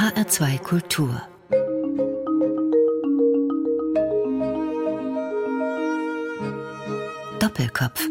HR2 0.00 0.58
Kultur 0.60 1.20
Doppelkopf 7.38 8.08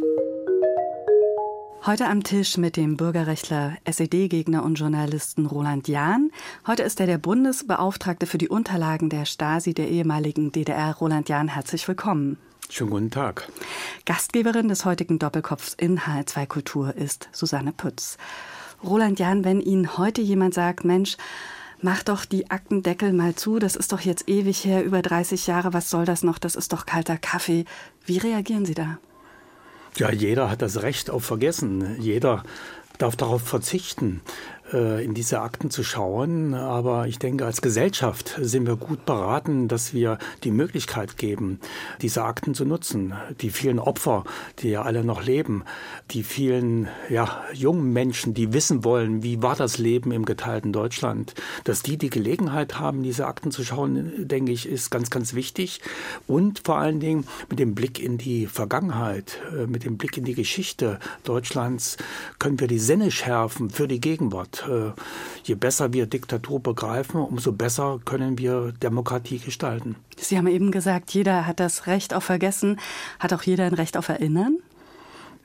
Heute 1.88 2.06
am 2.06 2.22
Tisch 2.22 2.58
mit 2.58 2.78
dem 2.78 2.96
Bürgerrechtler, 2.96 3.76
SED-Gegner 3.86 4.62
und 4.64 4.76
Journalisten 4.76 5.48
Roland 5.48 5.88
Jahn. 5.88 6.30
Heute 6.68 6.84
ist 6.84 7.00
er 7.00 7.08
der 7.08 7.18
Bundesbeauftragte 7.18 8.28
für 8.28 8.38
die 8.38 8.50
Unterlagen 8.50 9.10
der 9.10 9.26
Stasi 9.26 9.74
der 9.74 9.88
ehemaligen 9.88 10.52
DDR. 10.52 10.94
Roland 10.94 11.28
Jahn, 11.28 11.48
herzlich 11.48 11.88
willkommen. 11.88 12.38
Schönen 12.70 12.92
guten 12.92 13.10
Tag. 13.10 13.52
Gastgeberin 14.06 14.68
des 14.68 14.86
heutigen 14.86 15.18
Doppelkopfs 15.18 15.74
in 15.74 16.02
HR2 16.02 16.46
Kultur 16.46 16.96
ist 16.96 17.30
Susanne 17.32 17.72
Pütz. 17.72 18.18
Roland 18.84 19.18
Jahn, 19.18 19.44
wenn 19.44 19.60
Ihnen 19.60 19.98
heute 19.98 20.22
jemand 20.22 20.54
sagt, 20.54 20.86
Mensch, 20.86 21.18
mach 21.82 22.04
doch 22.04 22.26
die 22.26 22.50
Aktendeckel 22.50 23.14
mal 23.14 23.36
zu, 23.36 23.60
das 23.60 23.76
ist 23.76 23.92
doch 23.92 24.02
jetzt 24.02 24.28
ewig 24.30 24.66
her, 24.66 24.84
über 24.84 25.02
30 25.02 25.48
Jahre, 25.48 25.74
was 25.74 25.90
soll 25.90 26.06
das 26.06 26.24
noch, 26.24 26.40
das 26.40 26.56
ist 26.56 26.74
doch 26.74 26.86
kalter 26.86 27.18
Kaffee. 27.18 27.66
Wie 28.06 28.18
reagieren 28.18 28.66
Sie 28.66 28.74
da? 28.74 29.00
Ja, 29.98 30.12
jeder 30.12 30.50
hat 30.50 30.62
das 30.62 30.82
Recht 30.82 31.10
auf 31.10 31.26
Vergessen. 31.26 32.00
Jeder 32.00 32.44
darf 32.98 33.16
darauf 33.16 33.42
verzichten. 33.42 34.22
Äh, 34.74 35.04
in 35.04 35.14
diese 35.14 35.42
Akten 35.42 35.72
zu 35.72 35.84
schauen. 35.84 36.54
Aber 36.54 37.08
ich 37.08 37.18
denke, 37.18 37.46
als 37.46 37.62
Gesellschaft 37.62 38.38
sind 38.40 38.68
wir 38.68 38.76
gut 38.76 39.06
beraten, 39.06 39.68
dass 39.68 39.94
wir 39.94 40.20
die 40.44 40.52
Möglichkeit 40.52 41.18
geben, 41.18 41.60
diese 42.02 42.24
Akten 42.24 42.54
zu 42.54 42.66
nutzen. 42.66 43.14
Die 43.42 43.50
vielen 43.50 43.80
Opfer, 43.80 44.26
die 44.60 44.70
ja 44.70 44.84
alle 44.84 45.04
noch 45.04 45.24
leben, 45.24 45.64
die 46.12 46.24
vielen 46.24 46.88
ja, 47.10 47.44
jungen 47.54 47.94
Menschen, 47.94 48.34
die 48.34 48.54
wissen 48.54 48.84
wollen, 48.84 49.24
wie 49.24 49.42
war 49.42 49.56
das 49.56 49.78
Leben 49.78 50.12
im 50.12 50.26
geteilten 50.26 50.72
Deutschland, 50.72 51.34
dass 51.64 51.82
die 51.82 51.98
die 51.98 52.10
Gelegenheit 52.10 52.80
haben, 52.80 53.02
diese 53.02 53.26
Akten 53.26 53.52
zu 53.52 53.64
schauen, 53.64 54.28
denke 54.28 54.52
ich, 54.52 54.68
ist 54.68 54.92
ganz, 54.92 55.10
ganz 55.10 55.34
wichtig. 55.34 55.82
Und 56.28 56.62
vor 56.66 56.78
allen 56.78 57.00
Dingen 57.00 57.26
mit 57.50 57.60
dem 57.60 57.74
Blick 57.74 58.00
in 58.00 58.18
die 58.18 58.46
Vergangenheit, 58.46 59.40
äh, 59.58 59.66
mit 59.66 59.84
dem 59.84 59.98
Blick 59.98 60.18
in 60.18 60.26
die 60.26 60.36
Geschichte 60.36 61.00
Deutschlands 61.24 61.98
können 62.38 62.60
wir 62.60 62.68
die 62.68 62.80
Sinne 62.80 63.10
schärfen 63.10 63.70
für 63.70 63.88
die 63.88 64.02
Gegenwart. 64.02 64.59
Äh, 64.68 64.92
je 65.44 65.56
besser 65.56 65.94
wir 65.94 66.06
Diktatur 66.06 66.60
begreifen, 66.60 67.22
umso 67.22 67.52
besser 67.52 68.00
können 68.06 68.38
wir 68.38 68.72
Demokratie 68.82 69.40
gestalten. 69.40 69.96
Sie 70.18 70.38
haben 70.38 70.48
eben 70.48 70.72
gesagt, 70.72 71.12
jeder 71.12 71.46
hat 71.46 71.60
das 71.60 71.88
Recht 71.88 72.14
auf 72.14 72.24
Vergessen. 72.24 72.80
Hat 73.20 73.34
auch 73.34 73.44
jeder 73.44 73.66
ein 73.66 73.74
Recht 73.74 73.98
auf 73.98 74.10
Erinnern? 74.10 74.58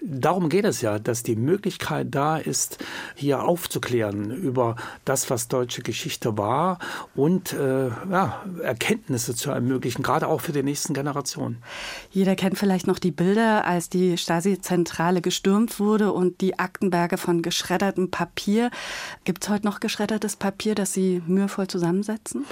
Darum 0.05 0.49
geht 0.49 0.65
es 0.65 0.81
ja, 0.81 0.99
dass 0.99 1.23
die 1.23 1.37
Möglichkeit 1.37 2.09
da 2.11 2.37
ist, 2.37 2.79
hier 3.15 3.43
aufzuklären 3.43 4.31
über 4.31 4.77
das, 5.05 5.31
was 5.31 5.49
deutsche 5.49 5.83
Geschichte 5.83 6.37
war 6.37 6.79
und 7.15 7.53
äh, 7.53 7.89
ja, 7.89 8.45
Erkenntnisse 8.63 9.35
zu 9.35 9.51
ermöglichen, 9.51 10.03
gerade 10.03 10.29
auch 10.29 10.41
für 10.41 10.53
die 10.53 10.63
nächsten 10.63 10.95
Generationen. 10.95 11.63
Jeder 12.11 12.37
kennt 12.37 12.59
vielleicht 12.59 12.87
noch 12.87 12.99
die 12.99 13.11
Bilder, 13.11 13.65
als 13.65 13.89
die 13.89 14.19
Stasi-Zentrale 14.19 15.21
gestürmt 15.21 15.81
wurde 15.81 16.13
und 16.13 16.41
die 16.41 16.59
Aktenberge 16.59 17.17
von 17.17 17.43
geschreddertem 17.43 18.11
Papier. 18.11 18.71
Gibt 19.25 19.45
es 19.45 19.51
heute 19.51 19.67
noch 19.67 19.81
geschreddertes 19.81 20.37
Papier, 20.37 20.75
das 20.75 20.93
Sie 20.93 21.23
mühevoll 21.27 21.69
zusammensetzen? 21.69 22.45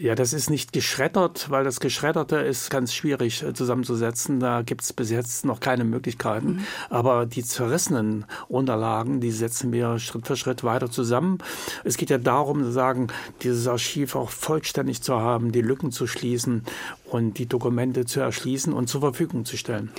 Ja, 0.00 0.14
das 0.14 0.32
ist 0.32 0.48
nicht 0.48 0.72
geschreddert, 0.72 1.50
weil 1.50 1.64
das 1.64 1.80
Geschredderte 1.80 2.36
ist 2.36 2.70
ganz 2.70 2.94
schwierig 2.94 3.42
äh, 3.42 3.52
zusammenzusetzen. 3.52 4.38
Da 4.38 4.62
gibt 4.62 4.82
es 4.82 4.92
bis 4.92 5.10
jetzt 5.10 5.44
noch 5.44 5.58
keine 5.58 5.82
Möglichkeiten. 5.82 6.48
Mhm. 6.48 6.64
Aber 6.88 7.26
die 7.26 7.42
zerrissenen 7.42 8.24
Unterlagen, 8.46 9.20
die 9.20 9.32
setzen 9.32 9.72
wir 9.72 9.98
Schritt 9.98 10.28
für 10.28 10.36
Schritt 10.36 10.62
weiter 10.62 10.88
zusammen. 10.88 11.38
Es 11.82 11.96
geht 11.96 12.10
ja 12.10 12.18
darum, 12.18 12.62
zu 12.62 12.70
sagen, 12.70 13.08
dieses 13.42 13.66
Archiv 13.66 14.14
auch 14.14 14.30
vollständig 14.30 15.02
zu 15.02 15.16
haben, 15.16 15.50
die 15.50 15.62
Lücken 15.62 15.90
zu 15.90 16.06
schließen 16.06 16.62
und 17.10 17.38
die 17.38 17.46
Dokumente 17.46 18.04
zu 18.04 18.20
erschließen 18.20 18.72
und 18.72 18.88
zur 18.88 19.00
Verfügung 19.00 19.44
zu 19.44 19.56
stellen. 19.56 19.90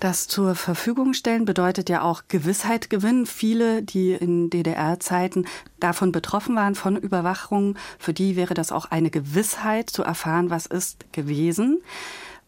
Das 0.00 0.26
zur 0.26 0.54
Verfügung 0.54 1.14
stellen 1.14 1.44
bedeutet 1.44 1.88
ja 1.88 2.02
auch 2.02 2.22
Gewissheit 2.28 2.90
gewinnen. 2.90 3.26
Viele, 3.26 3.82
die 3.82 4.12
in 4.12 4.50
DDR-Zeiten 4.50 5.46
davon 5.80 6.12
betroffen 6.12 6.56
waren, 6.56 6.74
von 6.74 6.96
Überwachung, 6.96 7.76
für 7.98 8.12
die 8.12 8.36
wäre 8.36 8.54
das 8.54 8.72
auch 8.72 8.86
eine 8.86 9.10
Gewissheit 9.10 9.90
zu 9.90 10.02
erfahren, 10.02 10.50
was 10.50 10.66
ist 10.66 11.12
gewesen. 11.12 11.82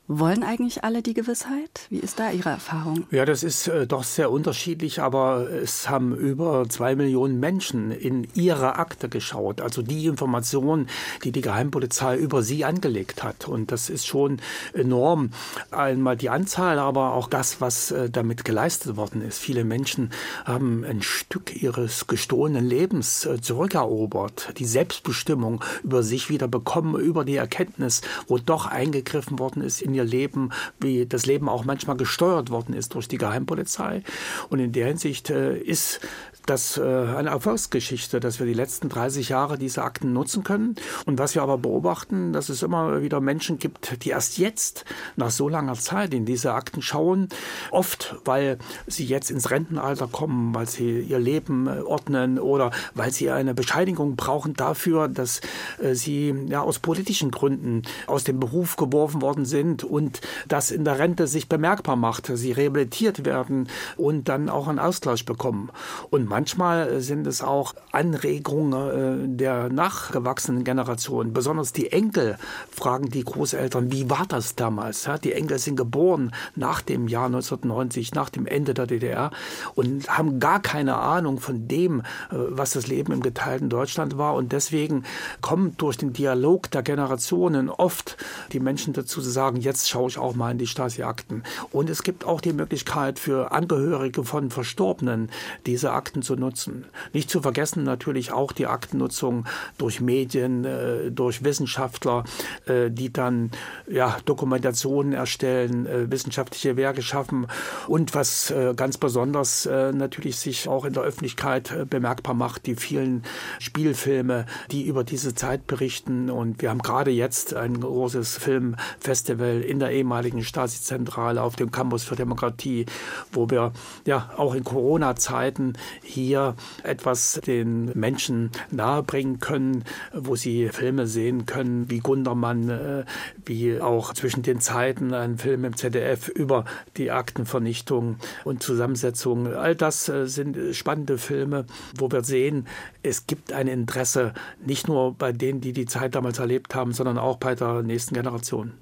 Wollen 0.09 0.45
eigentlich 0.45 0.85
alle 0.85 1.03
die 1.03 1.15
Gewissheit? 1.15 1.81
Wie 1.91 1.99
ist 1.99 2.21
da 2.21 2.31
Ihre 2.31 2.51
Erfahrung? 2.51 3.09
Ja, 3.11 3.25
das 3.25 3.43
ist 3.43 3.67
äh, 3.67 3.89
doch 3.89 4.05
sehr 4.05 4.31
unterschiedlich, 4.31 5.01
aber 5.03 5.51
es 5.51 5.91
haben 5.91 6.15
über 6.15 6.69
zwei 6.69 6.95
Millionen 6.95 7.41
Menschen 7.41 7.91
in 7.91 8.29
ihre 8.35 8.77
Akte 8.77 9.09
geschaut, 9.09 9.61
also 9.61 9.83
die 9.83 10.07
Informationen, 10.07 10.89
die 11.25 11.33
die 11.33 11.41
Geheimpolizei 11.41 12.17
über 12.19 12.45
sie 12.45 12.65
angelegt 12.65 13.25
hat. 13.25 13.49
Und 13.49 13.73
das 13.73 13.91
ist 13.91 14.07
schon 14.07 14.41
enorm. 14.75 15.31
Einmal 15.73 16.17
die 16.17 16.31
Anzahl, 16.31 16.79
aber 16.79 17.15
auch 17.15 17.27
das, 17.27 17.61
was 17.61 17.91
äh, 17.91 18.09
damit 18.09 18.45
geleistet 18.45 18.97
worden 18.97 19.23
ist. 19.23 19.41
Viele 19.41 19.65
Menschen 19.65 20.11
haben 20.45 20.85
ein 20.85 21.03
Stück 21.03 21.61
ihres 21.61 22.07
gestohlenen 22.07 22.65
Lebens 22.65 23.27
äh, 23.27 23.41
zurückerobert, 23.41 24.55
die 24.59 24.67
Selbstbestimmung 24.67 25.65
über 25.83 26.05
sich 26.05 26.31
wieder 26.31 26.47
bekommen, 26.47 26.95
über 26.95 27.25
die 27.25 27.37
Erkenntnis, 27.37 28.03
wo 28.29 28.39
doch 28.39 28.67
eingegriffen 28.67 29.41
worden 29.41 29.63
ist 29.63 29.83
in 29.83 29.96
ihr 29.97 30.05
Leben, 30.05 30.51
wie 30.81 31.07
das 31.07 31.27
Leben 31.27 31.49
auch 31.49 31.65
manchmal 31.65 31.97
gesteuert 31.97 32.51
worden 32.51 32.75
ist 32.75 32.95
durch 32.95 33.09
die 33.09 33.19
Geheimpolizei. 33.19 34.03
Und 34.49 34.61
in 34.61 34.73
der 34.73 34.87
Hinsicht 34.87 35.31
äh, 35.31 35.57
ist 35.59 36.01
das 36.47 36.79
äh, 36.79 36.83
eine 36.83 37.31
Erfolgsgeschichte, 37.31 38.21
dass 38.21 38.39
wir 38.39 38.47
die 38.47 38.55
letzten 38.55 38.89
30 38.89 39.29
Jahre 39.29 39.59
diese 39.59 39.83
Akten 39.83 40.13
nutzen 40.13 40.45
können. 40.45 40.77
Und 41.05 41.19
was 41.19 41.35
wir 41.35 41.43
aber 41.43 41.59
beobachten, 41.59 42.33
dass 42.33 42.49
es 42.49 42.63
immer 42.63 43.03
wieder 43.03 43.21
Menschen 43.21 43.59
gibt, 43.59 44.05
die 44.05 44.11
erst 44.11 44.39
jetzt 44.39 44.85
nach 45.17 45.31
so 45.31 45.49
langer 45.49 45.75
Zeit 45.75 46.15
in 46.15 46.25
diese 46.25 46.55
Akten 46.55 46.83
schauen. 46.83 47.29
Oft, 47.71 48.17
weil 48.25 48.59
sie 48.87 49.05
jetzt 49.05 49.31
ins 49.31 49.51
Rentenalter 49.51 50.07
kommen, 50.07 50.55
weil 50.55 50.69
sie 50.69 51.01
ihr 51.01 51.19
Leben 51.19 51.67
äh, 51.67 51.81
ordnen 51.81 52.39
oder 52.39 52.71
weil 52.95 53.13
sie 53.13 53.31
eine 53.31 53.55
Bescheinigung 53.55 54.17
brauchen 54.17 54.55
dafür, 54.55 55.09
dass 55.09 55.41
äh, 55.81 55.95
sie 55.95 56.35
ja 56.47 56.63
aus 56.63 56.79
politischen 56.79 57.31
Gründen 57.31 57.83
aus 58.07 58.25
dem 58.25 58.41
Beruf 58.41 58.77
geworfen 58.77 59.21
worden 59.23 59.45
sind 59.45 59.85
und 59.85 60.21
das 60.49 60.71
in 60.71 60.85
der 60.85 60.99
Rente 60.99 61.27
sich 61.27 61.49
bemerkbar 61.49 61.97
macht. 61.97 62.31
Sie 62.33 62.53
rehabilitiert 62.53 63.25
werden 63.25 63.69
und 63.97 64.29
dann 64.29 64.49
auch 64.49 64.69
einen 64.69 64.79
Ausgleich 64.79 65.25
bekommen. 65.25 65.71
Und 66.11 66.27
manchmal 66.37 67.01
sind 67.01 67.27
es 67.27 67.41
auch 67.41 67.75
Anregungen 67.93 68.75
äh, 68.75 69.37
der 69.39 69.71
nachgewachsenen 69.71 70.65
Generation. 70.65 71.33
Besonders 71.33 71.73
die 71.73 71.91
Enkel 71.91 72.37
fragen 72.71 73.09
die 73.09 73.25
Großeltern, 73.25 73.91
wie 73.91 74.11
war 74.11 74.27
das 74.29 74.55
damals? 74.55 75.09
Die 75.25 75.33
Enkel 75.33 75.59
sind 75.59 75.77
geboren 75.77 76.33
nach 76.55 76.83
dem 76.83 77.09
Jahr 77.09 77.25
1990, 77.27 78.15
nach 78.15 78.29
dem 78.29 78.45
Ende 78.47 78.75
der 78.75 78.87
DDR 78.87 79.31
und 79.77 80.11
haben 80.11 80.39
gar 80.39 80.61
keine 80.61 80.97
Ahnung 80.99 81.41
von 81.41 81.69
dem, 81.69 82.01
äh, 82.01 82.03
was 82.31 82.73
das 82.73 82.87
Leben 82.87 83.15
im 83.15 83.23
geteilten 83.23 83.71
Deutschland 83.71 84.19
war. 84.19 84.35
Und 84.35 84.53
deswegen 84.53 85.05
kommt 85.41 85.81
durch 85.81 85.97
den 85.97 86.13
Dialog 86.13 86.71
der 86.71 86.83
Generationen 86.83 87.71
oft 87.71 88.19
die 88.53 88.61
Menschen 88.61 88.93
dazu 88.93 89.23
zu 89.23 89.31
sagen, 89.31 89.57
jetzt 89.57 89.89
schaue 89.89 90.11
ich 90.11 90.19
auch 90.19 90.35
mal 90.35 90.51
in 90.51 90.59
die 90.59 90.67
Stasi-Akten. 90.67 91.45
Und 91.73 91.89
es 91.89 92.03
gibt 92.03 92.27
auch 92.27 92.43
die 92.43 92.53
Möglichkeit 92.53 93.19
für 93.19 93.53
Angehörige 93.53 94.23
von 94.23 94.51
Verstorbenen, 94.51 95.31
diese 95.65 95.93
Akten 95.93 96.26
zu 96.27 96.35
nutzen. 96.35 96.85
Nicht 97.13 97.31
zu 97.31 97.41
vergessen 97.41 97.85
natürlich 97.85 98.33
auch 98.33 98.53
die 98.53 98.67
Aktennutzung 98.67 99.47
durch 99.79 100.01
Medien, 100.01 100.65
äh, 100.65 101.11
durch 101.11 101.45
Wissenschaftler, 101.45 102.25
äh, 102.67 102.91
die 102.91 103.13
dann 103.13 103.51
ja, 103.89 104.17
Dokumentationen 104.25 105.13
erstellen, 105.13 105.87
äh, 105.87 106.11
wissenschaftliche 106.11 106.77
Werke 106.77 107.03
schaffen 107.03 107.47
und 107.87 108.15
was 108.15 108.53
ganz 108.75 108.99
besonders 108.99 109.67
natürlich 109.67 110.39
sich 110.39 110.69
auch 110.69 110.85
in 110.85 110.93
der 110.93 111.03
Öffentlichkeit 111.03 111.89
bemerkbar 111.89 112.35
macht, 112.35 112.67
die 112.67 112.75
vielen 112.75 113.23
Spielfilme, 113.61 114.47
die 114.71 114.87
über 114.87 115.05
diese 115.05 115.35
Zeit 115.35 115.67
berichten. 115.67 116.31
Und 116.31 116.63
wir 116.63 116.71
haben 116.71 116.83
gerade 116.83 117.11
jetzt 117.11 117.55
ein 117.55 117.81
großes 117.81 118.39
Filmfestival 118.39 119.61
in 119.61 119.79
der 119.79 119.91
ehemaligen 119.93 120.43
Stasi-Zentrale 120.43 121.43
auf 121.43 121.57
dem 121.57 121.71
Campus 121.71 122.05
für 122.05 122.17
Demokratie, 122.17 122.87
wo 123.33 123.49
wir 123.51 123.73
ja 124.05 124.31
auch 124.37 124.55
in 124.55 124.65
Corona-Zeiten 124.65 125.75
hier 126.07 126.55
etwas 126.83 127.41
den 127.47 127.91
Menschen 127.99 128.51
nahebringen 128.71 129.41
können, 129.41 129.85
wo 130.15 130.37
sie 130.37 130.69
Filme 130.69 131.07
sehen 131.07 131.47
können, 131.47 131.91
wie 131.91 131.99
Gundermann, 131.99 132.69
äh, 132.69 133.05
wie 133.45 133.81
auch 133.81 134.15
zwischen 134.15 134.43
den 134.43 134.61
Zeiten 134.61 135.13
ein 135.13 135.39
Film 135.39 135.65
im 135.65 135.77
ZDF 135.77 136.29
über 136.29 136.65
die 136.97 137.11
Aktenvernichtung 137.11 138.17
und 138.45 138.63
Zusammensetzung. 138.63 139.53
All 139.55 139.75
das 139.75 140.09
äh, 140.09 140.27
sind 140.27 140.75
spannende 140.75 141.19
Filme, 141.19 141.67
wo 141.99 142.11
wir 142.11 142.23
sehen, 142.23 142.67
es 143.03 143.27
gibt 143.27 143.53
ein 143.53 143.69
Interesse 143.69 144.33
nicht 144.65 144.89
nur 144.89 145.15
bei 145.15 145.33
denen, 145.33 145.61
die 145.61 145.73
die 145.73 145.87
Zeit 145.87 146.15
damals 146.15 146.39
erlebt 146.39 146.75
haben, 146.75 146.93
sondern 146.93 147.19
auch 147.19 147.37
bei 147.39 147.55
der 147.55 147.83
nächsten 147.83 148.15
Generation. 148.15 148.73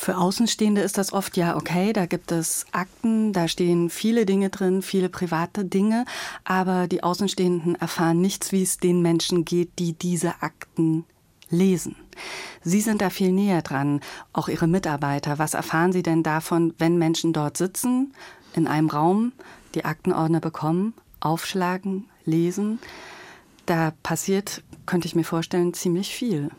Für 0.00 0.16
Außenstehende 0.16 0.80
ist 0.80 0.96
das 0.96 1.12
oft 1.12 1.36
ja 1.36 1.56
okay, 1.56 1.92
da 1.92 2.06
gibt 2.06 2.30
es 2.30 2.66
Akten, 2.70 3.32
da 3.32 3.48
stehen 3.48 3.90
viele 3.90 4.26
Dinge 4.26 4.48
drin, 4.48 4.80
viele 4.80 5.08
private 5.08 5.64
Dinge, 5.64 6.04
aber 6.44 6.86
die 6.86 7.02
Außenstehenden 7.02 7.74
erfahren 7.74 8.20
nichts, 8.20 8.52
wie 8.52 8.62
es 8.62 8.78
den 8.78 9.02
Menschen 9.02 9.44
geht, 9.44 9.80
die 9.80 9.94
diese 9.94 10.40
Akten 10.40 11.04
lesen. 11.50 11.96
Sie 12.62 12.80
sind 12.80 13.00
da 13.00 13.10
viel 13.10 13.32
näher 13.32 13.60
dran, 13.60 14.00
auch 14.32 14.48
Ihre 14.48 14.68
Mitarbeiter. 14.68 15.40
Was 15.40 15.54
erfahren 15.54 15.92
Sie 15.92 16.04
denn 16.04 16.22
davon, 16.22 16.74
wenn 16.78 16.96
Menschen 16.96 17.32
dort 17.32 17.56
sitzen, 17.56 18.14
in 18.54 18.68
einem 18.68 18.88
Raum, 18.88 19.32
die 19.74 19.84
Aktenordner 19.84 20.38
bekommen, 20.38 20.94
aufschlagen, 21.18 22.04
lesen? 22.24 22.78
Da 23.66 23.92
passiert, 24.04 24.62
könnte 24.86 25.08
ich 25.08 25.16
mir 25.16 25.24
vorstellen, 25.24 25.74
ziemlich 25.74 26.14
viel. 26.14 26.50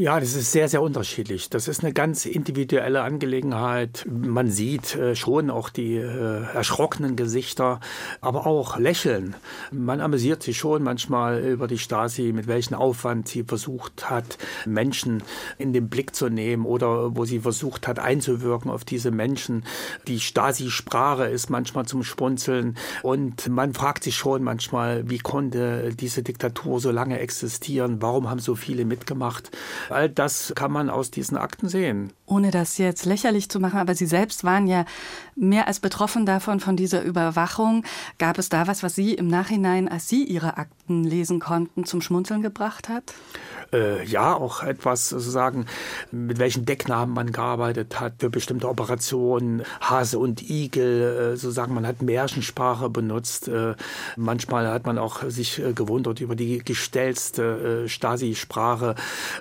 Ja, 0.00 0.18
das 0.18 0.34
ist 0.34 0.50
sehr, 0.50 0.66
sehr 0.66 0.80
unterschiedlich. 0.80 1.50
Das 1.50 1.68
ist 1.68 1.84
eine 1.84 1.92
ganz 1.92 2.24
individuelle 2.24 3.02
Angelegenheit. 3.02 4.06
Man 4.08 4.50
sieht 4.50 4.96
äh, 4.96 5.14
schon 5.14 5.50
auch 5.50 5.68
die 5.68 5.96
äh, 5.96 6.42
erschrockenen 6.54 7.16
Gesichter, 7.16 7.80
aber 8.22 8.46
auch 8.46 8.78
Lächeln. 8.78 9.36
Man 9.70 10.00
amüsiert 10.00 10.42
sich 10.42 10.56
schon 10.56 10.84
manchmal 10.84 11.40
über 11.40 11.68
die 11.68 11.76
Stasi, 11.76 12.32
mit 12.32 12.46
welchem 12.46 12.76
Aufwand 12.76 13.28
sie 13.28 13.44
versucht 13.44 14.08
hat, 14.08 14.38
Menschen 14.64 15.22
in 15.58 15.74
den 15.74 15.90
Blick 15.90 16.14
zu 16.14 16.30
nehmen 16.30 16.64
oder 16.64 17.14
wo 17.14 17.26
sie 17.26 17.40
versucht 17.40 17.86
hat, 17.86 17.98
einzuwirken 17.98 18.70
auf 18.70 18.86
diese 18.86 19.10
Menschen. 19.10 19.66
Die 20.08 20.20
Stasi-Sprache 20.20 21.24
ist 21.24 21.50
manchmal 21.50 21.84
zum 21.84 22.04
Spunzeln 22.04 22.78
und 23.02 23.50
man 23.50 23.74
fragt 23.74 24.04
sich 24.04 24.16
schon 24.16 24.44
manchmal, 24.44 25.10
wie 25.10 25.18
konnte 25.18 25.94
diese 25.94 26.22
Diktatur 26.22 26.80
so 26.80 26.90
lange 26.90 27.18
existieren? 27.18 28.00
Warum 28.00 28.30
haben 28.30 28.40
so 28.40 28.54
viele 28.54 28.86
mitgemacht? 28.86 29.50
All 29.90 30.08
das 30.08 30.52
kann 30.54 30.72
man 30.72 30.90
aus 30.90 31.10
diesen 31.10 31.36
Akten 31.36 31.68
sehen. 31.68 32.12
Ohne 32.30 32.52
das 32.52 32.78
jetzt 32.78 33.06
lächerlich 33.06 33.48
zu 33.48 33.58
machen, 33.58 33.80
aber 33.80 33.96
Sie 33.96 34.06
selbst 34.06 34.44
waren 34.44 34.68
ja 34.68 34.84
mehr 35.34 35.66
als 35.66 35.80
betroffen 35.80 36.26
davon, 36.26 36.60
von 36.60 36.76
dieser 36.76 37.02
Überwachung. 37.02 37.84
Gab 38.18 38.38
es 38.38 38.48
da 38.48 38.68
was, 38.68 38.84
was 38.84 38.94
Sie 38.94 39.14
im 39.14 39.26
Nachhinein, 39.26 39.88
als 39.88 40.08
Sie 40.08 40.22
Ihre 40.22 40.56
Akten 40.56 41.02
lesen 41.02 41.40
konnten, 41.40 41.84
zum 41.84 42.00
Schmunzeln 42.00 42.40
gebracht 42.40 42.88
hat? 42.88 43.14
äh, 43.72 44.04
ja 44.04 44.34
auch 44.34 44.62
etwas 44.62 45.08
sozusagen, 45.08 45.66
mit 46.10 46.38
welchen 46.38 46.64
Decknamen 46.64 47.14
man 47.14 47.32
gearbeitet 47.32 48.00
hat 48.00 48.14
für 48.18 48.30
bestimmte 48.30 48.68
Operationen, 48.68 49.62
Hase 49.80 50.18
und 50.18 50.48
Igel, 50.48 51.32
äh, 51.34 51.36
sozusagen 51.36 51.74
man 51.74 51.86
hat 51.86 52.02
Märchensprache 52.02 52.90
benutzt. 52.90 53.48
Äh, 53.48 53.74
manchmal 54.16 54.68
hat 54.68 54.86
man 54.86 54.98
auch 54.98 55.22
sich 55.28 55.58
äh, 55.58 55.72
gewundert 55.72 56.20
über 56.20 56.36
die 56.36 56.58
gestellste 56.58 57.88
Stasi-Sprache. 57.88 58.94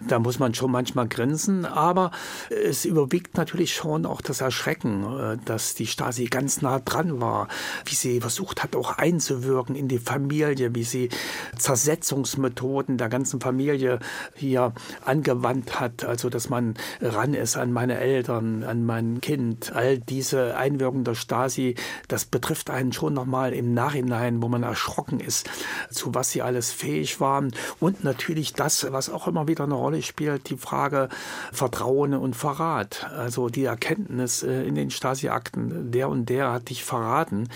Da 0.08 0.20
muss 0.20 0.40
man 0.40 0.54
schon 0.54 0.72
manchmal 0.72 1.08
grinsen, 1.08 1.66
aber 1.66 2.12
es 2.50 2.79
überwiegt 2.86 3.38
natürlich 3.38 3.74
schon 3.74 4.06
auch 4.06 4.22
das 4.22 4.42
Erschrecken, 4.42 5.04
äh, 5.04 5.38
dass 5.46 5.76
die 5.76 5.88
Stasi 5.88 6.26
ganz 6.26 6.62
nah 6.62 6.80
dran 6.80 7.22
war, 7.22 7.48
wie 7.86 7.96
sie 7.96 8.22
versucht 8.22 8.64
hat, 8.64 8.76
auch 8.76 8.98
einzuwirken 8.98 9.76
in 9.76 9.88
die 9.88 10.00
Familie, 10.00 10.76
wie 10.76 10.84
sie 10.84 11.10
Zersetzungsmethoden 11.58 12.98
der 12.98 13.10
ganzen 13.10 13.42
Familie 13.42 14.00
hier 14.36 14.74
angewandt 15.06 15.80
hat, 15.80 16.04
also 16.04 16.30
dass 16.30 16.50
man 16.50 16.76
ran 17.02 17.34
ist 17.34 17.58
an 17.58 17.72
meine 17.72 18.00
Eltern, 18.00 18.64
an 18.64 18.86
mein 18.86 19.22
Kind. 19.22 19.72
All 19.74 19.98
diese 19.98 20.58
Einwirkungen 20.58 21.04
der 21.04 21.16
Stasi, 21.16 21.76
das 22.08 22.26
betrifft 22.26 22.70
einen 22.70 22.94
schon 22.94 23.14
nochmal 23.14 23.54
im 23.54 23.74
Nachhinein, 23.74 24.42
wo 24.42 24.48
man 24.48 24.64
erschrocken 24.64 25.20
ist, 25.20 25.50
zu 25.90 26.14
was 26.16 26.32
sie 26.32 26.42
alles 26.42 26.72
fähig 26.72 27.20
waren. 27.20 27.52
Und 27.80 28.04
natürlich 28.04 28.54
das, 28.54 28.92
was 28.92 29.10
auch 29.10 29.28
immer 29.28 29.48
wieder 29.48 29.64
eine 29.64 29.76
Rolle 29.76 30.02
spielt, 30.02 30.50
die 30.50 30.58
Frage 30.58 31.10
Vertrauen 31.52 32.14
und 32.14 32.36
Verrat. 32.36 32.69
Also 33.16 33.50
die 33.50 33.66
Erkenntnis 33.66 34.44
äh, 34.44 34.64
in 34.64 34.76
den 34.76 34.92
Stasi-Akten, 34.92 35.92
der 35.92 36.10
und 36.10 36.30
der 36.30 36.52
hat 36.52 36.70
dich 36.70 36.84
verraten. 36.84 37.50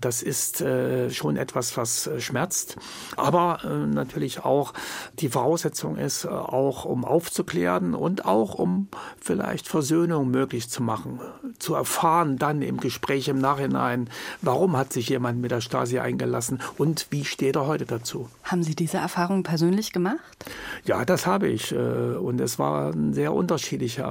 Das 0.00 0.22
ist 0.22 0.60
äh, 0.60 1.10
schon 1.10 1.36
etwas, 1.36 1.76
was 1.76 2.06
äh, 2.06 2.20
schmerzt. 2.20 2.76
Aber 3.16 3.60
natürlich 3.64 4.44
auch 4.44 4.72
die 5.18 5.28
Voraussetzung 5.28 5.96
ist, 5.96 6.26
auch 6.26 6.84
um 6.84 7.04
aufzuklären 7.04 7.94
und 7.94 8.24
auch 8.24 8.54
um 8.54 8.88
vielleicht 9.20 9.68
Versöhnung 9.68 10.30
möglich 10.30 10.68
zu 10.68 10.82
machen, 10.82 11.20
zu 11.58 11.74
erfahren 11.74 12.38
dann 12.38 12.62
im 12.62 12.78
Gespräch 12.78 13.28
im 13.28 13.38
Nachhinein, 13.38 14.08
warum 14.42 14.76
hat 14.76 14.92
sich 14.92 15.08
jemand 15.08 15.40
mit 15.40 15.50
der 15.50 15.60
Stasi 15.60 15.98
eingelassen 15.98 16.60
und 16.78 17.06
wie 17.10 17.24
steht 17.24 17.56
er 17.56 17.66
heute 17.66 17.86
dazu. 17.86 18.28
Haben 18.44 18.62
Sie 18.62 18.74
diese 18.74 18.98
Erfahrung 18.98 19.42
persönlich 19.42 19.92
gemacht? 19.92 20.44
Ja, 20.84 21.04
das 21.04 21.26
habe 21.26 21.48
ich 21.48 21.74
und 21.74 22.40
es 22.40 22.58
war 22.58 22.92
eine 22.92 23.14
sehr 23.14 23.32
unterschiedliche 23.32 24.02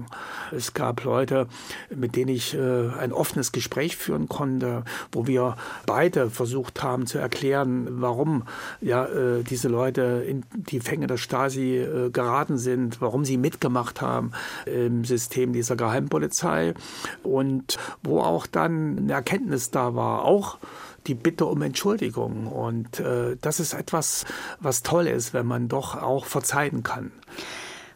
Erfahrung. 0.00 0.06
Es 0.50 0.74
gab 0.74 1.04
Leute, 1.04 1.46
mit 1.94 2.16
denen 2.16 2.30
ich 2.30 2.54
äh, 2.54 2.88
ein 2.98 3.12
offenes 3.12 3.52
Gespräch 3.52 3.96
führen 3.96 4.28
konnte, 4.28 4.84
wo 5.12 5.26
wir 5.26 5.56
beide 5.86 6.30
versucht 6.30 6.82
haben 6.82 7.06
zu 7.06 7.18
erklären, 7.18 7.86
warum 8.00 8.44
ja 8.80 9.06
äh, 9.06 9.42
diese 9.42 9.68
Leute 9.68 10.24
in 10.26 10.44
die 10.52 10.80
Fänge 10.80 11.06
der 11.06 11.16
Stasi 11.16 11.78
äh, 11.78 12.10
geraten 12.10 12.58
sind, 12.58 13.00
warum 13.00 13.24
sie 13.24 13.36
mitgemacht 13.36 14.00
haben 14.00 14.32
im 14.66 15.04
System 15.04 15.52
dieser 15.52 15.76
Geheimpolizei 15.76 16.74
und 17.22 17.78
wo 18.02 18.20
auch 18.20 18.46
dann 18.46 18.98
eine 18.98 19.12
Erkenntnis 19.12 19.70
da 19.70 19.94
war, 19.94 20.24
auch 20.24 20.58
die 21.06 21.14
Bitte 21.14 21.46
um 21.46 21.62
Entschuldigung. 21.62 22.46
Und 22.46 23.00
äh, 23.00 23.36
das 23.40 23.60
ist 23.60 23.72
etwas, 23.72 24.26
was 24.60 24.82
toll 24.82 25.06
ist, 25.06 25.32
wenn 25.32 25.46
man 25.46 25.68
doch 25.68 26.00
auch 26.00 26.26
verzeihen 26.26 26.82
kann. 26.82 27.12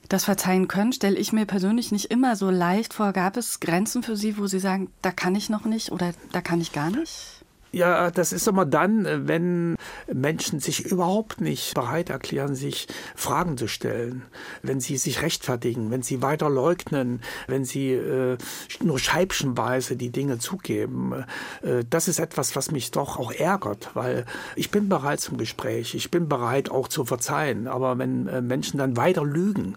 Das 0.08 0.24
Verzeihen 0.24 0.68
können 0.68 0.92
stelle 0.92 1.16
ich 1.16 1.32
mir 1.32 1.46
persönlich 1.46 1.92
nicht 1.92 2.06
immer 2.06 2.36
so 2.36 2.50
leicht 2.50 2.94
vor. 2.94 3.12
Gab 3.12 3.36
es 3.36 3.60
Grenzen 3.60 4.02
für 4.02 4.16
Sie, 4.16 4.38
wo 4.38 4.46
Sie 4.46 4.60
sagen, 4.60 4.90
da 5.02 5.10
kann 5.10 5.34
ich 5.34 5.48
noch 5.50 5.64
nicht 5.64 5.92
oder 5.92 6.12
da 6.32 6.40
kann 6.40 6.60
ich 6.60 6.72
gar 6.72 6.90
nicht? 6.90 7.43
Ja, 7.74 8.12
das 8.12 8.32
ist 8.32 8.46
immer 8.46 8.66
dann, 8.66 9.26
wenn 9.26 9.74
Menschen 10.06 10.60
sich 10.60 10.84
überhaupt 10.84 11.40
nicht 11.40 11.74
bereit 11.74 12.08
erklären, 12.08 12.54
sich 12.54 12.86
Fragen 13.16 13.58
zu 13.58 13.66
stellen, 13.66 14.22
wenn 14.62 14.78
sie 14.78 14.96
sich 14.96 15.22
rechtfertigen, 15.22 15.90
wenn 15.90 16.02
sie 16.02 16.22
weiter 16.22 16.48
leugnen, 16.48 17.20
wenn 17.48 17.64
sie 17.64 17.90
äh, 17.90 18.38
nur 18.80 19.00
scheibchenweise 19.00 19.96
die 19.96 20.10
Dinge 20.10 20.38
zugeben. 20.38 21.24
Äh, 21.62 21.82
das 21.90 22.06
ist 22.06 22.20
etwas, 22.20 22.54
was 22.54 22.70
mich 22.70 22.92
doch 22.92 23.18
auch 23.18 23.32
ärgert, 23.32 23.90
weil 23.94 24.24
ich 24.54 24.70
bin 24.70 24.88
bereit 24.88 25.18
zum 25.18 25.36
Gespräch, 25.36 25.96
ich 25.96 26.12
bin 26.12 26.28
bereit 26.28 26.70
auch 26.70 26.86
zu 26.86 27.04
verzeihen, 27.04 27.66
aber 27.66 27.98
wenn 27.98 28.28
äh, 28.28 28.40
Menschen 28.40 28.78
dann 28.78 28.96
weiter 28.96 29.24
lügen, 29.24 29.74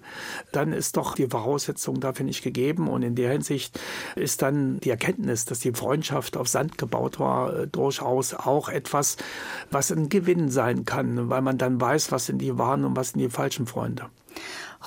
dann 0.51 0.71
ist 0.71 0.97
doch 0.97 1.15
die 1.15 1.25
Voraussetzung 1.25 1.99
dafür 1.99 2.27
nicht 2.27 2.43
gegeben. 2.43 2.89
Und 2.89 3.01
in 3.01 3.15
der 3.15 3.31
Hinsicht 3.31 3.79
ist 4.15 4.43
dann 4.43 4.79
die 4.81 4.91
Erkenntnis, 4.91 5.45
dass 5.45 5.61
die 5.61 5.73
Freundschaft 5.73 6.37
auf 6.37 6.47
Sand 6.47 6.77
gebaut 6.77 7.19
war, 7.19 7.61
äh, 7.61 7.67
durchaus 7.87 8.33
auch 8.33 8.67
etwas, 8.67 9.15
was 9.71 9.91
ein 9.91 10.09
Gewinn 10.09 10.49
sein 10.49 10.83
kann, 10.83 11.29
weil 11.29 11.41
man 11.41 11.57
dann 11.57 11.79
weiß, 11.79 12.11
was 12.11 12.25
sind 12.25 12.39
die 12.39 12.57
wahren 12.57 12.83
und 12.83 12.97
was 12.97 13.09
sind 13.11 13.21
die 13.21 13.29
falschen 13.29 13.65
Freunde. 13.65 14.07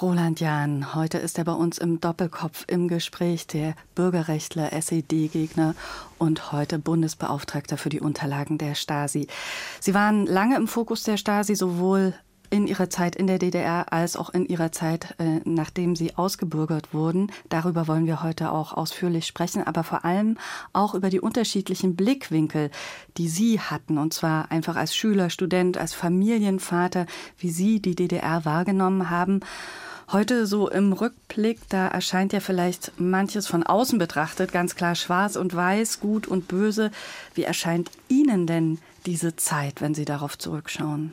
Roland 0.02 0.38
Jahn, 0.38 0.94
heute 0.94 1.18
ist 1.18 1.38
er 1.38 1.44
bei 1.44 1.52
uns 1.52 1.78
im 1.78 1.98
Doppelkopf 1.98 2.64
im 2.68 2.88
Gespräch, 2.88 3.46
der 3.46 3.74
Bürgerrechtler, 3.94 4.72
SED-Gegner 4.72 5.74
und 6.18 6.52
heute 6.52 6.78
Bundesbeauftragter 6.78 7.76
für 7.78 7.88
die 7.88 8.00
Unterlagen 8.00 8.58
der 8.58 8.74
Stasi. 8.74 9.26
Sie 9.80 9.94
waren 9.94 10.26
lange 10.26 10.56
im 10.56 10.68
Fokus 10.68 11.02
der 11.02 11.16
Stasi, 11.16 11.54
sowohl 11.54 12.14
in 12.50 12.66
ihrer 12.66 12.90
Zeit 12.90 13.16
in 13.16 13.26
der 13.26 13.38
DDR 13.38 13.92
als 13.92 14.16
auch 14.16 14.30
in 14.30 14.46
ihrer 14.46 14.72
Zeit, 14.72 15.14
äh, 15.18 15.40
nachdem 15.44 15.96
sie 15.96 16.16
ausgebürgert 16.16 16.92
wurden. 16.92 17.32
Darüber 17.48 17.86
wollen 17.88 18.06
wir 18.06 18.22
heute 18.22 18.52
auch 18.52 18.72
ausführlich 18.72 19.26
sprechen, 19.26 19.66
aber 19.66 19.84
vor 19.84 20.04
allem 20.04 20.36
auch 20.72 20.94
über 20.94 21.10
die 21.10 21.20
unterschiedlichen 21.20 21.96
Blickwinkel, 21.96 22.70
die 23.16 23.28
Sie 23.28 23.60
hatten, 23.60 23.98
und 23.98 24.12
zwar 24.12 24.50
einfach 24.50 24.76
als 24.76 24.94
Schüler, 24.94 25.30
Student, 25.30 25.78
als 25.78 25.94
Familienvater, 25.94 27.06
wie 27.38 27.50
Sie 27.50 27.80
die 27.80 27.94
DDR 27.94 28.44
wahrgenommen 28.44 29.10
haben. 29.10 29.40
Heute 30.12 30.44
so 30.48 30.68
im 30.68 30.92
Rückblick, 30.92 31.60
da 31.68 31.86
erscheint 31.86 32.32
ja 32.32 32.40
vielleicht 32.40 32.98
manches 32.98 33.46
von 33.46 33.62
außen 33.62 33.96
betrachtet 33.96 34.50
ganz 34.50 34.74
klar 34.74 34.96
schwarz 34.96 35.36
und 35.36 35.54
weiß, 35.54 36.00
gut 36.00 36.26
und 36.26 36.48
böse. 36.48 36.90
Wie 37.34 37.44
erscheint 37.44 37.92
Ihnen 38.08 38.48
denn 38.48 38.78
diese 39.06 39.36
Zeit, 39.36 39.80
wenn 39.80 39.94
Sie 39.94 40.04
darauf 40.04 40.36
zurückschauen? 40.36 41.12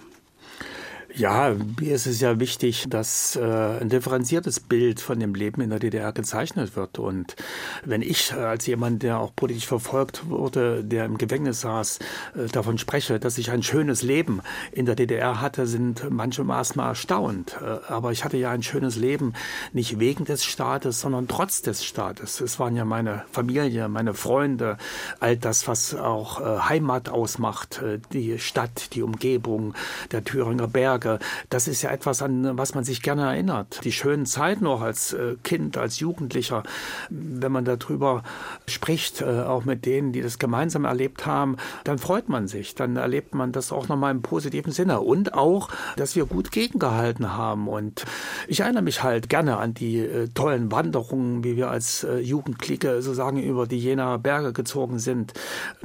Ja, 1.17 1.55
mir 1.79 1.95
ist 1.95 2.05
es 2.05 2.21
ja 2.21 2.39
wichtig, 2.39 2.85
dass 2.87 3.35
äh, 3.35 3.41
ein 3.41 3.89
differenziertes 3.89 4.59
Bild 4.59 5.01
von 5.01 5.19
dem 5.19 5.33
Leben 5.33 5.61
in 5.61 5.71
der 5.71 5.79
DDR 5.79 6.11
gezeichnet 6.13 6.75
wird. 6.75 6.99
Und 6.99 7.35
wenn 7.83 8.03
ich 8.03 8.35
als 8.35 8.67
jemand, 8.67 9.01
der 9.01 9.19
auch 9.19 9.35
politisch 9.35 9.65
verfolgt 9.65 10.29
wurde, 10.29 10.83
der 10.83 11.05
im 11.05 11.17
Gefängnis 11.17 11.61
saß, 11.61 11.97
äh, 12.35 12.45
davon 12.51 12.77
spreche, 12.77 13.19
dass 13.19 13.39
ich 13.39 13.49
ein 13.49 13.63
schönes 13.63 14.03
Leben 14.03 14.41
in 14.71 14.85
der 14.85 14.93
DDR 14.93 15.41
hatte, 15.41 15.65
sind 15.65 16.07
manche 16.11 16.45
erstmal 16.47 16.89
erstaunt. 16.89 17.57
Äh, 17.63 17.91
aber 17.91 18.11
ich 18.11 18.23
hatte 18.23 18.37
ja 18.37 18.51
ein 18.51 18.61
schönes 18.61 18.95
Leben 18.95 19.33
nicht 19.73 19.99
wegen 19.99 20.23
des 20.23 20.45
Staates, 20.45 21.01
sondern 21.01 21.27
trotz 21.27 21.63
des 21.63 21.83
Staates. 21.83 22.41
Es 22.41 22.59
waren 22.59 22.75
ja 22.75 22.85
meine 22.85 23.23
Familie, 23.31 23.89
meine 23.89 24.13
Freunde, 24.13 24.77
all 25.19 25.35
das, 25.35 25.67
was 25.67 25.95
auch 25.95 26.41
äh, 26.41 26.59
Heimat 26.59 27.09
ausmacht, 27.09 27.81
äh, 27.81 27.97
die 28.13 28.37
Stadt, 28.37 28.93
die 28.93 29.01
Umgebung, 29.01 29.73
der 30.11 30.23
Thüringer 30.23 30.67
Berge 30.67 31.06
denke, 31.07 31.25
das 31.49 31.67
ist 31.67 31.81
ja 31.81 31.91
etwas, 31.91 32.21
an 32.21 32.57
was 32.57 32.75
man 32.75 32.83
sich 32.83 33.01
gerne 33.01 33.23
erinnert. 33.23 33.83
Die 33.83 33.91
schönen 33.91 34.25
Zeiten 34.25 34.65
noch 34.65 34.81
als 34.81 35.13
äh, 35.13 35.35
Kind, 35.43 35.77
als 35.77 35.99
Jugendlicher, 35.99 36.63
wenn 37.09 37.51
man 37.51 37.65
darüber 37.65 38.23
spricht, 38.67 39.21
äh, 39.21 39.41
auch 39.41 39.65
mit 39.65 39.85
denen, 39.85 40.11
die 40.11 40.21
das 40.21 40.39
gemeinsam 40.39 40.85
erlebt 40.85 41.25
haben, 41.25 41.57
dann 41.83 41.97
freut 41.97 42.29
man 42.29 42.47
sich. 42.47 42.75
Dann 42.75 42.95
erlebt 42.95 43.33
man 43.33 43.51
das 43.51 43.71
auch 43.71 43.87
nochmal 43.87 44.11
im 44.11 44.21
positiven 44.21 44.71
Sinne. 44.71 45.01
Und 45.01 45.33
auch, 45.33 45.69
dass 45.95 46.15
wir 46.15 46.25
gut 46.25 46.51
gegengehalten 46.51 47.35
haben. 47.35 47.67
Und 47.67 48.05
ich 48.47 48.61
erinnere 48.61 48.83
mich 48.83 49.03
halt 49.03 49.29
gerne 49.29 49.57
an 49.57 49.73
die 49.73 49.99
äh, 49.99 50.27
tollen 50.29 50.71
Wanderungen, 50.71 51.43
wie 51.43 51.55
wir 51.55 51.69
als 51.69 52.05
Jugendklicke 52.21 53.01
sozusagen 53.01 53.41
über 53.41 53.67
die 53.67 53.79
Jenaer 53.79 54.19
Berge 54.19 54.53
gezogen 54.53 54.99
sind 54.99 55.33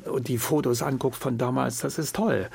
und 0.05 0.29
die 0.29 0.39
Fotos 0.39 0.83
anguckt 0.83 1.17
von 1.17 1.39
damals. 1.39 1.81
Das 1.81 1.99
ist 1.99 2.17
toll. 2.17 2.49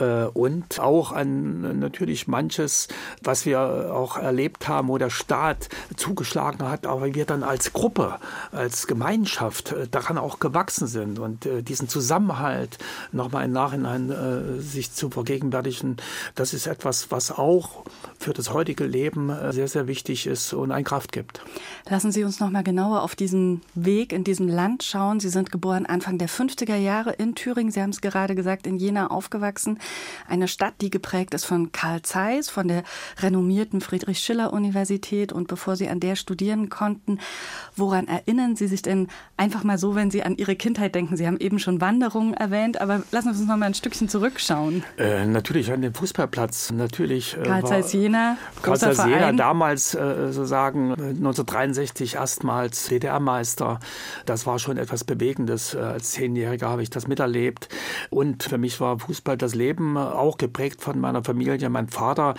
Äh, 0.00 0.24
und 0.32 0.80
auch 0.80 1.12
an 1.12 1.78
natürlich 1.78 2.26
manches, 2.26 2.88
was 3.22 3.46
wir 3.46 3.60
auch 3.94 4.16
erlebt 4.16 4.68
haben, 4.68 4.88
wo 4.88 4.98
der 4.98 5.10
Staat 5.10 5.68
zugeschlagen 5.96 6.68
hat, 6.68 6.86
aber 6.86 7.14
wir 7.14 7.24
dann 7.26 7.42
als 7.42 7.72
Gruppe, 7.72 8.18
als 8.52 8.86
Gemeinschaft 8.86 9.72
äh, 9.72 9.86
daran 9.88 10.18
auch 10.18 10.40
gewachsen 10.40 10.86
sind 10.86 11.18
und 11.18 11.46
äh, 11.46 11.62
diesen 11.62 11.88
Zusammenhalt 11.88 12.78
nochmal 13.12 13.44
im 13.44 13.52
Nachhinein 13.52 14.60
sich 14.60 14.92
zu 14.92 15.10
vergegenwärtigen, 15.10 15.96
das 16.34 16.54
ist 16.54 16.66
etwas, 16.66 17.10
was 17.10 17.30
auch 17.30 17.84
für 18.18 18.32
das 18.32 18.52
heutige 18.52 18.84
Leben 18.84 19.32
sehr, 19.50 19.68
sehr 19.68 19.86
wichtig 19.86 20.26
ist 20.26 20.52
und 20.52 20.72
ein 20.72 20.84
Kraft 20.84 21.12
gibt. 21.12 21.42
Lassen 21.88 22.12
Sie 22.12 22.24
uns 22.24 22.40
nochmal 22.40 22.62
genauer 22.62 23.02
auf 23.02 23.16
diesen 23.16 23.62
Weg 23.74 24.12
in 24.12 24.24
diesem 24.24 24.48
Land 24.48 24.82
schauen. 24.82 25.20
Sie 25.20 25.28
sind 25.28 25.50
geboren 25.52 25.86
Anfang 25.86 26.18
der 26.18 26.28
50er 26.28 26.76
Jahre 26.76 27.12
in 27.12 27.34
Thüringen. 27.34 27.70
Sie 27.70 27.80
haben 27.80 27.90
es 27.90 28.00
gerade 28.00 28.34
gesagt, 28.34 28.66
in 28.66 28.76
Jena 28.76 29.08
aufgewachsen. 29.08 29.78
Eine 30.28 30.48
Stadt, 30.48 30.74
die 30.80 30.90
geprägt 30.90 31.34
ist 31.34 31.44
von 31.44 31.72
Karl 31.72 32.02
Zeiss, 32.02 32.48
von 32.48 32.68
der 32.68 32.84
renommierten 33.18 33.80
Friedrich-Schiller-Universität. 33.80 35.32
Und 35.32 35.48
bevor 35.48 35.76
Sie 35.76 35.88
an 35.88 36.00
der 36.00 36.16
studieren 36.16 36.68
konnten, 36.68 37.18
woran 37.76 38.06
erinnern 38.06 38.56
Sie 38.56 38.68
sich 38.68 38.82
denn 38.82 39.08
einfach 39.36 39.64
mal 39.64 39.78
so, 39.78 39.94
wenn 39.94 40.10
Sie 40.10 40.22
an 40.22 40.36
Ihre 40.36 40.56
Kindheit 40.56 40.94
denken? 40.94 41.16
Sie 41.16 41.26
haben 41.26 41.38
eben 41.38 41.58
schon 41.58 41.80
Wanderungen 41.80 42.34
erwähnt, 42.34 42.80
aber 42.80 43.02
lassen 43.10 43.34
Sie 43.34 43.40
uns 43.40 43.48
noch 43.48 43.56
mal 43.56 43.66
ein 43.66 43.74
Stückchen 43.74 44.08
zurückschauen. 44.08 44.84
Äh, 44.98 45.26
natürlich 45.26 45.72
an 45.72 45.82
den 45.82 45.94
Fußballplatz. 45.94 46.70
Natürlich. 46.72 47.36
Äh, 47.36 47.42
Karl 47.42 47.64
Zeiss 47.64 47.92
Jena. 47.92 48.36
Karl 48.62 48.78
Zeiss 48.78 48.98
Jena 49.04 49.32
damals 49.32 49.94
äh, 49.94 50.32
sozusagen 50.32 50.92
1963 50.92 52.14
erstmals 52.14 52.88
DDR-Meister. 52.88 53.80
Das 54.26 54.46
war 54.46 54.58
schon 54.58 54.76
etwas 54.76 55.04
Bewegendes. 55.04 55.74
Äh, 55.74 55.78
als 55.78 56.12
Zehnjähriger 56.12 56.68
habe 56.68 56.82
ich 56.82 56.90
das 56.90 57.06
miterlebt. 57.06 57.68
Und 58.10 58.44
für 58.44 58.58
mich 58.58 58.80
war 58.80 58.98
Fußball 58.98 59.36
das 59.36 59.54
Leben 59.54 59.79
Leben 59.80 59.96
auch 59.96 60.36
geprägt 60.36 60.82
von 60.82 61.00
meiner 61.00 61.24
Familie. 61.24 61.68
Mein 61.70 61.88
Vater 61.88 62.34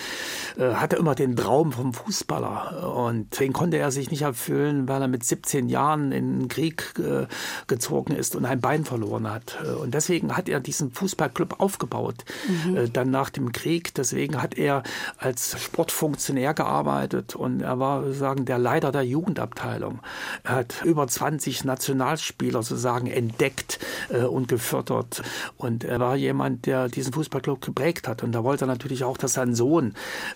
äh, 0.57 0.74
hatte 0.74 0.95
immer 0.95 1.15
den 1.15 1.36
Traum 1.36 1.71
vom 1.71 1.93
Fußballer 1.93 2.93
und 2.95 3.39
den 3.39 3.53
konnte 3.53 3.77
er 3.77 3.91
sich 3.91 4.12
nicht 4.12 4.21
erfüllen, 4.21 4.88
weil 4.88 5.01
er 5.01 5.07
mit 5.07 5.24
17 5.24 5.67
Jahren 5.67 6.12
in 6.12 6.39
den 6.39 6.48
Krieg 6.48 6.93
äh, 7.00 7.25
gezogen 7.67 8.13
ist 8.13 8.36
und 8.36 8.45
ein 8.45 8.62
Bein 8.62 8.86
verloren 8.86 9.29
hat. 9.29 9.57
Und 9.81 9.93
deswegen 9.93 10.38
hat 10.38 10.50
er 10.50 10.60
diesen 10.60 10.91
Fußballclub 10.91 11.60
aufgebaut, 11.60 12.24
mhm. 12.65 12.77
äh, 12.77 12.89
dann 12.89 13.10
nach 13.10 13.29
dem 13.29 13.51
Krieg. 13.51 13.93
Deswegen 13.95 14.41
hat 14.41 14.57
er 14.57 14.83
als 15.17 15.60
Sportfunktionär 15.60 16.53
gearbeitet 16.53 17.36
und 17.36 17.62
er 17.62 17.79
war 17.79 18.03
sozusagen 18.03 18.45
der 18.45 18.60
Leiter 18.60 18.91
der 18.91 19.03
Jugendabteilung. 19.03 20.00
Er 20.43 20.55
hat 20.55 20.83
über 20.83 21.07
20 21.07 21.65
Nationalspieler 21.65 22.62
sozusagen 22.62 23.07
entdeckt 23.07 23.79
äh, 24.10 24.24
und 24.24 24.48
gefördert 24.48 25.24
und 25.57 25.83
er 25.83 26.00
war 26.00 26.15
jemand, 26.15 26.65
der 26.65 26.89
diesen 26.91 27.13
Fußball 27.13 27.30
Fußballclub 27.31 27.61
geprägt 27.61 28.07
hat. 28.07 28.23
Und 28.23 28.33
da 28.33 28.43
wollte 28.43 28.65
er 28.65 28.67
natürlich 28.67 29.03
auch, 29.03 29.17
dass 29.17 29.33
sein 29.33 29.55
Sohn 29.55 29.93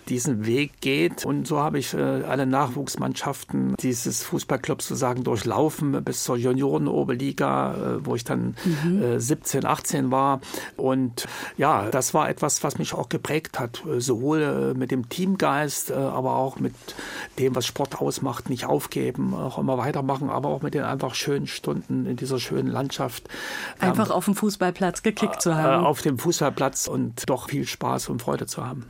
diesen 0.08 0.46
Weg 0.46 0.80
geht. 0.80 1.24
Und 1.24 1.46
so 1.46 1.58
habe 1.58 1.78
ich 1.78 1.92
äh, 1.94 1.98
alle 1.98 2.46
Nachwuchsmannschaften 2.46 3.76
dieses 3.76 4.22
Fußballclubs 4.24 4.88
sozusagen 4.88 5.22
durchlaufen 5.24 6.02
bis 6.02 6.24
zur 6.24 6.36
Juniorenoberliga, 6.36 7.74
äh, 7.74 8.06
wo 8.06 8.14
ich 8.14 8.24
dann 8.24 8.56
mhm. 8.64 9.20
17, 9.20 9.62
äh, 9.62 9.66
18 9.66 10.10
war. 10.10 10.40
Und 10.76 11.26
ja, 11.58 11.90
das 11.90 12.14
war 12.14 12.28
etwas, 12.28 12.64
was 12.64 12.78
mich 12.78 12.94
auch 12.94 13.08
geprägt 13.08 13.58
hat. 13.58 13.82
Sowohl 13.98 14.74
mit 14.74 14.90
dem 14.90 15.08
Teamgeist, 15.08 15.92
aber 15.92 16.36
auch 16.36 16.58
mit 16.58 16.74
dem, 17.38 17.54
was 17.54 17.66
Sport 17.66 18.00
ausmacht, 18.00 18.48
nicht 18.48 18.64
aufgeben, 18.64 19.34
auch 19.34 19.58
immer 19.58 19.76
weitermachen, 19.78 20.30
aber 20.30 20.48
auch 20.48 20.62
mit 20.62 20.74
den 20.74 20.82
einfach 20.82 21.14
schönen 21.14 21.46
Stunden 21.46 22.06
in 22.06 22.16
dieser 22.16 22.38
schönen 22.38 22.68
Landschaft. 22.68 23.28
Einfach 23.80 24.06
ähm, 24.06 24.12
auf 24.12 24.24
dem 24.24 24.34
Fußballplatz 24.34 25.02
gekickt 25.02 25.42
zu 25.42 25.54
haben. 25.54 25.84
Auf 25.84 26.02
dem 26.02 26.18
Fußballplatz 26.18 26.75
und 26.86 27.28
doch 27.28 27.48
viel 27.48 27.66
Spaß 27.66 28.08
und 28.10 28.20
Freude 28.20 28.46
zu 28.46 28.64
haben. 28.64 28.86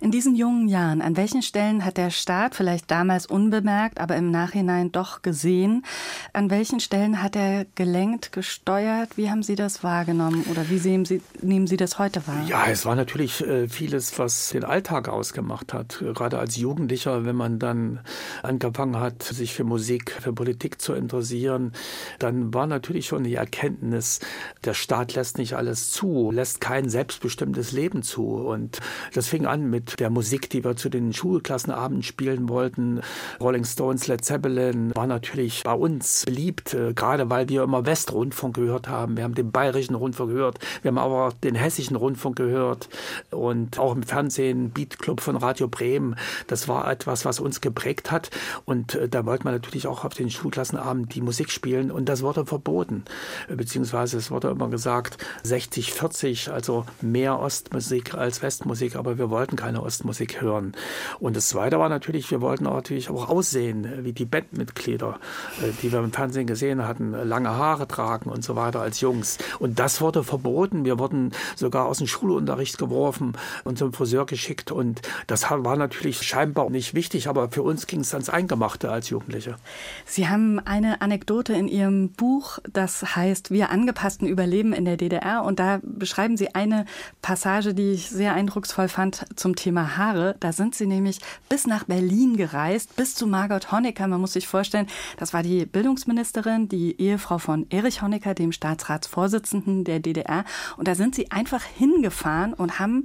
In 0.00 0.10
diesen 0.10 0.34
jungen 0.34 0.68
Jahren, 0.68 1.02
an 1.02 1.16
welchen 1.16 1.42
Stellen 1.42 1.84
hat 1.84 1.98
der 1.98 2.10
Staat 2.10 2.54
vielleicht 2.54 2.90
damals 2.90 3.26
unbemerkt, 3.26 4.00
aber 4.00 4.16
im 4.16 4.30
Nachhinein 4.30 4.90
doch 4.90 5.22
gesehen? 5.22 5.84
An 6.32 6.50
welchen 6.50 6.80
Stellen 6.80 7.22
hat 7.22 7.36
er 7.36 7.66
gelenkt, 7.74 8.32
gesteuert? 8.32 9.16
Wie 9.16 9.30
haben 9.30 9.42
Sie 9.42 9.54
das 9.54 9.84
wahrgenommen 9.84 10.44
oder 10.50 10.68
wie 10.70 10.78
sehen 10.78 11.04
Sie, 11.04 11.20
nehmen 11.42 11.66
Sie 11.66 11.76
das 11.76 11.98
heute 11.98 12.26
wahr? 12.26 12.42
Ja, 12.48 12.64
es 12.66 12.86
war 12.86 12.96
natürlich 12.96 13.46
äh, 13.46 13.68
vieles, 13.68 14.18
was 14.18 14.48
den 14.50 14.64
Alltag 14.64 15.08
ausgemacht 15.08 15.74
hat. 15.74 15.98
Gerade 16.14 16.38
als 16.38 16.56
Jugendlicher, 16.56 17.26
wenn 17.26 17.36
man 17.36 17.58
dann 17.58 18.00
angefangen 18.42 18.98
hat, 18.98 19.22
sich 19.22 19.54
für 19.54 19.64
Musik, 19.64 20.12
für 20.12 20.32
Politik 20.32 20.80
zu 20.80 20.94
interessieren, 20.94 21.72
dann 22.18 22.54
war 22.54 22.66
natürlich 22.66 23.06
schon 23.06 23.24
die 23.24 23.34
Erkenntnis, 23.34 24.20
der 24.64 24.74
Staat 24.74 25.14
lässt 25.14 25.38
nicht 25.38 25.54
alles 25.54 25.90
zu, 25.90 26.30
lässt 26.30 26.60
kein 26.60 26.88
Selbstbestimmung 26.88 27.25
selbstbestimmtes 27.26 27.72
Leben 27.72 28.02
zu. 28.02 28.26
Und 28.26 28.80
das 29.14 29.28
fing 29.28 29.46
an 29.46 29.68
mit 29.68 29.98
der 30.00 30.10
Musik, 30.10 30.48
die 30.50 30.64
wir 30.64 30.76
zu 30.76 30.88
den 30.88 31.12
Schulklassenabenden 31.12 32.02
spielen 32.02 32.48
wollten. 32.48 33.00
Rolling 33.40 33.64
Stones, 33.64 34.06
Led 34.06 34.24
Zeppelin 34.24 34.94
war 34.94 35.06
natürlich 35.06 35.62
bei 35.64 35.72
uns 35.72 36.24
beliebt, 36.24 36.74
äh, 36.74 36.92
gerade 36.94 37.28
weil 37.30 37.48
wir 37.48 37.62
immer 37.62 37.84
Westrundfunk 37.84 38.56
gehört 38.56 38.88
haben. 38.88 39.16
Wir 39.16 39.24
haben 39.24 39.34
den 39.34 39.50
bayerischen 39.50 39.94
Rundfunk 39.94 40.30
gehört, 40.30 40.58
wir 40.82 40.90
haben 40.90 40.98
aber 40.98 41.32
den 41.42 41.54
hessischen 41.54 41.96
Rundfunk 41.96 42.36
gehört 42.36 42.88
und 43.30 43.78
auch 43.78 43.94
im 43.94 44.02
Fernsehen 44.02 44.70
Beat 44.70 44.98
Club 44.98 45.20
von 45.20 45.36
Radio 45.36 45.68
Bremen. 45.68 46.16
Das 46.46 46.68
war 46.68 46.90
etwas, 46.90 47.24
was 47.24 47.40
uns 47.40 47.60
geprägt 47.60 48.10
hat. 48.10 48.30
Und 48.64 48.94
äh, 48.94 49.08
da 49.08 49.26
wollte 49.26 49.44
man 49.44 49.54
natürlich 49.54 49.86
auch 49.86 50.04
auf 50.04 50.14
den 50.14 50.30
Schulklassenabend 50.30 51.14
die 51.14 51.20
Musik 51.20 51.50
spielen 51.50 51.90
und 51.90 52.08
das 52.08 52.22
wurde 52.22 52.46
verboten. 52.46 53.04
Beziehungsweise 53.48 54.18
es 54.18 54.30
wurde 54.30 54.48
immer 54.48 54.68
gesagt 54.68 55.18
60, 55.42 55.92
40, 55.92 56.50
also 56.50 56.84
mehr 57.00 57.15
mehr 57.16 57.40
Ostmusik 57.40 58.12
als 58.12 58.42
Westmusik, 58.42 58.94
aber 58.94 59.16
wir 59.16 59.30
wollten 59.30 59.56
keine 59.56 59.82
Ostmusik 59.82 60.42
hören. 60.42 60.72
Und 61.18 61.34
das 61.34 61.48
Zweite 61.48 61.78
war 61.78 61.88
natürlich, 61.88 62.30
wir 62.30 62.42
wollten 62.42 62.64
natürlich 62.64 63.08
auch 63.08 63.30
aussehen 63.30 64.04
wie 64.04 64.12
die 64.12 64.26
Bandmitglieder, 64.26 65.18
äh, 65.62 65.70
die 65.80 65.90
wir 65.90 66.00
im 66.00 66.12
Fernsehen 66.12 66.46
gesehen 66.46 66.86
hatten, 66.86 67.12
lange 67.12 67.48
Haare 67.48 67.88
tragen 67.88 68.28
und 68.28 68.44
so 68.44 68.54
weiter 68.54 68.82
als 68.82 69.00
Jungs. 69.00 69.38
Und 69.58 69.78
das 69.78 70.02
wurde 70.02 70.24
verboten. 70.24 70.84
Wir 70.84 70.98
wurden 70.98 71.32
sogar 71.54 71.86
aus 71.86 71.98
dem 71.98 72.06
Schulunterricht 72.06 72.76
geworfen 72.76 73.32
und 73.64 73.78
zum 73.78 73.94
Friseur 73.94 74.26
geschickt. 74.26 74.70
Und 74.70 75.00
das 75.26 75.50
war 75.50 75.76
natürlich 75.76 76.20
scheinbar 76.20 76.68
nicht 76.68 76.92
wichtig, 76.92 77.28
aber 77.28 77.48
für 77.48 77.62
uns 77.62 77.86
ging 77.86 78.00
es 78.00 78.12
ans 78.12 78.28
Eingemachte 78.28 78.90
als 78.90 79.08
Jugendliche. 79.08 79.56
Sie 80.04 80.28
haben 80.28 80.58
eine 80.58 81.00
Anekdote 81.00 81.54
in 81.54 81.66
Ihrem 81.66 82.10
Buch, 82.10 82.58
das 82.70 83.16
heißt 83.16 83.50
Wir 83.50 83.70
angepassten 83.70 84.28
Überleben 84.28 84.74
in 84.74 84.84
der 84.84 84.98
DDR. 84.98 85.44
Und 85.44 85.58
da 85.58 85.80
beschreiben 85.82 86.36
Sie 86.36 86.54
eine 86.54 86.84
Passage, 87.22 87.74
die 87.74 87.92
ich 87.92 88.08
sehr 88.08 88.34
eindrucksvoll 88.34 88.88
fand 88.88 89.24
zum 89.36 89.56
Thema 89.56 89.96
Haare. 89.96 90.36
Da 90.40 90.52
sind 90.52 90.74
sie 90.74 90.86
nämlich 90.86 91.20
bis 91.48 91.66
nach 91.66 91.84
Berlin 91.84 92.36
gereist, 92.36 92.96
bis 92.96 93.14
zu 93.14 93.26
Margot 93.26 93.72
Honecker. 93.72 94.06
Man 94.06 94.20
muss 94.20 94.34
sich 94.34 94.46
vorstellen, 94.46 94.86
das 95.16 95.32
war 95.32 95.42
die 95.42 95.66
Bildungsministerin, 95.66 96.68
die 96.68 97.00
Ehefrau 97.00 97.38
von 97.38 97.66
Erich 97.70 98.02
Honecker, 98.02 98.34
dem 98.34 98.52
Staatsratsvorsitzenden 98.52 99.84
der 99.84 100.00
DDR. 100.00 100.44
Und 100.76 100.88
da 100.88 100.94
sind 100.94 101.14
sie 101.14 101.30
einfach 101.30 101.62
hingefahren 101.62 102.54
und 102.54 102.78
haben 102.78 103.04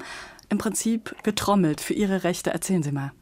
im 0.52 0.58
Prinzip 0.58 1.16
getrommelt 1.24 1.80
für 1.80 1.94
ihre 1.94 2.26
Rechte. 2.26 2.52
Erzählen 2.52 2.84
Sie 2.84 2.92
mal. 2.92 3.14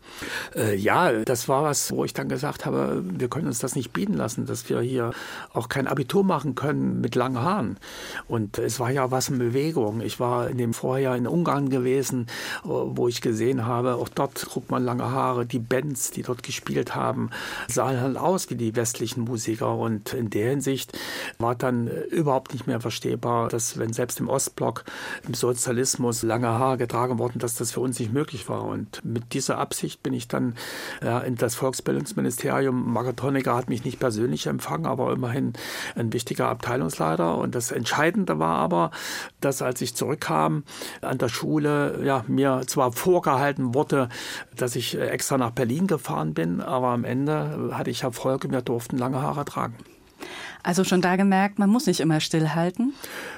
Äh, 0.55 0.75
ja, 0.75 1.11
das 1.11 1.47
war 1.47 1.63
was, 1.63 1.91
wo 1.91 2.03
ich 2.03 2.13
dann 2.13 2.27
gesagt 2.27 2.65
habe, 2.65 3.03
wir 3.05 3.29
können 3.29 3.45
uns 3.45 3.59
das 3.59 3.75
nicht 3.75 3.93
bieten 3.93 4.15
lassen, 4.15 4.47
dass 4.47 4.67
wir 4.67 4.81
hier 4.81 5.11
auch 5.53 5.69
kein 5.69 5.87
Abitur 5.87 6.23
machen 6.23 6.55
können 6.55 7.01
mit 7.01 7.13
langen 7.13 7.39
Haaren. 7.39 7.77
Und 8.27 8.57
es 8.57 8.79
war 8.79 8.89
ja 8.89 9.11
was 9.11 9.29
in 9.29 9.37
Bewegung. 9.37 10.01
Ich 10.01 10.19
war 10.19 10.49
in 10.49 10.57
dem 10.57 10.73
Vorjahr 10.73 11.15
in 11.15 11.27
Ungarn 11.27 11.69
gewesen, 11.69 12.25
wo 12.63 13.07
ich 13.07 13.21
gesehen 13.21 13.67
habe, 13.67 13.95
auch 13.95 14.09
dort 14.09 14.47
guckt 14.51 14.71
man 14.71 14.83
lange 14.83 15.11
Haare. 15.11 15.45
Die 15.45 15.59
Bands, 15.59 16.09
die 16.09 16.23
dort 16.23 16.41
gespielt 16.41 16.95
haben, 16.95 17.29
sahen 17.67 18.01
halt 18.01 18.17
aus 18.17 18.49
wie 18.49 18.55
die 18.55 18.75
westlichen 18.75 19.25
Musiker. 19.25 19.75
Und 19.75 20.13
in 20.13 20.31
der 20.31 20.49
Hinsicht 20.49 20.97
war 21.37 21.53
dann 21.53 21.87
überhaupt 22.09 22.53
nicht 22.53 22.65
mehr 22.65 22.81
verstehbar, 22.81 23.49
dass 23.49 23.77
wenn 23.77 23.93
selbst 23.93 24.19
im 24.19 24.29
Ostblock 24.29 24.83
im 25.27 25.35
Sozialismus 25.35 26.23
lange 26.23 26.47
Haare 26.47 26.79
getragen 26.79 27.18
worden, 27.19 27.39
dass 27.39 27.55
das 27.55 27.71
für 27.71 27.81
uns 27.81 27.99
nicht 27.99 28.13
möglich 28.13 28.49
war. 28.49 28.63
Und 28.63 29.03
mit 29.03 29.33
dieser 29.33 29.57
Absicht 29.57 30.01
bin 30.01 30.13
ich 30.13 30.27
dann 30.27 30.55
ja, 31.03 31.19
in 31.19 31.35
das 31.35 31.55
Volksbildungsministerium. 31.55 32.91
Margaret 32.91 33.21
Honecker 33.21 33.55
hat 33.55 33.69
mich 33.69 33.83
nicht 33.85 33.99
persönlich 33.99 34.47
empfangen, 34.47 34.85
aber 34.85 35.11
immerhin 35.13 35.53
ein 35.95 36.13
wichtiger 36.13 36.47
Abteilungsleiter. 36.47 37.37
Und 37.37 37.55
das 37.55 37.71
Entscheidende 37.71 38.39
war 38.39 38.57
aber, 38.57 38.91
dass 39.41 39.61
als 39.61 39.81
ich 39.81 39.95
zurückkam 39.95 40.63
an 41.01 41.17
der 41.17 41.29
Schule, 41.29 42.01
ja, 42.03 42.23
mir 42.27 42.63
zwar 42.67 42.91
vorgehalten 42.91 43.73
wurde, 43.73 44.09
dass 44.55 44.75
ich 44.75 44.99
extra 44.99 45.37
nach 45.37 45.51
Berlin 45.51 45.87
gefahren 45.87 46.33
bin, 46.33 46.61
aber 46.61 46.87
am 46.87 47.03
Ende 47.03 47.71
hatte 47.73 47.89
ich 47.89 48.03
Erfolge, 48.03 48.47
mir 48.47 48.61
durften 48.61 48.97
lange 48.97 49.21
Haare 49.21 49.45
tragen. 49.45 49.75
Also 50.61 50.83
schon 50.83 51.01
da 51.01 51.15
gemerkt, 51.15 51.57
man 51.57 51.69
muss 51.69 51.87
nicht 51.87 51.99
immer 51.99 52.19
stillhalten? 52.19 52.93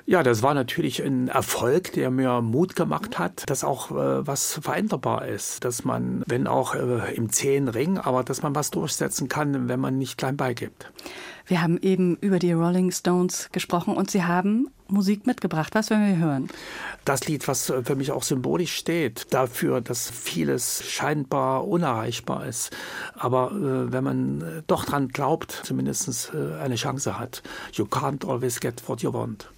Ja, 0.05 0.23
das 0.23 0.41
war 0.41 0.53
natürlich 0.53 1.03
ein 1.03 1.27
Erfolg, 1.27 1.93
der 1.93 2.09
mir 2.09 2.41
Mut 2.41 2.75
gemacht 2.75 3.19
hat, 3.19 3.49
dass 3.49 3.63
auch 3.63 3.91
äh, 3.91 4.25
was 4.25 4.59
veränderbar 4.61 5.27
ist. 5.27 5.63
Dass 5.63 5.85
man, 5.85 6.23
wenn 6.25 6.47
auch 6.47 6.73
äh, 6.73 7.13
im 7.15 7.29
zähen 7.29 7.67
Ring, 7.67 7.97
aber 7.97 8.23
dass 8.23 8.41
man 8.41 8.55
was 8.55 8.71
durchsetzen 8.71 9.27
kann, 9.27 9.69
wenn 9.69 9.79
man 9.79 9.97
nicht 9.97 10.17
klein 10.17 10.37
beigibt. 10.37 10.91
Wir 11.51 11.61
haben 11.61 11.79
eben 11.81 12.15
über 12.21 12.39
die 12.39 12.53
Rolling 12.53 12.91
Stones 12.91 13.49
gesprochen 13.51 13.97
und 13.97 14.09
Sie 14.09 14.23
haben 14.23 14.69
Musik 14.87 15.27
mitgebracht. 15.27 15.75
Was 15.75 15.89
werden 15.89 16.07
wir 16.07 16.15
hören? 16.15 16.47
Das 17.03 17.27
Lied, 17.27 17.45
was 17.45 17.65
für 17.83 17.95
mich 17.97 18.13
auch 18.13 18.23
symbolisch 18.23 18.73
steht, 18.73 19.33
dafür, 19.33 19.81
dass 19.81 20.09
vieles 20.09 20.81
scheinbar 20.89 21.67
unerreichbar 21.67 22.45
ist. 22.45 22.71
Aber 23.15 23.51
äh, 23.51 23.91
wenn 23.91 24.01
man 24.01 24.63
doch 24.67 24.85
dran 24.85 25.09
glaubt, 25.09 25.51
zumindest 25.65 26.31
äh, 26.33 26.55
eine 26.61 26.75
Chance 26.75 27.19
hat. 27.19 27.43
You 27.73 27.83
can't 27.83 28.25
always 28.25 28.61
get 28.61 28.87
what 28.87 29.01
you 29.01 29.11
want. 29.11 29.49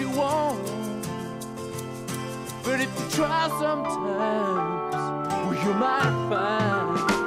You 0.00 0.10
want. 0.10 0.66
But 2.64 2.80
if 2.80 2.90
you 2.98 3.10
try 3.10 3.48
sometimes, 3.60 4.94
well, 5.44 5.54
you 5.54 5.74
might 5.74 6.28
find 6.30 7.19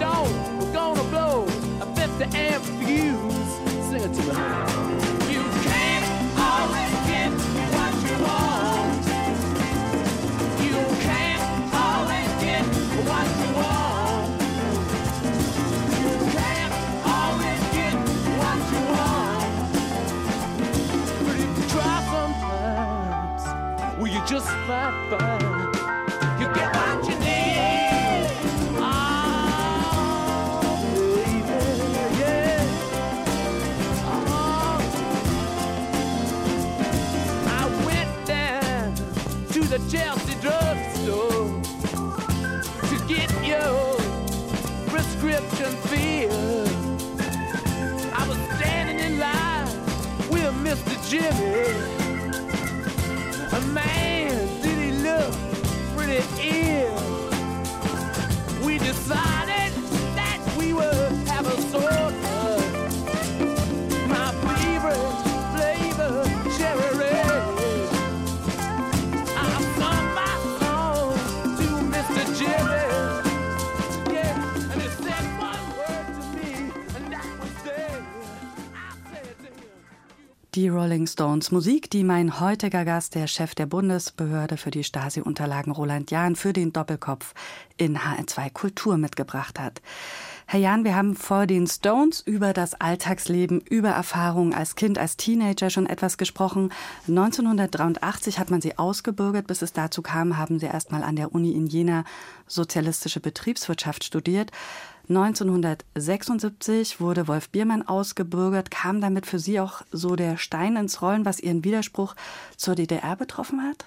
If 0.00 0.04
We're 0.04 0.72
gonna 0.72 1.02
blow 1.10 1.44
a 1.80 1.86
50 1.96 2.38
amp 2.38 2.62
fuse. 2.62 3.50
Sing 3.88 4.02
it 4.06 4.12
to 4.14 4.22
me. 4.22 4.32
You 5.34 5.42
can't 5.66 6.06
always 6.38 6.92
get 7.10 7.32
what 7.74 7.94
you 8.06 8.16
want. 8.22 9.04
You 10.62 10.78
can't 11.02 11.42
always 11.74 12.30
get 12.46 12.64
what 13.08 13.28
you 13.40 13.50
want. 13.58 14.30
You 15.98 16.10
can't 16.36 16.74
always 17.16 17.62
get 17.74 17.94
what 18.38 18.60
you 18.72 18.82
want. 18.94 19.50
But 21.26 21.36
if 21.42 21.50
you 21.58 21.64
try 21.74 21.96
sometimes, 22.14 23.42
you 24.12 24.20
just 24.26 24.50
might 24.68 24.94
find 25.10 25.47
Chelsea 39.90 40.34
drugstore 40.42 41.62
to 42.90 42.96
get 43.08 43.30
your 43.42 43.96
prescription 44.90 45.72
filled. 45.88 46.68
I 48.12 48.28
was 48.28 48.36
standing 48.58 48.98
in 48.98 49.18
line 49.18 49.66
with 50.28 50.52
Mr. 50.62 50.94
Jimmy. 51.08 51.72
A 53.50 53.60
man, 53.72 54.60
did 54.60 54.78
he 54.78 54.90
look 54.92 55.32
pretty 55.96 56.22
ill? 56.42 57.30
We 58.66 58.76
decided 58.76 59.27
Die 80.58 80.68
Rolling 80.68 81.06
Stones. 81.06 81.52
Musik, 81.52 81.88
die 81.88 82.02
mein 82.02 82.40
heutiger 82.40 82.84
Gast, 82.84 83.14
der 83.14 83.28
Chef 83.28 83.54
der 83.54 83.66
Bundesbehörde 83.66 84.56
für 84.56 84.72
die 84.72 84.82
Stasi-Unterlagen 84.82 85.70
Roland 85.70 86.10
Jahn 86.10 86.34
für 86.34 86.52
den 86.52 86.72
Doppelkopf 86.72 87.32
in 87.76 87.96
HR2 87.96 88.50
Kultur 88.50 88.96
mitgebracht 88.96 89.60
hat. 89.60 89.80
Herr 90.46 90.58
Jahn, 90.58 90.82
wir 90.82 90.96
haben 90.96 91.14
vor 91.14 91.46
den 91.46 91.68
Stones 91.68 92.22
über 92.22 92.52
das 92.52 92.74
Alltagsleben, 92.74 93.60
über 93.60 93.90
Erfahrungen 93.90 94.52
als 94.52 94.74
Kind, 94.74 94.98
als 94.98 95.16
Teenager 95.16 95.70
schon 95.70 95.86
etwas 95.86 96.18
gesprochen. 96.18 96.72
1983 97.06 98.40
hat 98.40 98.50
man 98.50 98.60
sie 98.60 98.78
ausgebürgert. 98.78 99.46
Bis 99.46 99.62
es 99.62 99.72
dazu 99.72 100.02
kam, 100.02 100.38
haben 100.38 100.58
sie 100.58 100.66
erst 100.66 100.90
mal 100.90 101.04
an 101.04 101.14
der 101.14 101.32
Uni 101.32 101.52
in 101.52 101.68
Jena 101.68 102.02
sozialistische 102.48 103.20
Betriebswirtschaft 103.20 104.02
studiert. 104.02 104.50
1976 105.08 107.00
wurde 107.00 107.28
Wolf 107.28 107.48
Biermann 107.48 107.86
ausgebürgert. 107.86 108.70
Kam 108.70 109.00
damit 109.00 109.26
für 109.26 109.38
Sie 109.38 109.58
auch 109.58 109.82
so 109.90 110.16
der 110.16 110.36
Stein 110.36 110.76
ins 110.76 111.00
Rollen, 111.00 111.24
was 111.24 111.40
Ihren 111.40 111.64
Widerspruch 111.64 112.14
zur 112.56 112.74
DDR 112.74 113.16
betroffen 113.16 113.62
hat? 113.62 113.86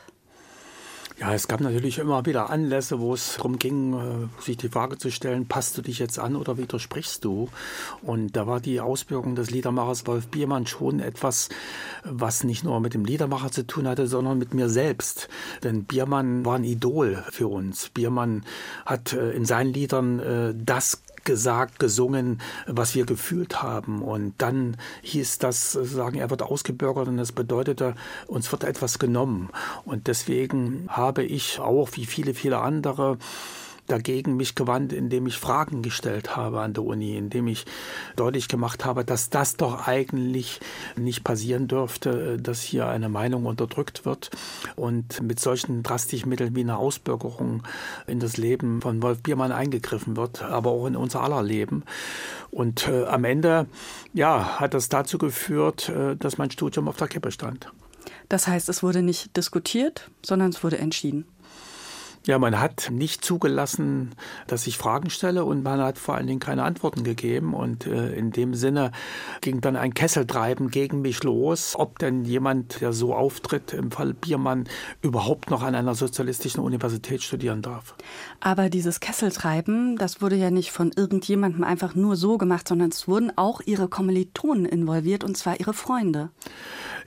Ja, 1.21 1.36
es 1.36 1.47
gab 1.47 1.62
natürlich 1.62 1.99
immer 1.99 2.25
wieder 2.25 2.49
Anlässe, 2.49 2.99
wo 2.99 3.13
es 3.13 3.36
darum 3.36 3.60
ging, 3.60 3.93
äh, 3.93 4.41
sich 4.41 4.57
die 4.57 4.69
Frage 4.69 4.97
zu 4.97 5.12
stellen, 5.12 5.45
passt 5.45 5.77
du 5.77 5.84
dich 5.84 5.99
jetzt 5.99 6.17
an 6.17 6.36
oder 6.36 6.57
widersprichst 6.57 7.23
du? 7.23 7.47
Und 8.01 8.36
da 8.36 8.47
war 8.47 8.60
die 8.60 8.81
Ausbildung 8.81 9.36
des 9.36 9.51
Liedermachers 9.51 10.07
Wolf 10.07 10.29
Biermann 10.29 10.65
schon 10.65 10.99
etwas, 10.99 11.49
was 12.03 12.43
nicht 12.43 12.63
nur 12.63 12.79
mit 12.79 12.95
dem 12.95 13.05
Liedermacher 13.05 13.51
zu 13.51 13.67
tun 13.67 13.88
hatte, 13.88 14.07
sondern 14.07 14.39
mit 14.39 14.55
mir 14.55 14.67
selbst. 14.67 15.29
Denn 15.62 15.84
Biermann 15.84 16.43
war 16.43 16.55
ein 16.55 16.63
Idol 16.63 17.23
für 17.29 17.49
uns. 17.49 17.89
Biermann 17.89 18.43
hat 18.88 19.13
äh, 19.13 19.29
in 19.34 19.45
seinen 19.45 19.73
Liedern 19.73 20.19
äh, 20.19 20.55
das 20.57 21.03
gesagt, 21.23 21.79
gesungen, 21.79 22.41
was 22.67 22.95
wir 22.95 23.05
gefühlt 23.05 23.62
haben. 23.62 24.01
Und 24.01 24.34
dann 24.38 24.77
hieß 25.01 25.39
das, 25.39 25.71
sagen, 25.71 26.17
er 26.17 26.29
wird 26.29 26.41
ausgebürgert 26.41 27.07
und 27.07 27.17
das 27.17 27.31
bedeutete, 27.31 27.95
uns 28.27 28.51
wird 28.51 28.63
etwas 28.63 28.99
genommen. 28.99 29.49
Und 29.86 30.07
deswegen 30.07 30.88
habe 30.89 31.23
ich 31.23 31.60
auch, 31.60 31.89
wie 31.93 32.05
viele, 32.05 32.34
viele 32.34 32.60
andere, 32.60 33.17
dagegen 33.91 34.38
mich 34.38 34.56
gewandt, 34.56 34.93
indem 34.93 35.27
ich 35.27 35.38
Fragen 35.38 35.82
gestellt 35.82 36.36
habe 36.36 36.62
an 36.62 36.73
der 36.73 36.84
Uni, 36.84 37.17
indem 37.17 37.47
ich 37.47 37.65
deutlich 38.15 38.47
gemacht 38.47 38.86
habe, 38.86 39.04
dass 39.04 39.30
das 39.30 39.58
doch 39.58 39.88
eigentlich 39.88 40.60
nicht 40.95 41.23
passieren 41.23 41.67
dürfte, 41.67 42.38
dass 42.38 42.62
hier 42.62 42.88
eine 42.88 43.10
Meinung 43.10 43.45
unterdrückt 43.45 44.06
wird 44.06 44.32
und 44.75 45.21
mit 45.21 45.39
solchen 45.39 45.84
drastischen 45.84 46.30
Mitteln 46.30 46.56
wie 46.56 46.62
eine 46.62 46.77
Ausbürgerung 46.77 47.63
in 48.08 48.19
das 48.19 48.38
Leben 48.38 48.82
von 48.82 49.01
Wolf 49.01 49.21
Biermann 49.21 49.51
eingegriffen 49.51 50.15
wird, 50.15 50.41
aber 50.41 50.71
auch 50.71 50.86
in 50.86 50.95
unser 50.95 51.21
aller 51.21 51.43
Leben. 51.43 51.84
Und 52.49 52.88
äh, 52.88 53.06
am 53.06 53.23
Ende, 53.23 53.67
ja, 54.13 54.60
hat 54.60 54.73
das 54.73 54.89
dazu 54.89 55.17
geführt, 55.17 55.89
äh, 55.89 56.15
dass 56.15 56.38
mein 56.38 56.51
Studium 56.51 56.88
auf 56.88 56.97
der 56.97 57.08
Kippe 57.08 57.32
stand. 57.32 57.71
Das 58.30 58.47
heißt, 58.47 58.69
es 58.69 58.82
wurde 58.82 59.01
nicht 59.01 59.36
diskutiert, 59.36 60.10
sondern 60.25 60.49
es 60.49 60.63
wurde 60.63 60.77
entschieden. 60.77 61.25
Ja, 62.27 62.38
man 62.38 62.60
hat 62.60 62.89
nicht 62.91 63.25
zugelassen, 63.25 64.12
dass 64.45 64.67
ich 64.67 64.77
Fragen 64.77 65.10
stelle 65.10 65.43
und 65.43 65.63
man 65.63 65.79
hat 65.81 65.97
vor 65.97 66.13
allen 66.13 66.27
Dingen 66.27 66.39
keine 66.39 66.63
Antworten 66.63 67.03
gegeben. 67.03 67.55
Und 67.55 67.88
äh, 67.88 68.13
in 68.13 68.29
dem 68.29 68.53
Sinne 68.53 68.91
ging 69.41 69.60
dann 69.60 69.75
ein 69.75 69.95
Kesseltreiben 69.95 70.69
gegen 70.69 71.01
mich 71.01 71.23
los, 71.23 71.75
ob 71.75 71.97
denn 71.97 72.23
jemand, 72.23 72.79
der 72.79 72.93
so 72.93 73.15
auftritt, 73.15 73.73
im 73.73 73.89
Fall 73.89 74.13
Biermann, 74.13 74.65
überhaupt 75.01 75.49
noch 75.49 75.63
an 75.63 75.73
einer 75.73 75.95
sozialistischen 75.95 76.62
Universität 76.62 77.23
studieren 77.23 77.63
darf. 77.63 77.95
Aber 78.39 78.69
dieses 78.69 78.99
Kesseltreiben, 78.99 79.95
das 79.97 80.21
wurde 80.21 80.36
ja 80.36 80.51
nicht 80.51 80.71
von 80.71 80.91
irgendjemandem 80.95 81.63
einfach 81.63 81.95
nur 81.95 82.15
so 82.15 82.38
gemacht, 82.38 82.67
sondern 82.67 82.89
es 82.89 83.07
wurden 83.07 83.36
auch 83.36 83.62
ihre 83.65 83.88
Kommilitonen 83.88 84.65
involviert, 84.65 85.23
und 85.23 85.38
zwar 85.38 85.60
ihre 85.60 85.73
Freunde. 85.73 86.29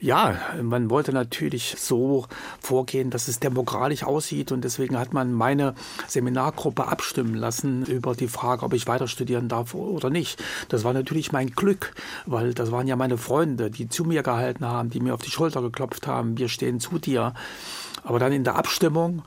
Ja, 0.00 0.37
man 0.62 0.90
wollte 0.90 1.12
natürlich 1.12 1.76
so 1.78 2.26
vorgehen, 2.61 3.11
dass 3.11 3.28
es 3.28 3.40
demokratisch 3.40 4.02
aussieht 4.04 4.52
und 4.52 4.62
deswegen 4.62 4.98
hat 4.98 5.12
man 5.12 5.33
meine 5.33 5.74
Seminargruppe 6.09 6.87
abstimmen 6.87 7.35
lassen 7.35 7.87
über 7.87 8.14
die 8.14 8.28
Frage, 8.28 8.64
ob 8.64 8.72
ich 8.74 8.87
weiter 8.87 9.09
studieren 9.09 9.48
darf 9.48 9.74
oder 9.74 10.11
nicht. 10.11 10.42
Das 10.68 10.85
war 10.85 10.92
natürlich 10.92 11.33
mein 11.33 11.50
Glück, 11.50 11.94
weil 12.26 12.54
das 12.54 12.72
waren 12.72 12.87
ja 12.87 12.96
meine 12.96 13.18
Freunde, 13.18 13.70
die 13.70 13.88
zu 13.88 14.04
mir 14.04 14.22
gehalten 14.22 14.66
haben, 14.66 14.90
die 14.90 15.00
mir 15.00 15.14
auf 15.14 15.22
die 15.22 15.30
Schulter 15.30 15.62
geklopft 15.62 16.07
haben, 16.07 16.38
wir 16.38 16.48
stehen 16.48 16.80
zu 16.80 16.98
dir. 16.98 17.35
Aber 18.02 18.18
dann 18.18 18.33
in 18.33 18.44
der 18.44 18.57
Abstimmung 18.57 19.22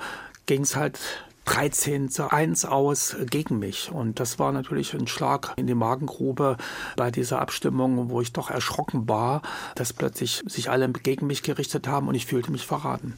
ging 0.45 0.61
es 0.61 0.75
halt 0.75 0.99
13 1.47 2.09
zu 2.09 2.31
1 2.31 2.65
aus 2.65 3.15
gegen 3.29 3.57
mich. 3.57 3.89
Und 3.91 4.19
das 4.19 4.37
war 4.37 4.51
natürlich 4.51 4.93
ein 4.93 5.07
Schlag 5.07 5.53
in 5.55 5.65
die 5.65 5.75
Magengrube 5.75 6.57
bei 6.97 7.09
dieser 7.09 7.41
Abstimmung, 7.41 8.09
wo 8.09 8.21
ich 8.21 8.33
doch 8.33 8.49
erschrocken 8.49 9.07
war, 9.07 9.41
dass 9.75 9.93
plötzlich 9.93 10.43
sich 10.45 10.69
alle 10.69 10.89
gegen 10.89 11.25
mich 11.25 11.43
gerichtet 11.43 11.87
haben 11.87 12.09
und 12.09 12.15
ich 12.15 12.25
fühlte 12.25 12.51
mich 12.51 12.67
verraten. 12.67 13.17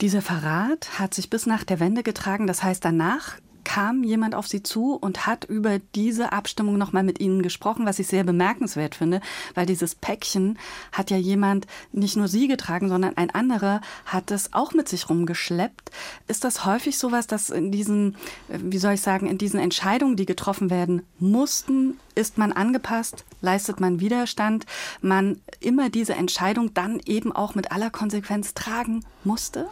Dieser 0.00 0.22
Verrat 0.22 0.98
hat 0.98 1.14
sich 1.14 1.28
bis 1.28 1.46
nach 1.46 1.64
der 1.64 1.80
Wende 1.80 2.02
getragen. 2.02 2.46
Das 2.46 2.62
heißt, 2.62 2.84
danach 2.84 3.34
kam 3.66 4.04
jemand 4.04 4.36
auf 4.36 4.46
Sie 4.46 4.62
zu 4.62 4.94
und 4.94 5.26
hat 5.26 5.44
über 5.44 5.80
diese 5.96 6.32
Abstimmung 6.32 6.78
nochmal 6.78 7.02
mit 7.02 7.18
Ihnen 7.18 7.42
gesprochen, 7.42 7.84
was 7.84 7.98
ich 7.98 8.06
sehr 8.06 8.22
bemerkenswert 8.22 8.94
finde, 8.94 9.20
weil 9.56 9.66
dieses 9.66 9.96
Päckchen 9.96 10.56
hat 10.92 11.10
ja 11.10 11.16
jemand 11.16 11.66
nicht 11.90 12.16
nur 12.16 12.28
Sie 12.28 12.46
getragen, 12.46 12.88
sondern 12.88 13.16
ein 13.16 13.30
anderer 13.30 13.80
hat 14.04 14.30
es 14.30 14.52
auch 14.52 14.72
mit 14.72 14.88
sich 14.88 15.10
rumgeschleppt. 15.10 15.90
Ist 16.28 16.44
das 16.44 16.64
häufig 16.64 16.96
sowas, 16.96 17.26
dass 17.26 17.50
in 17.50 17.72
diesen, 17.72 18.14
äh, 18.48 18.58
wie 18.62 18.78
soll 18.78 18.94
ich 18.94 19.00
sagen, 19.00 19.26
in 19.26 19.36
diesen 19.36 19.58
Entscheidungen, 19.58 20.14
die 20.14 20.26
getroffen 20.26 20.70
werden 20.70 21.02
mussten, 21.18 21.98
ist 22.16 22.38
man 22.38 22.52
angepasst, 22.52 23.24
leistet 23.42 23.78
man 23.78 24.00
Widerstand, 24.00 24.64
man 25.02 25.40
immer 25.60 25.90
diese 25.90 26.14
Entscheidung 26.14 26.72
dann 26.72 27.00
eben 27.04 27.30
auch 27.30 27.54
mit 27.54 27.72
aller 27.72 27.90
Konsequenz 27.90 28.54
tragen 28.54 29.04
musste? 29.22 29.66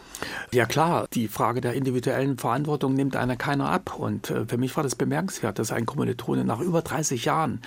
Ja 0.53 0.67
klar, 0.67 1.07
die 1.15 1.29
Frage 1.29 1.63
der 1.63 1.73
individuellen 1.73 2.37
Verantwortung 2.37 2.95
nimmt 2.95 3.17
einer 3.17 3.37
keiner 3.37 3.71
ab. 3.71 3.84
Und 3.93 4.31
äh, 4.31 4.47
für 4.47 4.59
mich 4.59 4.77
war 4.77 4.83
das 4.83 4.95
bemerkenswert, 4.95 5.59
dass 5.59 5.73
ein 5.73 5.87
Kommilitone 5.87 6.45
nach 6.45 6.61
über 6.61 6.83
30 6.83 7.25
Jahren 7.25 7.61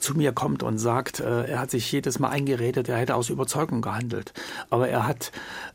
zu 0.00 0.14
mir 0.14 0.32
kommt 0.32 0.62
und 0.62 0.78
sagt, 0.78 1.20
äh, 1.20 1.46
er 1.46 1.60
hat 1.60 1.70
sich 1.70 1.90
jedes 1.90 2.18
Mal 2.18 2.30
eingeredet, 2.30 2.88
er 2.88 2.98
hätte 2.98 3.14
aus 3.14 3.30
Überzeugung 3.30 3.82
gehandelt. 3.82 4.32
Aber 4.70 4.88
er 4.88 5.06
hat 5.06 5.32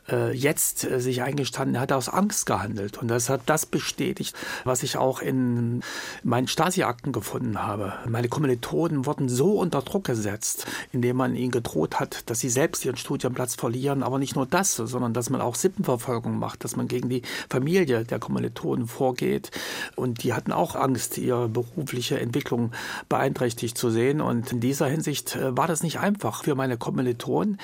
äh, 0.10 0.32
jetzt 0.32 0.80
sich 0.80 1.22
eingestanden, 1.22 1.76
er 1.76 1.82
hat 1.82 1.92
aus 1.92 2.10
Angst 2.10 2.46
gehandelt. 2.46 2.98
Und 2.98 3.08
das 3.08 3.30
hat 3.30 3.42
das 3.46 3.66
bestätigt, 3.66 4.36
was 4.64 4.84
ich 4.84 4.98
auch 4.98 5.22
in 5.22 5.82
meinen 6.24 6.48
Stasi-Akten 6.48 7.12
gefunden 7.12 7.62
habe. 7.62 7.94
Meine 8.08 8.30
Kommilitonen 8.30 9.06
wurden 9.06 9.30
so 9.30 9.60
unter 9.60 9.82
Druck 9.82 10.06
gesetzt, 10.06 10.66
indem 10.92 11.18
man 11.18 11.36
ihnen 11.36 11.52
gedroht 11.52 12.00
hat, 12.00 12.30
dass 12.30 12.40
sie 12.40 12.50
selbst 12.50 12.86
ihren 12.86 12.98
Studienplatz 12.98 13.56
verlieren. 13.56 14.04
Aber 14.04 14.20
nicht 14.20 14.36
nur 14.36 14.46
das, 14.46 14.76
sondern 14.76 15.14
dass 15.14 15.30
man 15.30 15.42
auch 15.42 15.56
Sippenverfolgung 15.56 16.38
macht, 16.38 16.64
dass 16.64 16.76
man 16.76 16.88
gegen 16.88 17.10
die 17.10 17.22
Familie 17.50 18.04
der 18.04 18.20
Kommilitonen 18.20 18.88
vorgeht. 18.88 19.52
Und 19.96 20.24
die 20.24 20.34
hatten 20.34 20.52
auch 20.52 20.76
Angst, 20.76 21.18
ihre 21.18 21.50
berufliche 21.50 22.20
Entwicklung 22.20 22.72
beeinträchtigt 23.10 23.78
zu 23.78 23.90
sehen. 23.90 24.22
Und 24.22 24.52
in 24.52 24.60
dieser 24.60 24.88
Hinsicht 24.88 25.36
äh, 25.36 25.56
war 25.56 25.68
das 25.68 25.84
nicht 25.84 26.00
einfach 26.00 26.44
für 26.44 26.56
meine 26.56 26.78
Kommilitonen. 26.78 27.58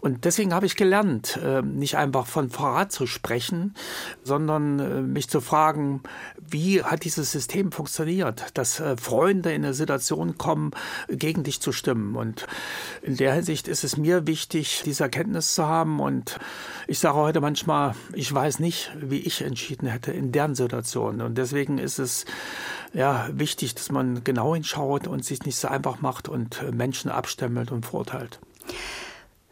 Und 0.00 0.24
deswegen 0.24 0.54
habe 0.54 0.66
ich 0.66 0.76
gelernt, 0.76 1.38
äh, 1.42 1.62
nicht 1.62 1.96
einfach 1.96 2.26
von 2.26 2.50
Verrat 2.50 2.92
zu 2.92 3.06
sprechen, 3.06 3.74
sondern 4.22 4.78
äh, 4.78 5.02
mich 5.02 5.28
zu 5.28 5.40
fragen, 5.40 6.02
wie 6.38 6.82
hat 6.82 7.04
dieses 7.04 7.32
System 7.32 7.72
funktioniert, 7.72 8.44
dass 8.54 8.82
Freunde 8.96 9.52
in 9.52 9.64
eine 9.64 9.74
Situation 9.74 10.38
kommen, 10.38 10.72
gegen 11.08 11.42
dich 11.42 11.60
zu 11.60 11.72
stimmen. 11.72 12.16
Und 12.16 12.46
in 13.02 13.16
der 13.16 13.34
Hinsicht 13.34 13.68
ist 13.68 13.84
es 13.84 13.96
mir 13.96 14.26
wichtig, 14.26 14.82
diese 14.84 15.04
Erkenntnis 15.04 15.54
zu 15.54 15.66
haben. 15.66 16.00
Und 16.00 16.38
ich 16.86 16.98
sage 16.98 17.16
heute 17.16 17.40
manchmal, 17.40 17.94
ich 18.12 18.32
weiß 18.32 18.58
nicht, 18.58 18.92
wie 19.00 19.18
ich 19.18 19.42
entschieden 19.42 19.88
hätte 19.88 20.12
in 20.12 20.32
deren 20.32 20.54
Situation. 20.54 21.20
Und 21.20 21.38
deswegen 21.38 21.53
ist 21.54 21.98
es 21.98 22.24
ja 22.92 23.28
wichtig, 23.32 23.74
dass 23.74 23.90
man 23.90 24.24
genau 24.24 24.54
hinschaut 24.54 25.06
und 25.06 25.24
sich 25.24 25.42
nicht 25.44 25.56
so 25.56 25.68
einfach 25.68 26.00
macht 26.00 26.28
und 26.28 26.62
Menschen 26.72 27.10
abstempelt 27.10 27.72
und 27.72 27.86
verurteilt. 27.86 28.40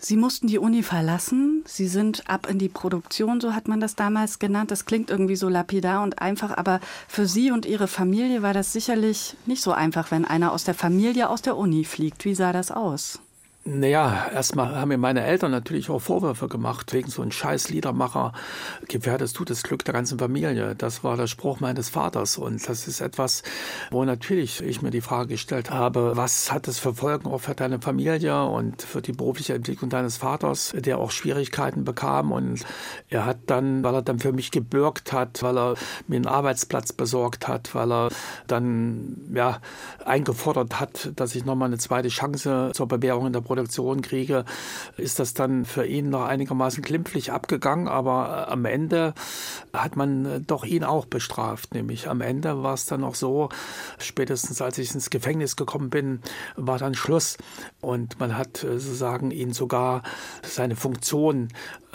Sie 0.05 0.17
mussten 0.17 0.49
die 0.49 0.59
Uni 0.59 0.83
verlassen. 0.83 1.63
Sie 1.65 1.87
sind 1.87 2.29
ab 2.29 2.49
in 2.51 2.59
die 2.59 2.69
Produktion, 2.69 3.41
so 3.41 3.55
hat 3.55 3.69
man 3.69 3.79
das 3.79 3.95
damals 3.95 4.41
genannt. 4.41 4.73
Das 4.73 4.85
klingt 4.85 5.11
irgendwie 5.11 5.37
so 5.37 5.49
lapidar 5.49 6.03
und 6.03 6.19
einfach, 6.19 6.57
aber 6.57 6.81
für 7.07 7.29
Sie 7.29 7.53
und 7.53 7.67
Ihre 7.67 7.87
Familie 7.87 8.43
war 8.43 8.53
das 8.53 8.73
sicherlich 8.73 9.37
nicht 9.47 9.63
so 9.63 9.71
einfach, 9.71 10.11
wenn 10.11 10.25
einer 10.25 10.51
aus 10.51 10.65
der 10.65 10.75
Familie 10.75 11.29
aus 11.29 11.41
der 11.41 11.57
Uni 11.57 11.85
fliegt. 11.85 12.25
Wie 12.25 12.35
sah 12.35 12.53
das 12.53 12.73
aus? 12.73 13.21
Naja, 13.65 14.27
erstmal 14.35 14.75
haben 14.75 14.89
mir 14.89 14.99
meine 14.99 15.23
Eltern 15.23 15.53
natürlich 15.53 15.89
auch 15.89 16.01
Vorwürfe 16.01 16.49
gemacht, 16.49 16.93
wegen 16.93 17.09
so 17.09 17.23
einem 17.23 17.31
scheiß 17.31 17.69
Liedermacher 17.69 18.33
gefährdest 18.89 19.39
du 19.39 19.45
das 19.45 19.63
Glück 19.63 19.85
der 19.85 19.95
ganzen 19.95 20.19
Familie. 20.19 20.75
Das 20.75 21.05
war 21.05 21.17
der 21.17 21.29
Spruch 21.29 21.61
meines 21.61 21.89
Vaters 21.89 22.39
und 22.39 22.69
das 22.69 22.89
ist 22.89 23.01
etwas, 23.01 23.45
wo 23.93 24.05
natürlich 24.05 24.61
ich 24.65 24.83
mir 24.83 24.91
die 24.91 25.01
Frage 25.01 25.29
gestellt 25.29 25.71
habe, 25.71 26.17
was 26.17 26.51
hat 26.51 26.67
das 26.67 26.81
für 26.81 26.93
Folgen 26.93 27.29
auch 27.29 27.39
für 27.39 27.55
deine 27.55 27.81
Familie 27.81 28.47
und 28.47 28.83
für 28.83 29.01
die 29.01 29.13
berufliche 29.13 29.55
Entwicklung 29.55 29.91
deines 29.91 30.17
Vaters, 30.17 30.75
der 30.77 30.99
auch 30.99 31.13
Schwierigkeiten 31.13 31.85
bekam 31.85 32.33
und 32.33 32.67
er 33.11 33.27
hat 33.27 33.39
dann, 33.47 33.85
weil 33.85 33.95
er 33.95 34.03
dann 34.03 34.19
für 34.19 34.33
mich 34.33 34.51
gebürgt 34.51 35.13
hat, 35.13 35.41
weil 35.45 35.57
er 35.57 35.75
mir 36.09 36.17
einen 36.17 36.27
Arbeitsplatz 36.27 36.93
besorgt 36.93 37.47
hat, 37.47 37.77
weil 37.77 37.93
er 37.93 38.09
dann 38.49 39.19
ja 39.33 39.61
eingefordert 40.05 40.81
hat, 40.81 41.13
dass 41.15 41.37
ich 41.37 41.45
nochmal 41.45 41.69
eine 41.69 41.79
zweite 41.79 42.09
Chance 42.09 42.73
zur 42.75 42.89
Bewährung 42.89 43.29
in 43.29 43.33
der 43.33 43.52
Produktion 43.53 44.01
kriege, 44.01 44.47
ist 44.97 45.19
das 45.19 45.35
dann 45.35 45.67
für 45.67 45.85
ihn 45.85 46.09
noch 46.09 46.25
einigermaßen 46.25 46.83
glimpflich 46.83 47.33
abgegangen. 47.33 47.87
Aber 47.87 48.49
am 48.49 48.65
Ende 48.65 49.13
hat 49.75 49.95
man 49.95 50.47
doch 50.47 50.65
ihn 50.65 50.85
auch 50.85 51.05
bestraft. 51.05 51.75
Nämlich 51.75 52.09
am 52.09 52.23
Ende 52.23 52.63
war 52.63 52.73
es 52.73 52.87
dann 52.87 53.05
auch 53.05 53.15
so, 53.15 53.51
spätestens 53.99 54.63
als 54.63 54.79
ich 54.79 54.95
ins 54.95 55.11
Gefängnis 55.11 55.57
gekommen 55.57 55.91
bin, 55.91 56.21
war 56.57 56.79
dann 56.79 56.95
Schluss. 56.95 57.37
Und 57.83 58.19
man 58.21 58.39
hat 58.39 58.57
sozusagen 58.57 59.31
ihn 59.31 59.53
sogar 59.53 60.03
seine 60.43 60.75
Funktion 60.75 61.49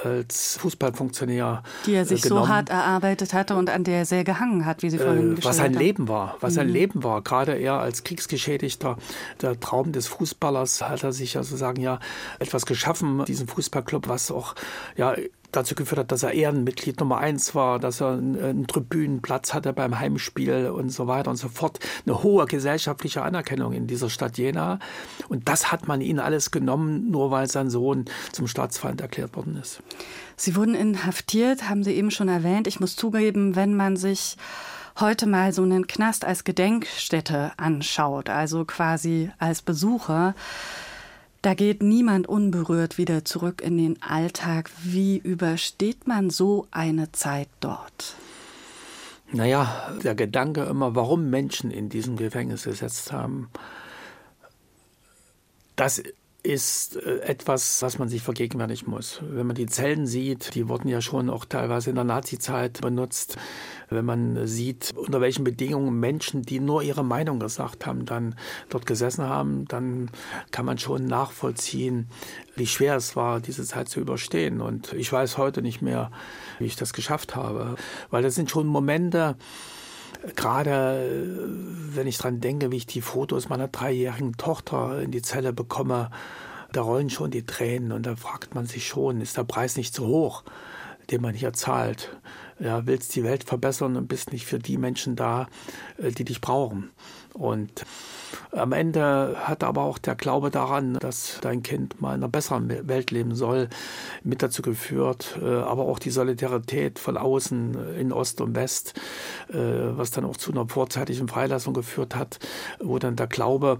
als 0.04 0.58
Fußballfunktionär. 0.58 1.64
Die 1.86 1.96
er 1.96 2.06
sich 2.06 2.22
genommen. 2.22 2.46
so 2.46 2.50
hart 2.50 2.70
erarbeitet 2.70 3.34
hatte 3.34 3.56
und 3.56 3.70
an 3.70 3.84
der 3.84 4.00
er 4.00 4.06
sehr 4.06 4.24
gehangen 4.24 4.66
hat, 4.66 4.84
wie 4.84 4.90
Sie 4.90 4.98
vorhin 5.00 5.38
äh, 5.38 5.44
Was 5.44 5.58
sein 5.58 5.74
haben. 5.74 5.80
Leben 5.80 6.08
war, 6.08 6.38
was 6.40 6.54
mhm. 6.54 6.56
sein 6.56 6.70
Leben 6.70 7.04
war. 7.04 7.22
Gerade 7.22 7.54
er 7.54 7.80
als 7.80 8.04
Kriegsgeschädigter, 8.04 8.98
der 9.42 9.60
Traum 9.60 9.92
des 9.92 10.08
Fußballers, 10.08 10.88
hat 10.88 11.04
er 11.04 11.14
sich 11.14 11.34
ja 11.34 11.44
sozusagen 11.48 11.82
ja 11.82 12.00
etwas 12.40 12.66
geschaffen, 12.66 13.26
diesen 13.26 13.48
Fußballclub, 13.48 14.08
was 14.08 14.32
auch 14.32 14.56
ja 14.96 15.16
dazu 15.52 15.76
geführt 15.76 16.00
hat, 16.00 16.12
dass 16.12 16.24
er 16.24 16.34
Ehrenmitglied 16.34 17.00
Nummer 17.00 17.18
eins 17.18 17.56
war, 17.56 17.80
dass 17.80 18.02
er 18.02 18.14
einen, 18.14 18.68
Tribünenplatz 18.68 19.54
hatte 19.54 19.74
beim 19.74 19.98
Heimspiel 19.98 20.68
und 20.68 20.90
so 20.90 21.08
weiter 21.08 21.30
und 21.30 21.38
so 21.38 21.48
fort. 21.48 21.80
Eine 22.06 22.22
hohe 22.22 22.46
gesellschaftliche 22.46 23.22
Anerkennung 23.22 23.74
in 23.74 23.88
dieser 23.88 24.10
Stadt 24.10 24.38
Jena. 24.38 24.80
Und 25.30 25.48
das 25.48 25.72
hat 25.72 25.88
man 25.88 26.02
ihnen 26.02 26.20
alles 26.20 26.52
genommen, 26.52 27.10
nur 27.10 27.32
weil 27.32 27.48
sein 27.48 27.70
Sohn 27.70 28.06
zum 28.32 28.48
Staatsfeind 28.48 29.00
erklärt 29.02 29.36
worden 29.36 29.58
ist. 29.58 29.82
Sie 30.36 30.56
wurden 30.56 30.76
inhaftiert, 30.76 31.70
haben 31.70 31.84
Sie 31.84 31.94
eben 31.94 32.12
schon 32.12 32.28
erwähnt. 32.28 32.68
Ich 32.68 32.80
muss 32.80 32.96
zugeben, 32.96 33.56
wenn 33.56 33.76
man 33.76 33.96
sich 33.96 34.38
heute 35.00 35.28
mal 35.28 35.54
so 35.54 35.64
einen 35.64 35.88
Knast 35.88 36.26
als 36.26 36.44
Gedenkstätte 36.44 37.52
anschaut, 37.58 38.30
also 38.30 38.66
quasi 38.66 39.32
als 39.40 39.62
Besucher, 39.62 40.36
da 41.42 41.54
geht 41.54 41.82
niemand 41.82 42.28
unberührt 42.28 42.98
wieder 42.98 43.26
zurück 43.26 43.62
in 43.62 43.78
den 43.78 44.02
Alltag. 44.02 44.70
Wie 44.84 45.18
übersteht 45.18 46.08
man 46.08 46.30
so 46.30 46.68
eine 46.72 47.12
Zeit 47.12 47.50
dort? 47.60 48.16
Naja, 49.32 49.92
der 50.04 50.16
Gedanke 50.16 50.64
immer, 50.64 50.96
warum 50.96 51.30
Menschen 51.30 51.70
in 51.70 51.90
diesem 51.90 52.16
Gefängnis 52.16 52.64
gesetzt 52.64 53.12
haben, 53.12 53.50
das 55.76 56.02
ist 56.48 56.96
äh, 56.96 57.20
etwas, 57.20 57.82
was 57.82 58.00
man 58.00 58.08
sich 58.08 58.22
vergegenwärtigen 58.22 58.90
muss. 58.90 59.20
Wenn 59.22 59.48
man 59.48 59.56
die 59.56 59.66
Zellen 59.66 60.08
sieht, 60.08 60.56
die 60.56 60.70
wurden 60.70 60.88
ja 60.88 61.02
schon 61.02 61.30
auch 61.30 61.44
teilweise 61.44 61.90
in 61.90 61.96
der 61.96 62.06
Nazizeit 62.06 62.80
benutzt. 62.82 63.38
Wenn 63.90 64.06
man 64.06 64.48
sieht, 64.48 64.94
unter 64.96 65.20
welchen 65.20 65.44
Bedingungen 65.44 66.00
Menschen, 66.00 66.44
die 66.44 66.60
nur 66.60 66.84
ihre 66.84 67.04
Meinung 67.04 67.40
gesagt 67.40 67.86
haben, 67.86 68.06
dann 68.06 68.36
dort 68.70 68.86
gesessen 68.86 69.26
haben, 69.26 69.66
dann 69.66 70.10
kann 70.52 70.66
man 70.66 70.78
schon 70.78 71.06
nachvollziehen, 71.06 72.08
wie 72.56 72.68
schwer 72.68 72.96
es 72.96 73.16
war, 73.16 73.42
diese 73.42 73.66
Zeit 73.66 73.90
zu 73.90 74.00
überstehen. 74.00 74.62
Und 74.62 74.94
ich 74.94 75.12
weiß 75.12 75.38
heute 75.38 75.62
nicht 75.62 75.82
mehr, 75.82 76.12
wie 76.60 76.66
ich 76.66 76.78
das 76.78 76.94
geschafft 76.94 77.36
habe, 77.36 77.76
weil 78.10 78.24
das 78.24 78.36
sind 78.36 78.50
schon 78.50 78.68
Momente, 78.68 79.36
gerade 80.36 81.48
wenn 81.94 82.08
ich 82.08 82.18
daran 82.18 82.40
denke, 82.40 82.72
wie 82.72 82.78
ich 82.78 82.86
die 82.86 83.02
Fotos 83.02 83.50
meiner 83.50 83.68
dreijährigen 83.68 84.38
Tochter 84.38 85.02
in 85.02 85.12
die 85.12 85.22
Zelle 85.22 85.54
bekomme, 85.54 86.10
da 86.72 86.82
rollen 86.82 87.10
schon 87.10 87.32
die 87.32 87.46
Tränen 87.46 87.92
und 87.92 88.06
da 88.06 88.16
fragt 88.16 88.56
man 88.56 88.66
sich 88.66 88.88
schon, 88.88 89.22
ist 89.22 89.38
der 89.38 89.44
Preis 89.44 89.78
nicht 89.78 89.94
zu 89.94 90.06
hoch, 90.06 90.44
den 91.10 91.22
man 91.22 91.34
hier 91.34 91.54
zahlt? 91.54 92.18
Ja, 92.60 92.86
willst 92.86 93.16
die 93.16 93.24
Welt 93.24 93.44
verbessern 93.44 93.96
und 93.96 94.08
bist 94.08 94.32
nicht 94.32 94.46
für 94.46 94.60
die 94.60 94.78
Menschen 94.78 95.16
da, 95.16 95.48
äh, 95.98 96.12
die 96.12 96.26
dich 96.26 96.42
brauchen. 96.42 96.90
Und 97.38 97.86
am 98.52 98.72
Ende 98.72 99.36
hat 99.40 99.64
aber 99.64 99.84
auch 99.84 99.98
der 99.98 100.16
Glaube 100.16 100.50
daran, 100.50 100.96
dass 100.96 101.40
dein 101.42 101.64
Kind 101.64 102.02
mal 102.02 102.16
in 102.16 102.24
einer 102.24 102.28
besseren 102.30 102.88
Welt 102.88 103.12
leben 103.12 103.36
soll, 103.36 103.70
mit 104.24 104.42
dazu 104.42 104.62
geführt, 104.62 105.38
äh, 105.42 105.46
aber 105.46 105.84
auch 105.84 106.00
die 106.00 106.10
Solidarität 106.10 107.00
von 107.00 107.18
außen 107.18 107.96
in 107.98 108.12
Ost 108.12 108.42
und 108.42 108.56
West, 108.56 108.94
äh, 109.50 109.56
was 109.56 110.12
dann 110.12 110.26
auch 110.26 110.38
zu 110.38 110.52
einer 110.52 110.68
vorzeitigen 110.68 111.28
Freilassung 111.28 111.74
geführt 111.74 112.16
hat, 112.16 112.40
wo 112.80 113.00
dann 113.00 113.16
der 113.16 113.28
Glaube 113.28 113.80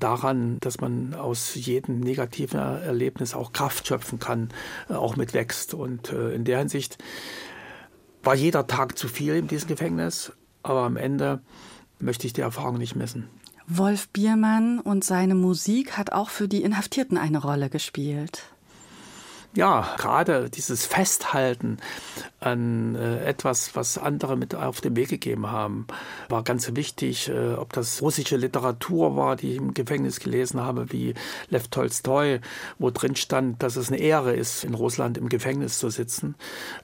daran, 0.00 0.58
dass 0.60 0.80
man 0.80 1.14
aus 1.14 1.54
jedem 1.54 2.00
negativen 2.00 2.58
Erlebnis 2.58 3.34
auch 3.34 3.52
Kraft 3.52 3.86
schöpfen 3.86 4.18
kann, 4.18 4.48
auch 4.88 5.16
mitwächst. 5.16 5.72
Und 5.72 6.08
in 6.08 6.44
der 6.44 6.58
Hinsicht 6.58 6.98
war 8.24 8.34
jeder 8.34 8.66
Tag 8.66 8.98
zu 8.98 9.06
viel 9.06 9.36
in 9.36 9.46
diesem 9.46 9.68
Gefängnis, 9.68 10.32
aber 10.62 10.80
am 10.80 10.96
Ende 10.96 11.40
möchte 11.98 12.26
ich 12.26 12.32
die 12.32 12.40
Erfahrung 12.40 12.78
nicht 12.78 12.96
missen. 12.96 13.28
Wolf 13.66 14.08
Biermann 14.08 14.78
und 14.78 15.04
seine 15.04 15.34
Musik 15.34 15.96
hat 15.96 16.12
auch 16.12 16.28
für 16.28 16.48
die 16.48 16.62
Inhaftierten 16.62 17.16
eine 17.16 17.38
Rolle 17.38 17.70
gespielt 17.70 18.42
ja, 19.54 19.94
gerade 19.98 20.50
dieses 20.50 20.84
Festhalten 20.84 21.78
an 22.40 22.94
äh, 22.96 23.24
etwas, 23.24 23.74
was 23.76 23.98
andere 23.98 24.36
mit 24.36 24.54
auf 24.54 24.80
den 24.80 24.96
Weg 24.96 25.08
gegeben 25.08 25.50
haben, 25.50 25.86
war 26.28 26.42
ganz 26.42 26.74
wichtig. 26.74 27.28
Äh, 27.28 27.54
ob 27.54 27.72
das 27.72 28.02
russische 28.02 28.36
Literatur 28.36 29.16
war, 29.16 29.36
die 29.36 29.52
ich 29.52 29.56
im 29.56 29.72
Gefängnis 29.72 30.20
gelesen 30.20 30.60
habe, 30.60 30.92
wie 30.92 31.14
Lev 31.48 31.68
Tolstoi, 31.68 32.40
wo 32.78 32.90
drin 32.90 33.16
stand, 33.16 33.62
dass 33.62 33.76
es 33.76 33.88
eine 33.88 33.98
Ehre 33.98 34.34
ist, 34.34 34.64
in 34.64 34.74
Russland 34.74 35.16
im 35.16 35.28
Gefängnis 35.28 35.78
zu 35.78 35.88
sitzen. 35.88 36.34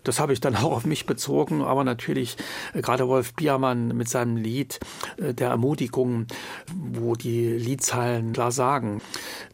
Das 0.05 0.21
habe 0.21 0.33
ich 0.33 0.41
dann 0.41 0.57
auch 0.57 0.73
auf 0.73 0.87
mich 0.87 1.07
bezogen, 1.07 1.63
aber 1.63 1.83
natürlich 1.85 2.37
äh, 2.73 2.83
gerade 2.83 3.09
Wolf 3.09 3.35
Biermann 3.35 3.89
mit 3.89 4.09
seinem 4.09 4.37
Lied 4.37 4.79
äh, 5.17 5.35
der 5.35 5.51
Ermutigung, 5.51 6.27
wo 6.75 7.15
die 7.15 7.49
Liedzeilen 7.49 8.33
klar 8.33 8.53
sagen, 8.53 9.03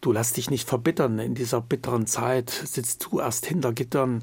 du 0.02 0.12
lass 0.12 0.34
dich 0.34 0.50
nicht 0.50 0.68
verbittern, 0.68 1.18
in 1.18 1.34
dieser 1.34 1.62
bitteren 1.62 2.06
Zeit 2.06 2.50
sitzt 2.50 3.05
du 3.05 3.05
erst 3.14 3.46
hinter 3.46 3.72
Gittern, 3.72 4.22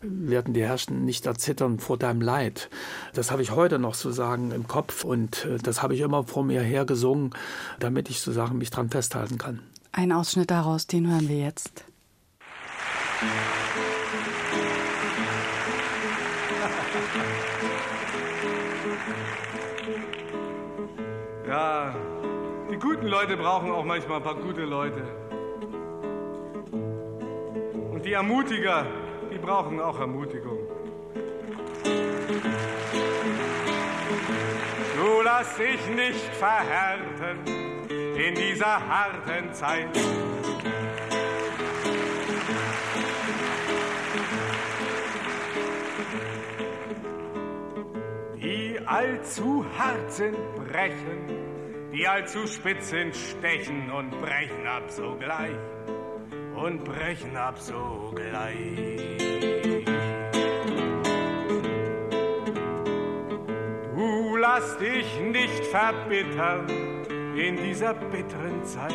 werden 0.00 0.54
die 0.54 0.62
Herrschen 0.62 1.04
nicht 1.04 1.26
erzittern 1.26 1.78
vor 1.78 1.98
deinem 1.98 2.20
Leid. 2.20 2.70
Das 3.14 3.30
habe 3.30 3.42
ich 3.42 3.52
heute 3.52 3.78
noch 3.78 3.94
sozusagen 3.94 4.50
im 4.50 4.66
Kopf 4.68 5.04
und 5.04 5.44
äh, 5.44 5.58
das 5.58 5.82
habe 5.82 5.94
ich 5.94 6.00
immer 6.00 6.24
vor 6.24 6.44
mir 6.44 6.62
her 6.62 6.84
gesungen, 6.84 7.30
damit 7.78 8.10
ich 8.10 8.20
sozusagen 8.20 8.58
mich 8.58 8.70
dran 8.70 8.90
festhalten 8.90 9.38
kann. 9.38 9.60
Ein 9.92 10.12
Ausschnitt 10.12 10.50
daraus, 10.50 10.86
den 10.86 11.10
hören 11.10 11.28
wir 11.28 11.38
jetzt. 11.38 11.84
Ja, 21.46 21.94
die 22.70 22.78
guten 22.78 23.06
Leute 23.06 23.36
brauchen 23.36 23.70
auch 23.70 23.84
manchmal 23.84 24.16
ein 24.16 24.22
paar 24.22 24.36
gute 24.36 24.64
Leute. 24.64 25.21
Und 28.02 28.08
die 28.08 28.14
Ermutiger, 28.14 28.84
die 29.32 29.38
brauchen 29.38 29.80
auch 29.80 30.00
Ermutigung. 30.00 30.58
Du 34.96 35.20
lass 35.22 35.56
dich 35.56 35.86
nicht 35.94 36.34
verhärten 36.34 37.38
in 38.16 38.34
dieser 38.34 38.88
harten 38.88 39.52
Zeit. 39.52 39.86
Die 48.34 48.80
allzu 48.84 49.64
hart 49.78 50.10
sind, 50.10 50.36
brechen, 50.56 51.28
die 51.92 52.08
allzu 52.08 52.48
spitz 52.48 52.90
sind, 52.90 53.14
stechen 53.14 53.92
und 53.92 54.10
brechen 54.20 54.66
ab 54.66 54.90
sogleich 54.90 55.54
und 56.54 56.84
brechen 56.84 57.36
ab 57.36 57.58
sogleich. 57.58 58.56
Du 63.94 64.36
lass 64.36 64.78
dich 64.78 65.20
nicht 65.20 65.66
verbittern 65.66 66.66
in 67.36 67.56
dieser 67.56 67.94
bitteren 67.94 68.64
Zeit. 68.64 68.92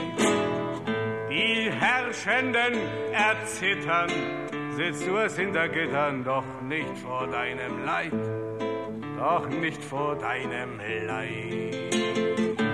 Die 1.30 1.72
Herrschenden 1.72 2.74
erzittern, 3.12 4.10
sitzt 4.72 5.08
du 5.08 5.18
es 5.18 5.38
hinter 5.38 5.68
Gittern, 5.70 6.24
doch 6.24 6.46
nicht 6.62 6.98
vor 7.00 7.28
deinem 7.28 7.84
Leid, 7.84 8.14
doch 9.18 9.48
nicht 9.50 9.84
vor 9.84 10.16
deinem 10.16 10.80
Leid. 11.06 12.67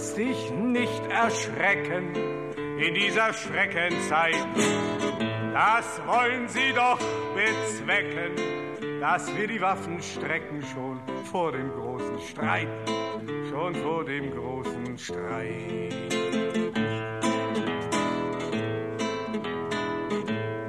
Lass 0.00 0.14
dich 0.14 0.50
nicht 0.52 1.06
erschrecken 1.10 2.14
in 2.78 2.94
dieser 2.94 3.34
Schreckenzeit. 3.34 4.46
Das 5.52 6.00
wollen 6.06 6.48
sie 6.48 6.72
doch 6.74 6.98
bezwecken, 7.34 8.98
dass 8.98 9.36
wir 9.36 9.46
die 9.46 9.60
Waffen 9.60 10.00
strecken 10.00 10.62
schon 10.72 11.00
vor 11.30 11.52
dem 11.52 11.70
großen 11.70 12.18
Streit, 12.20 12.68
schon 13.50 13.74
vor 13.74 14.04
dem 14.06 14.30
großen 14.30 14.96
Streit. 14.96 15.92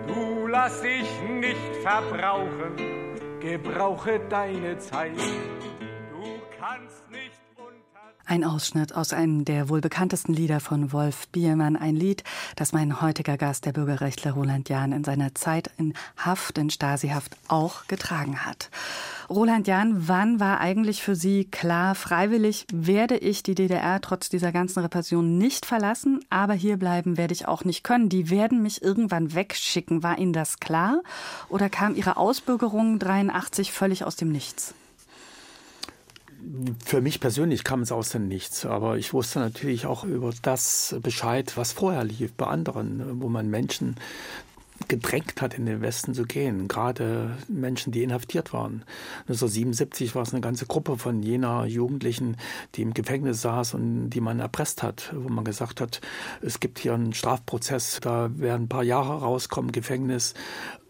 Du 0.08 0.48
lass 0.48 0.82
dich 0.82 1.08
nicht 1.40 1.76
verbrauchen, 1.82 2.76
gebrauche 3.40 4.20
deine 4.30 4.78
Zeit. 4.80 5.16
Ein 8.32 8.46
Ausschnitt 8.46 8.96
aus 8.96 9.12
einem 9.12 9.44
der 9.44 9.68
wohl 9.68 9.82
bekanntesten 9.82 10.32
Lieder 10.34 10.62
von 10.62 10.94
Wolf 10.94 11.28
Biermann, 11.34 11.76
ein 11.76 11.98
Lied, 11.98 12.24
das 12.56 12.72
mein 12.72 13.02
heutiger 13.02 13.36
Gast, 13.36 13.66
der 13.66 13.74
Bürgerrechtler 13.74 14.32
Roland 14.32 14.70
Jahn, 14.70 14.94
in 14.94 15.04
seiner 15.04 15.36
Zeit 15.36 15.70
in 15.78 15.94
Haft, 16.16 16.58
in 16.58 16.70
Stasihaft 16.70 17.36
auch 17.50 17.88
getragen 17.88 18.46
hat. 18.46 18.70
Roland 19.30 19.68
Jahn, 19.68 20.08
wann 20.08 20.40
war 20.40 20.62
eigentlich 20.62 21.04
für 21.04 21.14
Sie 21.14 21.44
klar, 21.44 21.94
freiwillig 21.94 22.68
werde 22.72 23.18
ich 23.18 23.44
die 23.44 23.54
DDR 23.54 24.00
trotz 24.00 24.30
dieser 24.30 24.54
ganzen 24.54 24.80
Repression 24.80 25.38
nicht 25.38 25.66
verlassen, 25.66 26.24
aber 26.30 26.54
hier 26.54 26.78
bleiben 26.78 27.18
werde 27.18 27.34
ich 27.34 27.50
auch 27.50 27.66
nicht 27.66 27.84
können. 27.84 28.08
Die 28.08 28.30
werden 28.30 28.64
mich 28.64 28.82
irgendwann 28.82 29.34
wegschicken. 29.34 30.04
War 30.04 30.18
Ihnen 30.18 30.32
das 30.32 30.62
klar? 30.62 31.02
Oder 31.50 31.70
kam 31.70 31.96
Ihre 31.96 32.16
Ausbürgerung 32.16 32.98
83 32.98 33.74
völlig 33.74 34.06
aus 34.06 34.16
dem 34.16 34.32
Nichts? 34.32 34.74
Für 36.84 37.02
mich 37.02 37.20
persönlich 37.20 37.64
kam 37.64 37.82
es 37.82 37.92
aus 37.92 38.10
dem 38.10 38.28
Nichts, 38.28 38.66
aber 38.66 38.98
ich 38.98 39.14
wusste 39.14 39.40
natürlich 39.40 39.86
auch 39.86 40.04
über 40.04 40.32
das 40.42 40.96
Bescheid, 41.02 41.56
was 41.56 41.72
vorher 41.72 42.04
lief 42.04 42.34
bei 42.34 42.48
anderen, 42.48 43.22
wo 43.22 43.30
man 43.30 43.50
Menschen 43.50 43.96
gedrängt 44.88 45.42
hat, 45.42 45.54
in 45.54 45.66
den 45.66 45.82
Westen 45.82 46.14
zu 46.14 46.24
gehen. 46.26 46.68
Gerade 46.68 47.38
Menschen, 47.48 47.92
die 47.92 48.04
inhaftiert 48.04 48.54
waren. 48.54 48.84
1977 49.22 50.16
war 50.16 50.24
es 50.24 50.34
eine 50.34 50.42
ganze 50.42 50.66
Gruppe 50.66 50.98
von 50.98 51.22
jener 51.22 51.66
Jugendlichen, 51.66 52.38
die 52.76 52.82
im 52.82 52.94
Gefängnis 52.94 53.42
saß 53.42 53.76
und 53.76 54.10
die 54.10 54.22
man 54.22 54.40
erpresst 54.40 54.84
hat, 54.84 55.14
wo 55.16 55.30
man 55.30 55.46
gesagt 55.46 55.82
hat, 55.82 56.02
es 56.42 56.60
gibt 56.60 56.80
hier 56.80 56.94
einen 56.94 57.14
Strafprozess, 57.14 58.00
da 58.02 58.30
werden 58.38 58.64
ein 58.64 58.70
paar 58.70 58.84
Jahre 58.84 59.20
rauskommen, 59.22 59.72
Gefängnis. 59.72 60.34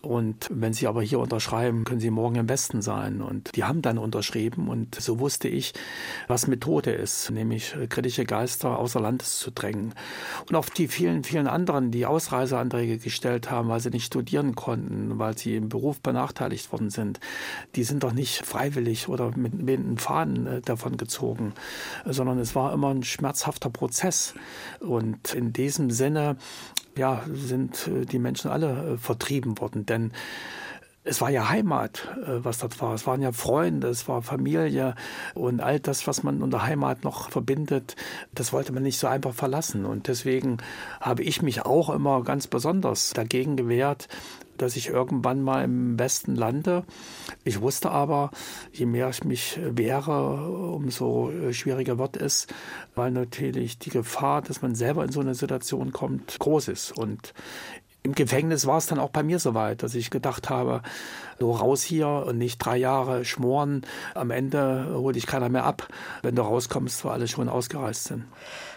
Und 0.02 0.48
wenn 0.50 0.74
Sie 0.74 0.88
aber 0.88 1.04
hier 1.04 1.20
unterschreiben, 1.20 1.84
können 1.84 2.00
Sie 2.00 2.10
morgen 2.10 2.36
im 2.36 2.50
Westen 2.50 2.82
sein. 2.82 3.22
Und 3.22 3.56
die 3.56 3.64
haben 3.64 3.84
dann 3.84 4.00
unterschrieben. 4.00 4.68
Und 4.68 4.96
so 4.96 5.20
wusste 5.20 5.48
ich, 5.48 5.74
was 6.28 6.48
Methode 6.48 6.92
ist, 6.92 7.30
nämlich 7.30 7.76
kritische 7.90 8.26
Geister 8.26 8.80
außer 8.80 9.00
Landes 9.00 9.38
zu 9.38 9.52
drängen. 9.52 9.94
Und 10.50 10.56
auch 10.56 10.70
die 10.70 10.88
vielen, 10.88 11.24
vielen 11.24 11.48
anderen, 11.48 11.92
die 11.92 12.08
Ausreiseanträge 12.08 12.98
gestellt 12.98 13.52
haben, 13.52 13.70
weil 13.70 13.80
sie 13.80 13.92
nicht 13.92 14.06
studieren 14.06 14.56
konnten, 14.56 15.20
weil 15.20 15.38
sie 15.38 15.56
im 15.56 15.70
Beruf 15.70 16.02
benachteiligt 16.02 16.72
worden 16.72 16.90
sind, 16.90 17.20
die 17.76 17.84
sind 17.84 18.04
doch 18.04 18.14
nicht 18.14 18.44
freiwillig 18.44 19.08
oder 19.08 19.36
mit 19.38 19.66
wehenden 19.68 19.98
Fahnen 20.00 20.48
äh, 20.48 20.62
davon 20.62 20.98
gezogen, 20.98 21.54
sondern 22.06 22.40
es 22.40 22.56
war 22.56 22.74
immer 22.74 22.90
ein 22.90 23.04
schmerzhafter 23.04 23.70
Prozess. 23.70 24.34
Und 24.80 25.34
in 25.34 25.54
diesem 25.54 25.92
Sinne 25.92 26.38
ja, 26.98 27.24
sind 27.32 27.88
äh, 27.88 28.06
die 28.06 28.20
Menschen 28.20 28.52
alle 28.52 28.94
äh, 28.94 28.98
vertrieben 28.98 29.60
worden. 29.60 29.86
Denn 29.86 30.12
es 31.04 31.20
war 31.20 31.32
ja 31.32 31.50
Heimat, 31.50 32.08
äh, 32.26 32.44
was 32.44 32.60
das 32.60 32.80
war. 32.80 32.94
Es 32.94 33.08
waren 33.08 33.22
ja 33.22 33.32
Freunde, 33.32 33.88
es 33.88 34.08
war 34.08 34.22
Familie 34.22 34.96
und 35.34 35.62
all 35.62 35.80
das, 35.80 36.06
was 36.06 36.24
man 36.24 36.44
unter 36.44 36.64
Heimat 36.64 37.04
noch 37.04 37.30
verbindet, 37.32 37.96
das 38.34 38.54
wollte 38.54 38.72
man 38.72 38.84
nicht 38.84 39.00
so 39.00 39.08
einfach 39.08 39.34
verlassen. 39.34 39.86
Und 39.86 40.08
deswegen 40.08 40.58
habe 41.00 41.24
ich 41.24 41.42
mich 41.42 41.66
auch 41.66 41.90
immer 41.90 42.24
ganz 42.24 42.48
besonders 42.48 43.12
dagegen 43.12 43.56
gewehrt, 43.56 44.08
dass 44.62 44.76
ich 44.76 44.88
irgendwann 44.88 45.42
mal 45.42 45.64
im 45.64 45.98
Westen 45.98 46.36
lande. 46.36 46.84
Ich 47.44 47.62
wusste 47.62 47.92
aber, 47.92 48.32
je 48.72 48.86
mehr 48.86 49.10
ich 49.10 49.24
mich 49.24 49.60
wehre, 49.64 50.74
umso 50.74 51.32
schwieriger 51.52 51.98
wird 51.98 52.18
es, 52.18 52.48
weil 52.96 53.12
natürlich 53.12 53.80
die 53.80 53.90
Gefahr, 53.90 54.42
dass 54.42 54.62
man 54.62 54.76
selber 54.76 55.04
in 55.04 55.12
so 55.12 55.20
eine 55.20 55.36
Situation 55.36 55.92
kommt, 55.92 56.38
groß 56.40 56.68
ist. 56.68 56.98
Und 56.98 57.34
im 58.04 58.16
Gefängnis 58.16 58.66
war 58.66 58.80
es 58.80 58.88
dann 58.88 58.98
auch 58.98 59.12
bei 59.12 59.22
mir 59.22 59.38
soweit, 59.38 59.84
dass 59.84 59.94
ich 59.94 60.10
gedacht 60.10 60.50
habe, 60.50 60.82
so 61.40 61.52
raus 61.52 61.84
hier 61.84 62.08
und 62.08 62.40
nicht 62.40 62.58
drei 62.58 62.78
Jahre 62.78 63.26
schmoren. 63.26 63.84
Am 64.16 64.32
Ende 64.32 64.88
holt 64.94 65.16
dich 65.16 65.28
keiner 65.28 65.50
mehr 65.50 65.66
ab, 65.66 65.88
wenn 66.24 66.36
du 66.36 66.42
rauskommst, 66.42 67.06
wo 67.06 67.10
alle 67.10 67.28
schon 67.28 67.48
ausgereist 67.48 68.06
sind. 68.06 68.26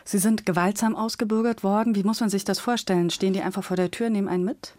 Sie 0.06 0.18
sind 0.18 0.44
gewaltsam 0.44 0.96
ausgebürgert 0.96 1.64
worden. 1.64 1.94
Wie 1.94 2.02
muss 2.02 2.20
man 2.20 2.28
sich 2.28 2.44
das 2.44 2.60
vorstellen? 2.60 3.08
Stehen 3.08 3.32
die 3.32 3.40
einfach 3.40 3.64
vor 3.64 3.76
der 3.76 3.90
Tür, 3.90 4.10
nehmen 4.10 4.28
einen 4.28 4.44
mit? 4.44 4.74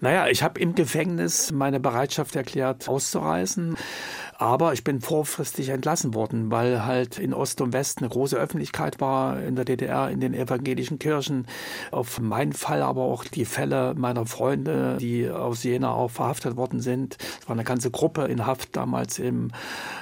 Naja, 0.00 0.28
ich 0.28 0.44
habe 0.44 0.60
im 0.60 0.76
Gefängnis 0.76 1.50
meine 1.50 1.80
Bereitschaft 1.80 2.36
erklärt, 2.36 2.88
auszureisen. 2.88 3.76
Aber 4.38 4.72
ich 4.72 4.84
bin 4.84 5.02
vorfristig 5.02 5.68
entlassen 5.68 6.14
worden, 6.14 6.50
weil 6.50 6.86
halt 6.86 7.18
in 7.18 7.34
Ost 7.34 7.60
und 7.60 7.74
West 7.74 7.98
eine 7.98 8.08
große 8.08 8.38
Öffentlichkeit 8.38 8.98
war 8.98 9.38
in 9.42 9.54
der 9.54 9.66
DDR, 9.66 10.08
in 10.08 10.20
den 10.20 10.32
evangelischen 10.32 10.98
Kirchen. 10.98 11.46
Auf 11.90 12.20
meinen 12.20 12.54
Fall 12.54 12.80
aber 12.80 13.02
auch 13.02 13.24
die 13.24 13.44
Fälle 13.44 13.94
meiner 13.94 14.24
Freunde, 14.24 14.96
die 14.98 15.28
aus 15.28 15.62
Jena 15.62 15.92
auch 15.92 16.10
verhaftet 16.10 16.56
worden 16.56 16.80
sind. 16.80 17.18
Es 17.42 17.48
war 17.48 17.54
eine 17.54 17.64
ganze 17.64 17.90
Gruppe 17.90 18.22
in 18.28 18.46
Haft 18.46 18.76
damals 18.76 19.18
im 19.18 19.50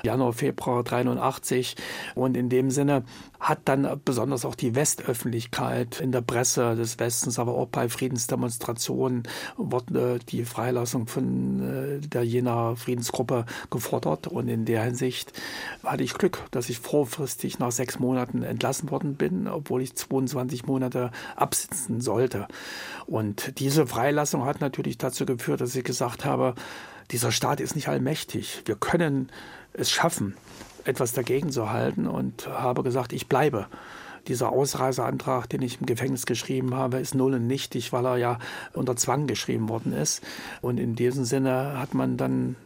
Januar, 0.04 0.32
Februar 0.34 0.84
83. 0.84 1.74
Und 2.14 2.36
in 2.36 2.48
dem 2.48 2.70
Sinne 2.70 3.02
hat 3.40 3.60
dann 3.66 4.00
besonders 4.04 4.44
auch 4.44 4.54
die 4.54 4.74
Westöffentlichkeit 4.74 6.00
in 6.00 6.12
der 6.12 6.22
Presse 6.22 6.74
des 6.74 6.98
Westens, 6.98 7.38
aber 7.38 7.54
auch 7.54 7.68
bei 7.68 7.88
Friedensdemonstrationen 7.88 9.22
wurde 9.56 10.18
die 10.28 10.44
Freilassung 10.44 11.06
von 11.06 12.00
äh, 12.02 12.06
der 12.06 12.24
Jener 12.24 12.76
Friedensgruppe 12.76 13.46
gefordert. 13.70 14.26
Und 14.26 14.48
in 14.48 14.64
der 14.64 14.82
Hinsicht 14.82 15.32
hatte 15.84 16.02
ich 16.02 16.14
Glück, 16.14 16.44
dass 16.50 16.68
ich 16.68 16.80
vorfristig 16.80 17.58
nach 17.58 17.72
sechs 17.72 17.98
Monaten 17.98 18.42
entlassen 18.42 18.90
worden 18.90 19.14
bin, 19.14 19.46
obwohl 19.46 19.82
ich 19.82 19.94
22 19.94 20.66
Monate 20.66 21.10
absitzen 21.36 22.00
sollte. 22.00 22.48
Und 23.06 23.58
diese 23.60 23.86
Freilassung 23.86 24.44
hat 24.44 24.60
natürlich 24.60 24.98
dazu 24.98 25.26
geführt, 25.26 25.60
dass 25.60 25.76
ich 25.76 25.84
gesagt 25.84 26.24
habe, 26.24 26.54
dieser 27.10 27.32
Staat 27.32 27.60
ist 27.60 27.74
nicht 27.74 27.88
allmächtig. 27.88 28.62
Wir 28.66 28.76
können 28.76 29.30
es 29.72 29.90
schaffen, 29.90 30.34
etwas 30.88 31.12
dagegen 31.12 31.50
zu 31.50 31.70
halten 31.70 32.06
und 32.06 32.48
habe 32.48 32.82
gesagt, 32.82 33.12
ich 33.12 33.28
bleibe. 33.28 33.66
Dieser 34.26 34.50
Ausreiseantrag, 34.50 35.48
den 35.48 35.62
ich 35.62 35.80
im 35.80 35.86
Gefängnis 35.86 36.26
geschrieben 36.26 36.74
habe, 36.74 36.98
ist 36.98 37.14
null 37.14 37.34
und 37.34 37.46
nichtig, 37.46 37.92
weil 37.92 38.04
er 38.06 38.16
ja 38.16 38.38
unter 38.72 38.96
Zwang 38.96 39.26
geschrieben 39.26 39.68
worden 39.68 39.92
ist. 39.92 40.22
Und 40.60 40.78
in 40.78 40.96
diesem 40.96 41.24
Sinne 41.24 41.78
hat 41.78 41.94
man 41.94 42.16
dann 42.16 42.56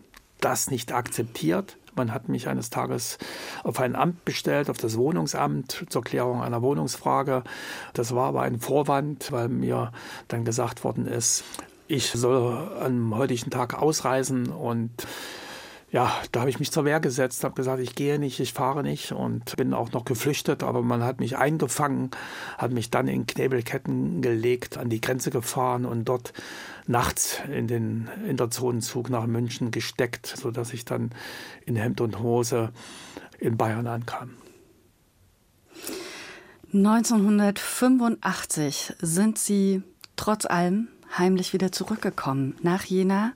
das 0.40 0.70
nicht 0.70 0.92
akzeptiert. 0.92 1.76
Man 1.94 2.12
hat 2.14 2.28
mich 2.28 2.48
eines 2.48 2.70
Tages 2.70 3.18
auf 3.64 3.78
ein 3.78 3.96
Amt 3.96 4.24
bestellt, 4.24 4.70
auf 4.70 4.78
das 4.78 4.96
Wohnungsamt 4.96 5.86
zur 5.88 6.02
Klärung 6.02 6.42
einer 6.42 6.62
Wohnungsfrage. 6.62 7.42
Das 7.92 8.14
war 8.14 8.28
aber 8.28 8.42
ein 8.42 8.60
Vorwand, 8.60 9.30
weil 9.30 9.48
mir 9.48 9.92
dann 10.28 10.44
gesagt 10.44 10.84
worden 10.84 11.06
ist, 11.06 11.44
ich 11.86 12.10
soll 12.10 12.70
am 12.80 13.14
heutigen 13.16 13.50
Tag 13.50 13.80
ausreisen 13.80 14.46
und 14.46 14.90
ja, 15.92 16.10
da 16.32 16.40
habe 16.40 16.50
ich 16.50 16.58
mich 16.58 16.72
zur 16.72 16.86
Wehr 16.86 17.00
gesetzt, 17.00 17.44
habe 17.44 17.54
gesagt, 17.54 17.80
ich 17.80 17.94
gehe 17.94 18.18
nicht, 18.18 18.40
ich 18.40 18.54
fahre 18.54 18.82
nicht 18.82 19.12
und 19.12 19.54
bin 19.56 19.74
auch 19.74 19.92
noch 19.92 20.06
geflüchtet, 20.06 20.62
aber 20.62 20.80
man 20.80 21.04
hat 21.04 21.20
mich 21.20 21.36
eingefangen, 21.36 22.10
hat 22.56 22.72
mich 22.72 22.88
dann 22.88 23.08
in 23.08 23.26
Knebelketten 23.26 24.22
gelegt, 24.22 24.78
an 24.78 24.88
die 24.88 25.02
Grenze 25.02 25.30
gefahren 25.30 25.84
und 25.84 26.06
dort 26.06 26.32
nachts 26.86 27.42
in 27.54 27.68
den 27.68 28.08
Interzonenzug 28.26 29.10
nach 29.10 29.26
München 29.26 29.70
gesteckt, 29.70 30.26
sodass 30.26 30.72
ich 30.72 30.86
dann 30.86 31.10
in 31.66 31.76
Hemd 31.76 32.00
und 32.00 32.20
Hose 32.20 32.70
in 33.38 33.58
Bayern 33.58 33.86
ankam. 33.86 34.30
1985 36.72 38.94
sind 38.98 39.36
Sie 39.36 39.82
trotz 40.16 40.46
allem 40.46 40.88
heimlich 41.16 41.52
wieder 41.52 41.72
zurückgekommen 41.72 42.56
nach 42.62 42.84
Jena 42.84 43.32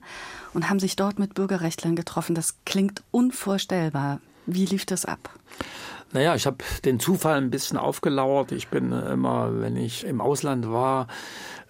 und 0.53 0.69
haben 0.69 0.79
sich 0.79 0.95
dort 0.95 1.19
mit 1.19 1.33
Bürgerrechtlern 1.33 1.95
getroffen. 1.95 2.35
Das 2.35 2.55
klingt 2.65 3.03
unvorstellbar. 3.11 4.19
Wie 4.45 4.65
lief 4.65 4.85
das 4.85 5.05
ab? 5.05 5.29
Naja, 6.13 6.35
ich 6.35 6.45
habe 6.45 6.57
den 6.85 6.99
Zufall 6.99 7.37
ein 7.37 7.49
bisschen 7.49 7.77
aufgelauert. 7.77 8.53
Ich 8.53 8.69
bin 8.69 8.91
immer, 8.91 9.59
wenn 9.59 9.75
ich 9.75 10.05
im 10.05 10.21
Ausland 10.21 10.71
war, 10.71 11.07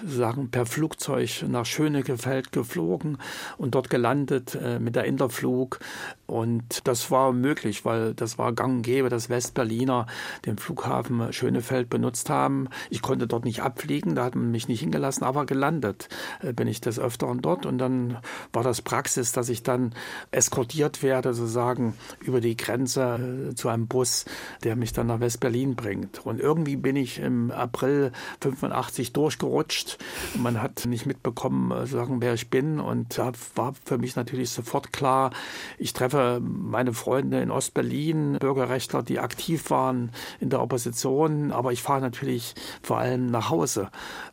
sagen, 0.06 0.50
per 0.52 0.66
Flugzeug 0.66 1.46
nach 1.48 1.66
Schönegefeld 1.66 2.52
geflogen 2.52 3.18
und 3.58 3.76
dort 3.76 3.90
gelandet 3.90 4.56
äh, 4.56 4.80
mit 4.80 4.96
der 4.96 5.06
Interflug. 5.06 5.80
Und 6.26 6.88
das 6.88 7.10
war 7.10 7.32
möglich, 7.32 7.86
weil 7.86 8.14
das 8.14 8.38
war 8.38 8.54
gang 8.54 8.78
und 8.78 8.82
gäbe, 8.82 9.10
dass 9.10 9.30
Westberliner 9.30 10.08
den 10.46 10.58
Flughafen 10.58 11.32
Schönefeld 11.32 11.90
benutzt 11.90 12.30
haben. 12.30 12.68
Ich 12.90 13.02
konnte 13.02 13.28
dort 13.28 13.46
nicht 13.46 13.62
abfliegen, 13.62 14.16
da 14.16 14.26
hat 14.26 14.36
man 14.36 14.52
mich 14.52 14.68
nicht 14.68 14.82
hingelassen, 14.82 15.24
aber 15.24 15.46
gelandet 15.46 16.10
äh, 16.42 16.54
bin 16.54 16.68
ich 16.68 16.82
des 16.82 17.00
Öfteren 17.00 17.42
dort. 17.42 17.66
Und 17.66 17.78
dann 17.78 18.18
war 18.54 18.64
das 18.64 18.82
Praxis, 18.82 19.32
dass 19.32 19.50
ich 19.50 19.64
dann 19.64 19.94
eskortiert 20.32 21.02
werde, 21.02 21.34
sozusagen 21.34 21.96
über 22.20 22.42
die 22.42 22.58
Grenze 22.58 23.50
äh, 23.52 23.56
zu 23.56 23.70
einem 23.70 23.88
Bus, 23.88 24.26
der 24.64 24.76
mich 24.76 24.94
dann 24.94 25.08
nach 25.08 25.20
Westberlin 25.20 25.76
bringt. 25.76 26.26
Und 26.26 26.40
irgendwie 26.40 26.76
bin 26.76 26.96
ich 26.96 27.20
im 27.20 27.52
April 27.52 28.12
85 28.42 29.14
durchgerutscht 29.14 29.87
nicht. 29.88 29.98
Man 30.36 30.62
hat 30.62 30.86
nicht 30.86 31.06
mitbekommen, 31.06 31.72
äh, 31.72 31.86
sagen, 31.88 32.22
wer 32.22 32.34
ich 32.34 32.50
bin. 32.50 32.80
Und 32.80 33.18
da 33.18 33.32
war 33.56 33.74
für 33.86 33.98
mich 33.98 34.16
natürlich 34.16 34.50
sofort 34.50 34.94
klar, 34.94 35.32
ich 35.78 35.94
treffe 35.94 36.42
meine 36.42 36.94
Freunde 36.94 37.42
in 37.42 37.52
Ostberlin, 37.52 38.38
Bürgerrechtler, 38.40 39.04
die 39.04 39.20
aktiv 39.20 39.70
waren 39.70 40.12
in 40.40 40.50
der 40.50 40.62
Opposition. 40.62 41.52
Aber 41.52 41.72
ich 41.72 41.82
fahre 41.82 42.02
natürlich 42.02 42.56
vor 42.82 42.98
allem 42.98 43.28
nach 43.28 43.50
Hause, 43.50 43.90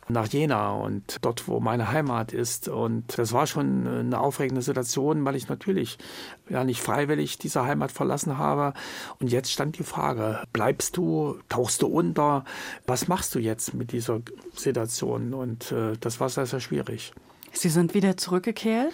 nach 0.08 0.26
Jena 0.26 0.72
und 0.72 1.18
dort, 1.22 1.48
wo 1.48 1.60
meine 1.60 1.90
Heimat 1.90 2.32
ist. 2.32 2.68
Und 2.68 3.18
das 3.18 3.32
war 3.32 3.46
schon 3.46 3.86
eine 3.86 4.20
aufregende 4.20 4.62
Situation, 4.62 5.24
weil 5.24 5.36
ich 5.36 5.48
natürlich 5.48 5.98
ja 6.48 6.64
nicht 6.64 6.80
freiwillig 6.80 7.38
diese 7.38 7.64
Heimat 7.64 7.92
verlassen 7.92 8.38
habe. 8.38 8.74
Und 9.18 9.28
jetzt 9.30 9.50
stand 9.50 9.78
die 9.78 9.84
Frage, 9.84 10.42
bleibst 10.52 10.96
du, 10.96 11.38
tauchst 11.48 11.82
du 11.82 11.86
unter? 11.86 12.44
Was 12.86 13.08
machst 13.08 13.34
du 13.34 13.38
jetzt 13.38 13.74
mit 13.74 13.92
dieser 13.92 14.20
Situation? 14.54 15.34
Und 15.34 15.72
äh, 15.72 15.96
das 16.00 16.20
war 16.20 16.28
sehr, 16.28 16.46
sehr 16.46 16.60
schwierig. 16.60 17.12
Sie 17.52 17.68
sind 17.68 17.94
wieder 17.94 18.16
zurückgekehrt? 18.16 18.92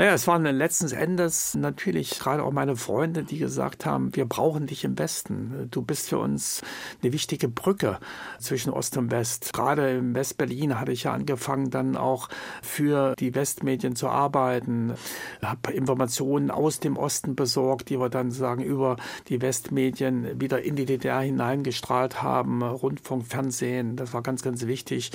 Naja, 0.00 0.14
es 0.14 0.26
waren 0.26 0.44
letzten 0.44 0.90
Endes 0.94 1.52
natürlich 1.52 2.18
gerade 2.18 2.42
auch 2.42 2.52
meine 2.52 2.74
Freunde, 2.74 3.22
die 3.22 3.36
gesagt 3.36 3.84
haben, 3.84 4.16
wir 4.16 4.24
brauchen 4.24 4.66
dich 4.66 4.82
im 4.84 4.98
Westen. 4.98 5.68
Du 5.70 5.82
bist 5.82 6.08
für 6.08 6.16
uns 6.16 6.62
eine 7.02 7.12
wichtige 7.12 7.48
Brücke 7.48 7.98
zwischen 8.38 8.72
Ost 8.72 8.96
und 8.96 9.10
West. 9.10 9.52
Gerade 9.52 9.98
im 9.98 10.14
Westberlin 10.14 10.80
hatte 10.80 10.92
ich 10.92 11.02
ja 11.02 11.12
angefangen, 11.12 11.68
dann 11.68 11.98
auch 11.98 12.30
für 12.62 13.14
die 13.16 13.34
Westmedien 13.34 13.94
zu 13.94 14.08
arbeiten, 14.08 14.94
habe 15.42 15.72
Informationen 15.72 16.50
aus 16.50 16.80
dem 16.80 16.96
Osten 16.96 17.36
besorgt, 17.36 17.90
die 17.90 18.00
wir 18.00 18.08
dann 18.08 18.30
sagen 18.30 18.62
über 18.62 18.96
die 19.28 19.42
Westmedien 19.42 20.40
wieder 20.40 20.62
in 20.62 20.76
die 20.76 20.86
DDR 20.86 21.20
hineingestrahlt 21.20 22.22
haben, 22.22 22.62
Rundfunk, 22.62 23.26
Fernsehen, 23.26 23.96
das 23.96 24.14
war 24.14 24.22
ganz, 24.22 24.40
ganz 24.40 24.64
wichtig 24.64 25.12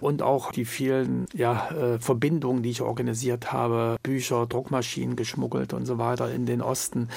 und 0.00 0.20
auch 0.20 0.52
die 0.52 0.66
vielen 0.66 1.24
ja, 1.32 1.70
äh, 1.70 1.98
Verbindungen, 1.98 2.62
die 2.62 2.68
ich 2.68 2.82
organisiert 2.82 3.54
habe, 3.54 3.96
Bücher 4.02 4.25
Bücher, 4.26 4.46
Druckmaschinen 4.46 5.14
geschmuggelt 5.14 5.72
und 5.72 5.86
so 5.86 5.98
weiter 5.98 6.32
in 6.32 6.46
den 6.46 6.60
Osten. 6.60 7.08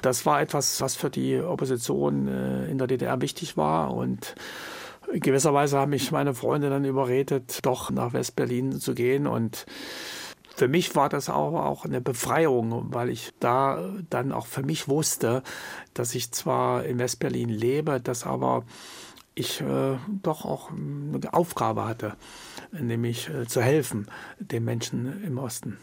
Das 0.00 0.24
war 0.26 0.40
etwas, 0.40 0.80
was 0.80 0.94
für 0.94 1.10
die 1.10 1.40
Opposition 1.40 2.28
äh, 2.28 2.66
in 2.66 2.78
der 2.78 2.86
DDR 2.86 3.20
wichtig 3.20 3.56
war 3.56 3.94
und 3.94 4.34
in 5.12 5.20
gewisser 5.20 5.52
Weise 5.52 5.78
haben 5.78 5.90
mich 5.90 6.12
meine 6.12 6.34
Freunde 6.34 6.70
dann 6.70 6.84
überredet, 6.84 7.58
doch 7.62 7.90
nach 7.90 8.12
Westberlin 8.12 8.80
zu 8.80 8.94
gehen 8.94 9.26
und 9.26 9.66
für 10.54 10.68
mich 10.68 10.94
war 10.94 11.08
das 11.08 11.28
aber 11.28 11.66
auch 11.66 11.84
eine 11.84 12.00
Befreiung, 12.00 12.92
weil 12.92 13.08
ich 13.08 13.32
da 13.40 13.90
dann 14.10 14.32
auch 14.32 14.46
für 14.46 14.62
mich 14.62 14.86
wusste, 14.86 15.42
dass 15.94 16.14
ich 16.14 16.30
zwar 16.30 16.84
in 16.84 16.98
Westberlin 16.98 17.48
lebe, 17.48 18.00
dass 18.00 18.24
aber 18.24 18.64
ich 19.34 19.60
äh, 19.62 19.96
doch 20.22 20.44
auch 20.44 20.70
eine 20.70 21.32
Aufgabe 21.32 21.86
hatte, 21.86 22.14
nämlich 22.72 23.28
äh, 23.28 23.46
zu 23.46 23.60
helfen 23.60 24.06
den 24.38 24.64
Menschen 24.64 25.22
im 25.24 25.38
Osten. 25.38 25.78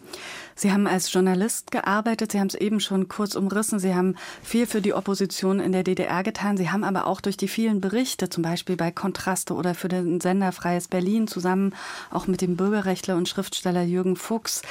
Sie 0.55 0.71
haben 0.71 0.87
als 0.87 1.13
Journalist 1.13 1.71
gearbeitet, 1.71 2.31
Sie 2.31 2.39
haben 2.39 2.47
es 2.47 2.55
eben 2.55 2.79
schon 2.79 3.07
kurz 3.07 3.35
umrissen, 3.35 3.79
Sie 3.79 3.95
haben 3.95 4.15
viel 4.43 4.65
für 4.65 4.81
die 4.81 4.93
Opposition 4.93 5.59
in 5.59 5.71
der 5.71 5.83
DDR 5.83 6.23
getan, 6.23 6.57
Sie 6.57 6.69
haben 6.69 6.83
aber 6.83 7.07
auch 7.07 7.21
durch 7.21 7.37
die 7.37 7.47
vielen 7.47 7.79
Berichte, 7.79 8.29
zum 8.29 8.43
Beispiel 8.43 8.75
bei 8.75 8.91
Kontraste 8.91 9.53
oder 9.53 9.75
für 9.75 9.87
den 9.87 10.19
Sender 10.19 10.51
Freies 10.51 10.87
Berlin, 10.87 11.27
zusammen 11.27 11.73
auch 12.11 12.27
mit 12.27 12.41
dem 12.41 12.57
Bürgerrechtler 12.57 13.15
und 13.15 13.29
Schriftsteller 13.29 13.83
Jürgen 13.83 14.15
Fuchs, 14.15 14.63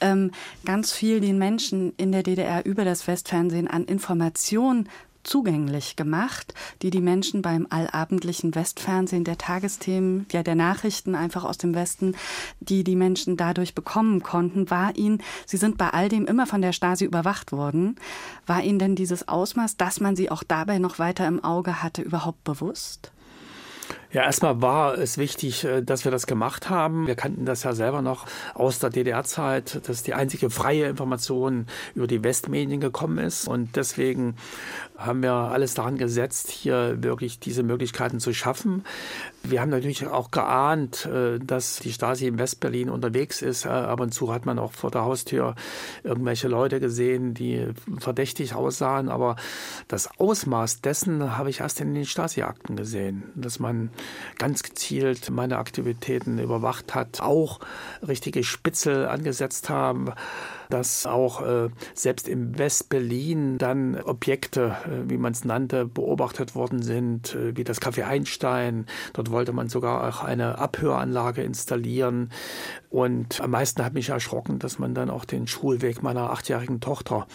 ähm, 0.00 0.32
ganz 0.64 0.92
viel 0.92 1.20
den 1.20 1.38
Menschen 1.38 1.92
in 1.96 2.10
der 2.10 2.22
DDR 2.22 2.64
über 2.64 2.84
das 2.84 3.06
Westfernsehen 3.06 3.68
an 3.68 3.84
Informationen 3.84 4.88
zugänglich 5.26 5.96
gemacht, 5.96 6.54
die 6.82 6.90
die 6.90 7.00
Menschen 7.00 7.42
beim 7.42 7.66
allabendlichen 7.70 8.54
Westfernsehen 8.54 9.24
der 9.24 9.38
Tagesthemen, 9.38 10.26
ja 10.32 10.42
der 10.42 10.54
Nachrichten 10.54 11.14
einfach 11.14 11.44
aus 11.44 11.58
dem 11.58 11.74
Westen, 11.74 12.14
die 12.60 12.84
die 12.84 12.96
Menschen 12.96 13.36
dadurch 13.36 13.74
bekommen 13.74 14.22
konnten, 14.22 14.70
war 14.70 14.96
ihnen, 14.96 15.22
sie 15.46 15.56
sind 15.56 15.78
bei 15.78 15.90
all 15.90 16.08
dem 16.08 16.26
immer 16.26 16.46
von 16.46 16.62
der 16.62 16.72
Stasi 16.72 17.04
überwacht 17.04 17.52
worden, 17.52 17.96
war 18.46 18.62
ihnen 18.62 18.78
denn 18.78 18.96
dieses 18.96 19.28
Ausmaß, 19.28 19.76
dass 19.76 20.00
man 20.00 20.16
sie 20.16 20.30
auch 20.30 20.42
dabei 20.42 20.78
noch 20.78 20.98
weiter 20.98 21.26
im 21.26 21.42
Auge 21.42 21.82
hatte, 21.82 22.02
überhaupt 22.02 22.44
bewusst? 22.44 23.12
Ja, 24.12 24.22
erstmal 24.22 24.62
war 24.62 24.96
es 24.96 25.18
wichtig, 25.18 25.64
äh, 25.64 25.82
dass 25.82 26.04
wir 26.04 26.12
das 26.12 26.26
gemacht 26.26 26.70
haben. 26.70 27.06
Wir 27.06 27.16
kannten 27.16 27.44
das 27.44 27.64
ja 27.64 27.74
selber 27.74 28.02
noch 28.02 28.26
aus 28.54 28.78
der 28.78 28.90
DDR-Zeit, 28.90 29.88
dass 29.88 30.02
die 30.02 30.14
einzige 30.14 30.48
freie 30.48 30.86
Information 30.86 31.66
über 31.94 32.06
die 32.06 32.22
Westmedien 32.22 32.80
gekommen 32.80 33.18
ist. 33.18 33.48
Und 33.48 33.76
deswegen 33.76 34.36
haben 34.96 35.22
wir 35.22 35.32
alles 35.32 35.74
daran 35.74 35.98
gesetzt, 35.98 36.50
hier 36.50 37.02
wirklich 37.02 37.38
diese 37.38 37.62
Möglichkeiten 37.62 38.20
zu 38.20 38.32
schaffen. 38.32 38.84
Wir 39.42 39.60
haben 39.60 39.70
natürlich 39.70 40.06
auch 40.06 40.30
geahnt, 40.30 41.06
äh, 41.06 41.38
dass 41.38 41.78
die 41.80 41.92
Stasi 41.92 42.26
in 42.26 42.38
Westberlin 42.38 42.90
unterwegs 42.90 43.42
ist. 43.42 43.66
Äh, 43.66 43.68
ab 43.68 44.00
und 44.00 44.12
zu 44.12 44.32
hat 44.32 44.46
man 44.46 44.58
auch 44.58 44.72
vor 44.72 44.90
der 44.90 45.04
Haustür 45.04 45.54
irgendwelche 46.02 46.48
Leute 46.48 46.80
gesehen, 46.80 47.34
die 47.34 47.68
verdächtig 47.98 48.54
aussahen. 48.54 49.08
Aber 49.08 49.36
das 49.88 50.08
Ausmaß 50.18 50.80
dessen 50.80 51.36
habe 51.36 51.50
ich 51.50 51.60
erst 51.60 51.80
in 51.80 51.94
den 51.94 52.06
Stasi-Akten 52.06 52.76
gesehen, 52.76 53.24
dass 53.34 53.58
man 53.58 53.90
ganz 54.38 54.62
gezielt 54.62 55.30
meine 55.30 55.58
Aktivitäten 55.58 56.38
überwacht 56.38 56.94
hat, 56.94 57.20
auch 57.20 57.60
richtige 58.06 58.42
Spitzel 58.42 59.06
angesetzt 59.06 59.68
haben 59.68 60.12
dass 60.70 61.06
auch 61.06 61.42
äh, 61.42 61.68
selbst 61.94 62.28
im 62.28 62.58
West-Berlin 62.58 63.58
dann 63.58 64.00
Objekte, 64.00 64.76
äh, 64.84 65.10
wie 65.10 65.18
man 65.18 65.32
es 65.32 65.44
nannte, 65.44 65.86
beobachtet 65.86 66.54
worden 66.54 66.82
sind, 66.82 67.34
äh, 67.34 67.56
wie 67.56 67.64
das 67.64 67.80
Café 67.80 68.04
Einstein. 68.04 68.86
Dort 69.12 69.30
wollte 69.30 69.52
man 69.52 69.68
sogar 69.68 70.08
auch 70.08 70.24
eine 70.24 70.58
Abhöranlage 70.58 71.42
installieren. 71.42 72.30
Und 72.90 73.40
am 73.40 73.50
meisten 73.50 73.84
hat 73.84 73.94
mich 73.94 74.08
erschrocken, 74.08 74.58
dass 74.58 74.78
man 74.78 74.94
dann 74.94 75.10
auch 75.10 75.24
den 75.24 75.46
Schulweg 75.46 76.02
meiner 76.02 76.30
achtjährigen 76.30 76.80
Tochter 76.80 77.26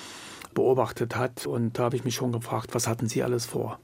beobachtet 0.53 1.15
hat. 1.15 1.45
Und 1.45 1.79
da 1.79 1.83
habe 1.83 1.95
ich 1.95 2.03
mich 2.03 2.15
schon 2.15 2.31
gefragt, 2.31 2.73
was 2.73 2.87
hatten 2.87 3.07
Sie 3.07 3.23
alles 3.23 3.45
vor? 3.45 3.79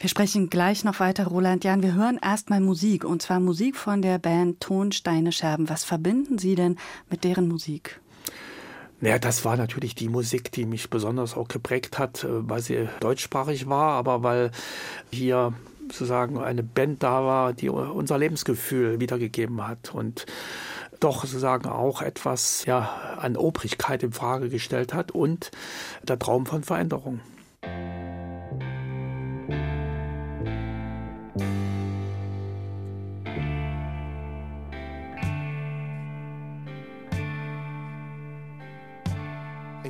Wir 0.00 0.08
sprechen 0.08 0.50
gleich 0.50 0.84
noch 0.84 1.00
weiter, 1.00 1.26
Roland 1.26 1.64
Jan. 1.64 1.82
Wir 1.82 1.94
hören 1.94 2.18
erstmal 2.22 2.60
Musik, 2.60 3.04
und 3.04 3.22
zwar 3.22 3.40
Musik 3.40 3.76
von 3.76 4.02
der 4.02 4.18
Band 4.18 4.60
Tonsteine 4.60 5.32
Scherben. 5.32 5.68
Was 5.68 5.84
verbinden 5.84 6.38
Sie 6.38 6.54
denn 6.54 6.76
mit 7.08 7.24
deren 7.24 7.48
Musik? 7.48 8.00
Naja, 9.00 9.18
das 9.18 9.44
war 9.44 9.56
natürlich 9.56 9.94
die 9.94 10.08
Musik, 10.08 10.52
die 10.52 10.64
mich 10.64 10.88
besonders 10.88 11.36
auch 11.36 11.48
geprägt 11.48 11.98
hat, 11.98 12.24
äh, 12.24 12.48
weil 12.48 12.62
sie 12.62 12.88
deutschsprachig 13.00 13.68
war, 13.68 13.92
aber 13.92 14.22
weil 14.22 14.50
hier 15.10 15.52
sozusagen 15.82 16.38
eine 16.38 16.62
Band 16.62 17.02
da 17.02 17.24
war, 17.24 17.52
die 17.52 17.68
unser 17.68 18.18
Lebensgefühl 18.18 19.00
wiedergegeben 19.00 19.66
hat 19.66 19.94
und 19.94 20.26
doch 21.00 21.22
sozusagen 21.24 21.68
auch 21.68 22.00
etwas 22.00 22.64
ja, 22.64 23.16
an 23.18 23.36
Obrigkeit 23.36 24.02
in 24.02 24.12
Frage 24.12 24.48
gestellt 24.48 24.94
hat 24.94 25.10
und 25.12 25.50
der 26.02 26.18
Traum 26.18 26.46
von 26.46 26.62
Veränderung. 26.62 27.20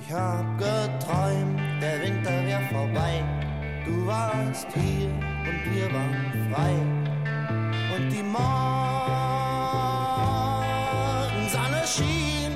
Ich 0.06 0.12
hab 0.12 0.58
geträumt, 0.58 1.58
der 1.80 2.02
Winter 2.02 2.44
wär 2.44 2.60
vorbei. 2.70 3.24
Du 3.86 4.06
warst 4.06 4.66
hier 4.74 5.08
und 5.08 5.64
wir 5.72 5.90
waren 5.94 6.50
frei. 6.52 6.74
Und 7.96 8.10
die 8.10 8.22
Morgensonne 8.22 8.42
schien. 11.86 12.52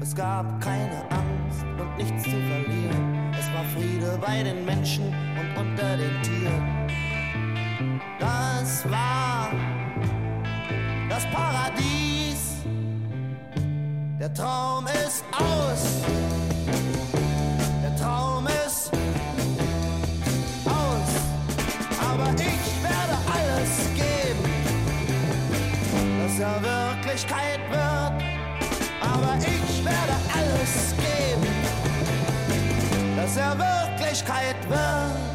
Es 0.00 0.14
gab 0.14 0.58
keine 0.62 1.02
Angst 1.10 1.66
und 1.78 1.94
nichts 1.98 2.22
zu 2.22 2.30
verlieren. 2.30 3.34
Es 3.38 3.52
war 3.52 3.64
Friede 3.74 4.18
bei 4.18 4.42
den 4.42 4.64
Menschen 4.64 5.14
und 5.38 5.56
unter 5.60 5.98
den 5.98 6.22
Tieren. 6.22 6.88
Das 8.18 8.90
war 8.90 9.50
das 11.10 11.26
Paradies 11.26 11.89
Traum 14.40 14.86
ist 14.86 15.22
aus. 15.32 16.00
Der 17.82 17.94
Traum 17.96 18.46
ist 18.46 18.90
aus. 20.64 21.10
Aber 22.10 22.30
ich 22.32 22.82
werde 22.82 23.16
alles 23.36 23.72
geben, 23.94 24.44
dass 26.22 26.40
er 26.40 26.62
Wirklichkeit 26.62 27.60
wird. 27.68 28.12
Aber 29.02 29.36
ich 29.36 29.84
werde 29.84 30.16
alles 30.34 30.94
geben, 30.96 31.46
dass 33.16 33.36
er 33.36 33.58
Wirklichkeit 33.58 34.56
wird. 34.70 35.30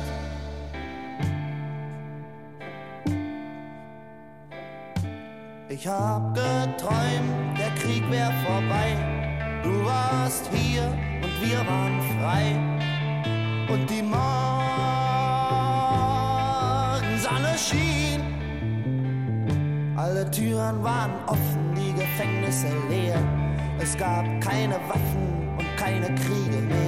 Ich 5.70 5.88
hab 5.88 6.34
geträumt, 6.34 7.45
Krieg 7.86 8.04
wär 8.10 8.32
vorbei. 8.44 8.98
Du 9.62 9.86
warst 9.86 10.50
hier 10.52 10.92
und 11.22 11.42
wir 11.48 11.60
waren 11.60 12.02
frei. 12.18 12.56
Und 13.72 13.88
die 13.88 14.02
Morgensonne 14.02 14.46
schien. 17.56 18.22
Alle 19.96 20.30
Türen 20.32 20.84
waren 20.84 21.14
offen, 21.28 21.76
die 21.76 21.94
Gefängnisse 21.94 22.70
leer. 22.90 23.22
Es 23.80 23.96
gab 23.96 24.26
keine 24.42 24.80
Waffen 24.90 25.50
und 25.56 25.78
keine 25.78 26.08
Kriege 26.16 26.62
mehr. 26.68 26.85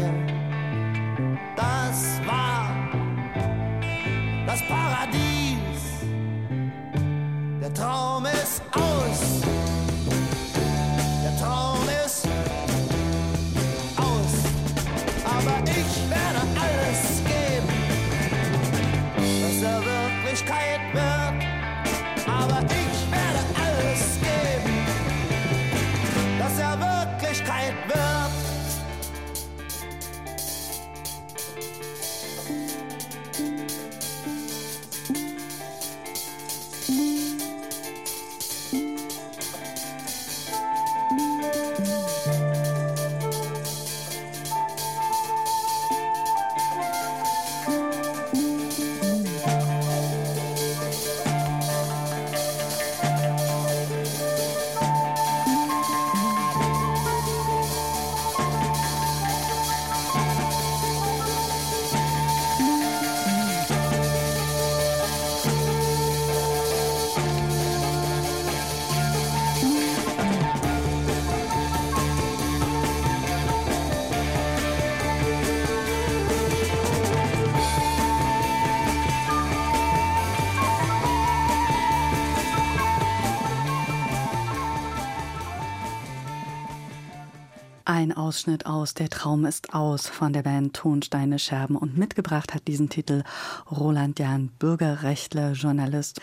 Ein 87.98 88.14
Ausschnitt 88.16 88.68
aus 88.68 88.94
Der 88.94 89.10
Traum 89.10 89.44
ist 89.44 89.74
aus 89.74 90.06
von 90.06 90.32
der 90.32 90.44
Band 90.44 90.76
Tonsteine 90.76 91.40
Scherben 91.40 91.76
und 91.76 91.98
mitgebracht 91.98 92.54
hat 92.54 92.68
diesen 92.68 92.90
Titel 92.90 93.24
Roland 93.72 94.20
Jahn, 94.20 94.50
Bürgerrechtler, 94.60 95.54
Journalist 95.54 96.22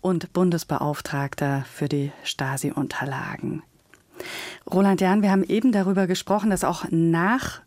und 0.00 0.32
Bundesbeauftragter 0.32 1.66
für 1.70 1.90
die 1.90 2.10
Stasi-Unterlagen. 2.24 3.62
Roland 4.72 5.02
Jahn, 5.02 5.20
wir 5.20 5.30
haben 5.30 5.44
eben 5.44 5.72
darüber 5.72 6.06
gesprochen, 6.06 6.48
dass 6.48 6.64
auch 6.64 6.86
nach 6.88 7.60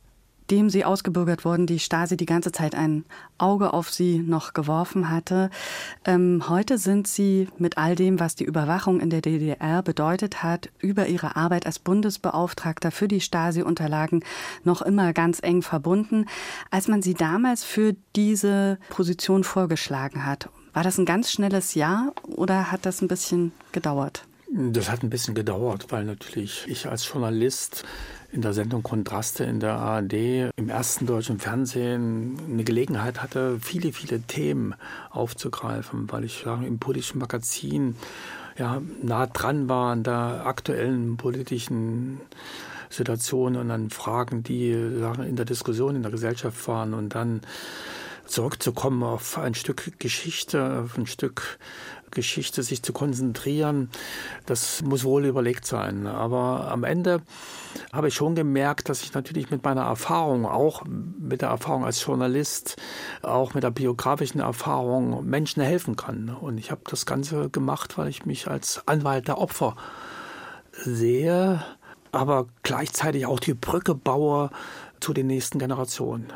nachdem 0.44 0.70
sie 0.70 0.84
ausgebürgert 0.84 1.46
wurden, 1.46 1.68
die 1.68 1.80
Stasi 1.80 2.18
die 2.18 2.26
ganze 2.26 2.52
Zeit 2.52 2.76
ein 2.76 3.06
Auge 3.38 3.72
auf 3.74 3.90
sie 3.90 4.20
noch 4.20 4.52
geworfen 4.52 5.10
hatte. 5.10 5.50
Ähm, 6.04 6.44
heute 6.50 6.78
sind 6.78 7.08
sie 7.08 7.48
mit 7.58 7.78
all 7.78 7.96
dem, 7.96 8.20
was 8.20 8.36
die 8.36 8.44
Überwachung 8.44 9.00
in 9.00 9.10
der 9.10 9.22
DDR 9.22 9.82
bedeutet 9.82 10.44
hat, 10.44 10.70
über 10.80 11.08
ihre 11.08 11.38
Arbeit 11.38 11.66
als 11.66 11.80
Bundesbeauftragter 11.80 12.92
für 12.92 13.08
die 13.08 13.22
Stasi-Unterlagen 13.22 14.26
noch 14.66 14.82
immer 14.82 15.14
ganz 15.14 15.40
eng 15.42 15.62
verbunden. 15.62 16.26
Als 16.70 16.90
man 16.90 17.02
sie 17.02 17.14
damals 17.14 17.64
für 17.64 17.96
diese 18.14 18.80
Position 18.90 19.46
vorgeschlagen 19.46 20.26
hat, 20.26 20.50
war 20.74 20.84
das 20.84 20.98
ein 20.98 21.06
ganz 21.06 21.32
schnelles 21.32 21.74
Ja 21.74 22.12
oder 22.26 22.70
hat 22.70 22.86
das 22.86 23.02
ein 23.02 23.08
bisschen 23.08 23.54
gedauert? 23.72 24.26
Das 24.56 24.92
hat 24.92 25.04
ein 25.04 25.10
bisschen 25.10 25.34
gedauert, 25.36 25.88
weil 25.90 26.04
natürlich 26.04 26.66
ich 26.68 26.88
als 26.88 27.08
Journalist 27.08 27.86
in 28.34 28.42
der 28.42 28.54
Sendung 28.54 28.82
Kontraste 28.82 29.44
in 29.44 29.60
der 29.60 29.76
ARD 29.76 30.52
im 30.56 30.68
ersten 30.68 31.06
deutschen 31.06 31.40
Fernsehen 31.40 32.40
eine 32.50 32.64
Gelegenheit 32.64 33.22
hatte, 33.22 33.60
viele, 33.62 33.94
viele 33.94 34.22
Themen 34.22 34.74
aufzugreifen, 35.12 36.12
weil 36.12 36.24
ich 36.24 36.44
ja, 36.44 36.56
im 36.56 36.80
politischen 36.80 37.20
Magazin 37.20 37.96
ja, 38.58 38.82
nah 39.02 39.28
dran 39.28 39.70
war 39.70 39.92
an 39.92 40.04
der 40.04 40.46
aktuellen 40.46 41.16
politischen 41.18 42.22
Situation 42.90 43.56
und 43.56 43.70
an 43.70 43.92
Fragen, 43.92 44.44
die 44.44 44.72
in 44.72 45.36
der 45.36 45.46
Diskussion 45.46 45.96
in 45.96 46.02
der 46.02 46.12
Gesellschaft 46.12 46.68
waren 46.68 46.94
und 46.94 47.16
dann 47.16 47.42
zurückzukommen 48.26 49.04
auf 49.04 49.38
ein 49.38 49.54
Stück 49.54 50.00
Geschichte, 50.00 50.84
auf 50.84 50.98
ein 50.98 51.08
Stück 51.08 51.60
Geschichte 52.14 52.64
sich 52.64 52.84
zu 52.84 52.94
konzentrieren, 52.94 53.90
das 54.46 54.82
muss 54.82 55.04
wohl 55.04 55.26
überlegt 55.26 55.66
sein. 55.66 56.08
Aber 56.08 56.72
am 56.72 56.84
Ende 56.84 57.22
habe 57.92 58.08
ich 58.08 58.14
schon 58.14 58.36
gemerkt, 58.36 58.90
dass 58.90 59.04
ich 59.04 59.14
natürlich 59.14 59.52
mit 59.52 59.64
meiner 59.64 59.84
Erfahrung, 59.84 60.46
auch 60.46 60.84
mit 60.86 61.42
der 61.42 61.50
Erfahrung 61.50 61.86
als 61.86 62.04
Journalist, 62.06 62.78
auch 63.22 63.54
mit 63.54 63.64
der 63.64 63.72
biografischen 63.72 64.42
Erfahrung 64.42 65.26
Menschen 65.26 65.62
helfen 65.62 65.96
kann. 65.96 66.30
Und 66.30 66.58
ich 66.58 66.72
habe 66.72 66.82
das 66.90 67.06
Ganze 67.06 67.50
gemacht, 67.50 67.98
weil 67.98 68.08
ich 68.08 68.26
mich 68.26 68.48
als 68.48 68.88
Anwalt 68.88 69.28
der 69.28 69.38
Opfer 69.38 69.76
sehe, 70.72 71.64
aber 72.12 72.48
gleichzeitig 72.64 73.26
auch 73.26 73.40
die 73.40 73.54
Brücke 73.54 73.96
baue 73.96 74.50
zu 75.00 75.14
den 75.14 75.28
nächsten 75.28 75.60
Generationen. 75.60 76.32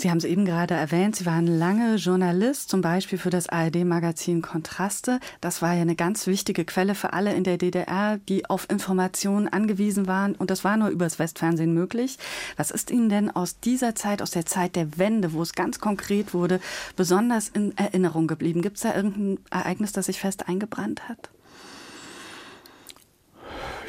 Sie 0.00 0.08
haben 0.08 0.16
es 0.16 0.24
eben 0.24 0.46
gerade 0.46 0.72
erwähnt, 0.72 1.14
Sie 1.14 1.26
waren 1.26 1.46
lange 1.46 1.96
Journalist, 1.96 2.70
zum 2.70 2.80
Beispiel 2.80 3.18
für 3.18 3.28
das 3.28 3.50
ARD-Magazin 3.50 4.40
Kontraste. 4.40 5.20
Das 5.42 5.60
war 5.60 5.74
ja 5.74 5.82
eine 5.82 5.94
ganz 5.94 6.26
wichtige 6.26 6.64
Quelle 6.64 6.94
für 6.94 7.12
alle 7.12 7.34
in 7.34 7.44
der 7.44 7.58
DDR, 7.58 8.16
die 8.16 8.48
auf 8.48 8.66
Informationen 8.70 9.46
angewiesen 9.46 10.06
waren. 10.06 10.34
Und 10.36 10.50
das 10.50 10.64
war 10.64 10.78
nur 10.78 10.88
übers 10.88 11.18
Westfernsehen 11.18 11.74
möglich. 11.74 12.16
Was 12.56 12.70
ist 12.70 12.90
Ihnen 12.90 13.10
denn 13.10 13.30
aus 13.30 13.60
dieser 13.60 13.94
Zeit, 13.94 14.22
aus 14.22 14.30
der 14.30 14.46
Zeit 14.46 14.74
der 14.74 14.96
Wende, 14.96 15.34
wo 15.34 15.42
es 15.42 15.52
ganz 15.52 15.80
konkret 15.80 16.32
wurde, 16.32 16.60
besonders 16.96 17.50
in 17.50 17.76
Erinnerung 17.76 18.26
geblieben? 18.26 18.62
Gibt 18.62 18.78
es 18.78 18.84
da 18.84 18.94
irgendein 18.94 19.38
Ereignis, 19.50 19.92
das 19.92 20.06
sich 20.06 20.18
fest 20.18 20.48
eingebrannt 20.48 21.10
hat? 21.10 21.28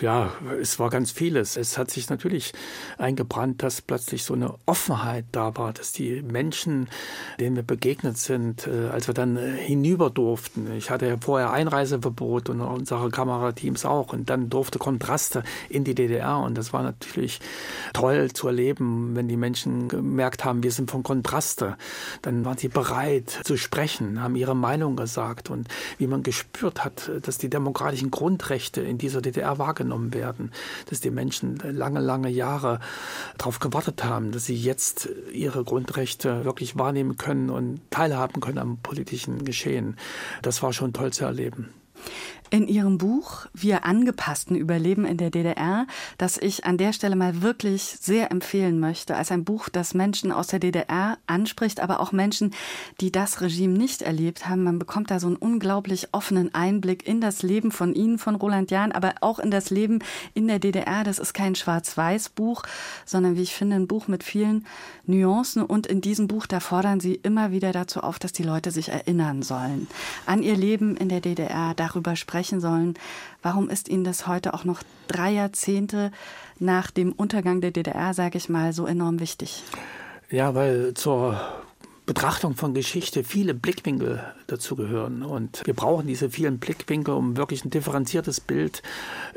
Ja, 0.01 0.31
es 0.59 0.79
war 0.79 0.89
ganz 0.89 1.11
vieles. 1.11 1.57
Es 1.57 1.77
hat 1.77 1.91
sich 1.91 2.09
natürlich 2.09 2.53
eingebrannt, 2.97 3.61
dass 3.63 3.81
plötzlich 3.81 4.23
so 4.23 4.33
eine 4.33 4.55
Offenheit 4.65 5.25
da 5.31 5.55
war, 5.57 5.73
dass 5.73 5.91
die 5.91 6.21
Menschen, 6.21 6.87
denen 7.39 7.55
wir 7.55 7.63
begegnet 7.63 8.17
sind, 8.17 8.67
äh, 8.67 8.89
als 8.89 9.07
wir 9.07 9.13
dann 9.13 9.37
äh, 9.37 9.57
hinüber 9.57 10.09
durften. 10.09 10.71
Ich 10.75 10.89
hatte 10.89 11.07
ja 11.07 11.17
vorher 11.19 11.51
Einreiseverbot 11.51 12.49
und 12.49 12.61
unsere 12.61 13.09
Kamerateams 13.09 13.85
auch. 13.85 14.13
Und 14.13 14.29
dann 14.29 14.49
durfte 14.49 14.79
Kontraste 14.79 15.43
in 15.69 15.83
die 15.83 15.95
DDR. 15.95 16.39
Und 16.39 16.57
das 16.57 16.73
war 16.73 16.81
natürlich 16.81 17.39
toll 17.93 18.31
zu 18.31 18.47
erleben, 18.47 19.15
wenn 19.15 19.27
die 19.27 19.37
Menschen 19.37 19.87
gemerkt 19.87 20.45
haben, 20.45 20.63
wir 20.63 20.71
sind 20.71 20.89
von 20.89 21.03
Kontraste. 21.03 21.77
Dann 22.23 22.43
waren 22.45 22.57
sie 22.57 22.69
bereit 22.69 23.41
zu 23.43 23.57
sprechen, 23.57 24.21
haben 24.21 24.35
ihre 24.35 24.55
Meinung 24.55 24.95
gesagt. 24.95 25.49
Und 25.49 25.67
wie 25.99 26.07
man 26.07 26.23
gespürt 26.23 26.83
hat, 26.83 27.11
dass 27.21 27.37
die 27.37 27.49
demokratischen 27.49 28.09
Grundrechte 28.09 28.81
in 28.81 28.97
dieser 28.97 29.21
DDR 29.21 29.59
wahrgenommen 29.59 29.90
wahrgenommen 29.91 30.13
werden, 30.13 30.51
dass 30.89 31.01
die 31.01 31.11
Menschen 31.11 31.57
lange, 31.57 31.99
lange 31.99 32.29
Jahre 32.29 32.79
darauf 33.37 33.59
gewartet 33.59 34.03
haben, 34.03 34.31
dass 34.31 34.45
sie 34.45 34.55
jetzt 34.55 35.09
ihre 35.31 35.63
Grundrechte 35.63 36.45
wirklich 36.45 36.77
wahrnehmen 36.77 37.17
können 37.17 37.49
und 37.49 37.81
teilhaben 37.89 38.41
können 38.41 38.57
am 38.57 38.77
politischen 38.77 39.43
Geschehen. 39.43 39.97
Das 40.41 40.63
war 40.63 40.73
schon 40.73 40.93
toll 40.93 41.11
zu 41.11 41.25
erleben 41.25 41.69
in 42.51 42.67
Ihrem 42.67 42.97
Buch 42.97 43.47
Wir 43.53 43.85
angepassten 43.85 44.55
Überleben 44.55 45.05
in 45.05 45.17
der 45.17 45.31
DDR, 45.31 45.87
das 46.17 46.37
ich 46.37 46.65
an 46.65 46.77
der 46.77 46.91
Stelle 46.93 47.15
mal 47.15 47.41
wirklich 47.41 47.97
sehr 47.99 48.29
empfehlen 48.29 48.79
möchte, 48.79 49.15
als 49.15 49.31
ein 49.31 49.45
Buch, 49.45 49.69
das 49.69 49.93
Menschen 49.93 50.31
aus 50.31 50.47
der 50.47 50.59
DDR 50.59 51.17
anspricht, 51.27 51.79
aber 51.79 52.01
auch 52.01 52.11
Menschen, 52.11 52.53
die 52.99 53.11
das 53.11 53.39
Regime 53.39 53.77
nicht 53.77 54.01
erlebt 54.01 54.49
haben. 54.49 54.63
Man 54.63 54.79
bekommt 54.79 55.11
da 55.11 55.19
so 55.19 55.27
einen 55.27 55.37
unglaublich 55.37 56.09
offenen 56.11 56.53
Einblick 56.53 57.07
in 57.07 57.21
das 57.21 57.41
Leben 57.41 57.71
von 57.71 57.93
Ihnen, 57.93 58.19
von 58.19 58.35
Roland 58.35 58.69
Jahn, 58.69 58.91
aber 58.91 59.15
auch 59.21 59.39
in 59.39 59.49
das 59.49 59.69
Leben 59.69 59.99
in 60.33 60.47
der 60.47 60.59
DDR. 60.59 61.05
Das 61.05 61.19
ist 61.19 61.33
kein 61.33 61.55
Schwarz-Weiß-Buch, 61.55 62.63
sondern 63.05 63.37
wie 63.37 63.43
ich 63.43 63.55
finde, 63.55 63.77
ein 63.77 63.87
Buch 63.87 64.09
mit 64.09 64.25
vielen 64.25 64.65
Nuancen. 65.05 65.63
Und 65.63 65.87
in 65.87 66.01
diesem 66.01 66.27
Buch, 66.27 66.47
da 66.47 66.59
fordern 66.59 66.99
Sie 66.99 67.15
immer 67.15 67.51
wieder 67.51 67.71
dazu 67.71 68.01
auf, 68.01 68.19
dass 68.19 68.33
die 68.33 68.43
Leute 68.43 68.71
sich 68.71 68.89
erinnern 68.89 69.41
sollen 69.41 69.87
an 70.25 70.43
ihr 70.43 70.55
Leben 70.55 70.97
in 70.97 71.09
der 71.09 71.21
DDR, 71.21 71.73
darüber 71.91 72.15
sprechen 72.15 72.59
sollen. 72.59 72.95
Warum 73.41 73.69
ist 73.69 73.89
Ihnen 73.89 74.03
das 74.03 74.27
heute 74.27 74.53
auch 74.53 74.63
noch 74.63 74.81
drei 75.07 75.31
Jahrzehnte 75.31 76.11
nach 76.59 76.91
dem 76.91 77.11
Untergang 77.11 77.61
der 77.61 77.71
DDR, 77.71 78.13
sage 78.13 78.37
ich 78.37 78.49
mal, 78.49 78.73
so 78.73 78.85
enorm 78.85 79.19
wichtig? 79.19 79.63
Ja, 80.29 80.55
weil 80.55 80.93
zur 80.93 81.39
Betrachtung 82.05 82.55
von 82.55 82.73
Geschichte 82.73 83.23
viele 83.23 83.53
Blickwinkel 83.53 84.23
dazugehören. 84.51 85.23
Und 85.23 85.61
wir 85.65 85.73
brauchen 85.73 86.07
diese 86.07 86.29
vielen 86.29 86.59
Blickwinkel, 86.59 87.13
um 87.13 87.37
wirklich 87.37 87.65
ein 87.65 87.69
differenziertes 87.69 88.39
Bild 88.39 88.81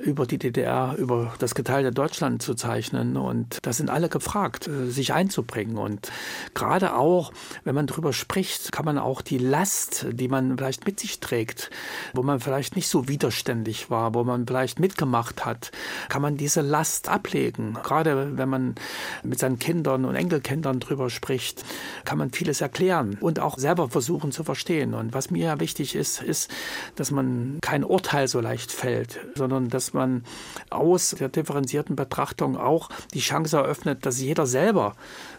über 0.03 0.27
die 0.27 0.39
DDR, 0.39 0.95
über 0.97 1.35
das 1.39 1.55
geteilte 1.55 1.91
Deutschland 1.91 2.43
zu 2.43 2.55
zeichnen. 2.55 3.17
Und 3.17 3.59
da 3.63 3.73
sind 3.73 3.91
alle 3.91 4.09
gefragt, 4.09 4.69
äh, 4.69 4.91
sich 4.91 5.13
einzubringen. 5.13 5.77
Und 5.77 6.11
gerade 6.55 6.97
auch, 6.97 7.33
wenn 7.65 7.75
man 7.75 7.87
darüber 7.87 8.13
spricht, 8.13 8.73
kann 8.73 8.85
man 8.85 8.99
auch 8.99 9.21
die 9.21 9.39
Last, 9.39 10.07
die 10.13 10.29
man 10.29 10.57
vielleicht 10.57 10.87
mit 10.87 11.01
sich 11.01 11.21
trägt, 11.21 11.71
wo 12.13 12.23
man 12.23 12.41
vielleicht 12.41 12.77
nicht 12.77 12.89
so 12.89 13.09
widerständig 13.09 13.91
war, 13.91 14.15
wo 14.15 14.25
man 14.25 14.47
vielleicht 14.47 14.79
mitgemacht 14.79 15.45
hat, 15.45 15.73
kann 16.09 16.23
man 16.23 16.37
diese 16.37 16.61
Last 16.61 17.09
ablegen. 17.09 17.77
Gerade 17.83 18.37
wenn 18.37 18.49
man 18.49 18.75
mit 19.23 19.39
seinen 19.39 19.59
Kindern 19.59 20.05
und 20.05 20.15
Enkelkindern 20.15 20.81
darüber 20.81 21.11
spricht, 21.11 21.65
kann 22.05 22.19
man 22.19 22.31
viele 22.31 22.45
vieles 22.45 22.61
erklären 22.61 23.17
und 23.21 23.41
auch 23.41 23.57
selber 23.59 23.89
versuchen 23.89 24.31
zu 24.31 24.45
verstehen. 24.45 24.93
Und 24.93 25.04
was 25.13 25.31
mir 25.31 25.47
ja 25.47 25.61
wichtig 25.61 25.95
ist, 25.95 26.23
ist, 26.23 26.51
dass 26.95 27.11
man 27.11 27.59
kein 27.61 27.85
Urteil 27.85 28.29
so 28.29 28.41
leicht 28.41 28.73
fällt, 28.73 29.21
sondern 29.35 29.69
dass 29.69 29.93
man 29.93 30.25
aus 30.71 31.11
der 31.19 31.29
differenzierten 31.29 31.97
Betrachtung 31.97 32.57
auch 32.57 32.89
die 33.13 33.21
Chance 33.21 33.57
eröffnet, 33.57 34.07
dass 34.07 34.21
jeder 34.21 34.47
selber 34.47 34.95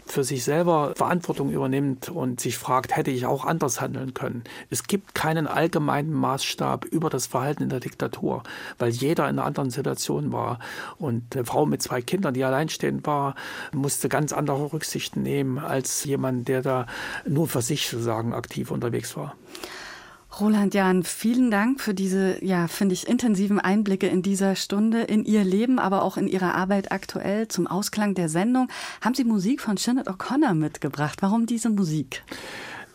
für 0.06 0.24
sich 0.24 0.44
selber 0.44 0.94
Verantwortung 0.96 1.52
übernimmt 1.52 2.10
und 2.10 2.40
sich 2.40 2.58
fragt, 2.58 2.96
hätte 2.96 3.12
ich 3.12 3.26
auch 3.26 3.46
anders 3.46 3.82
handeln 3.82 4.14
können. 4.14 4.44
Es 4.70 4.84
gibt 4.84 5.16
keinen 5.16 5.48
allgemeinen 5.48 6.14
Maßstab 6.14 6.86
über 6.86 7.10
das 7.10 7.28
Verhalten 7.28 7.64
in 7.64 7.70
der 7.70 7.80
Diktatur, 7.80 8.44
weil 8.78 8.90
jeder 8.90 9.24
in 9.24 9.40
einer 9.40 9.46
anderen 9.46 9.72
Situation 9.72 10.32
war. 10.32 10.60
Und 10.98 11.36
eine 11.36 11.46
Frau 11.46 11.66
mit 11.66 11.82
zwei 11.82 12.02
Kindern, 12.02 12.34
die 12.34 12.44
alleinstehend 12.44 13.06
war, 13.08 13.36
musste 13.72 14.10
ganz 14.10 14.32
andere 14.32 14.74
Rücksichten 14.74 15.24
nehmen 15.24 15.58
als 15.58 16.04
jemand, 16.04 16.48
der 16.48 16.62
da 16.62 16.86
nur 17.28 17.48
für 17.48 17.62
sich 17.62 17.90
sozusagen 17.90 18.34
aktiv 18.34 18.72
unterwegs 18.72 19.18
war. 19.18 19.36
Roland 20.40 20.74
Jahn, 20.74 21.04
vielen 21.04 21.50
Dank 21.50 21.80
für 21.80 21.94
diese, 21.94 22.44
ja, 22.44 22.68
finde 22.68 22.94
ich, 22.94 23.08
intensiven 23.08 23.60
Einblicke 23.60 24.08
in 24.08 24.22
dieser 24.22 24.56
Stunde, 24.56 25.02
in 25.04 25.24
Ihr 25.24 25.46
Leben, 25.46 25.80
aber 25.80 26.04
auch 26.04 26.18
in 26.18 26.28
Ihrer 26.28 26.56
Arbeit 26.56 26.92
aktuell. 26.92 27.48
Zum 27.48 27.68
Ausklang 27.68 28.16
der 28.16 28.28
Sendung 28.28 28.68
haben 29.02 29.16
Sie 29.16 29.24
Musik 29.24 29.62
von 29.62 29.78
Sinead 29.78 30.10
O'Connor 30.10 30.54
mitgebracht. 30.54 31.22
Warum 31.22 31.46
diese 31.46 31.70
Musik? 31.70 32.24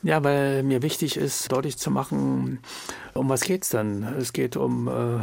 Ja, 0.02 0.22
weil 0.22 0.62
mir 0.62 0.82
wichtig 0.82 1.16
ist, 1.16 1.50
deutlich 1.50 1.78
zu 1.78 1.90
machen, 1.90 2.58
um 3.14 3.28
was 3.28 3.42
geht's 3.42 3.70
denn? 3.70 4.02
Es 4.02 4.32
geht 4.32 4.56
um 4.56 4.88
äh, 4.88 5.20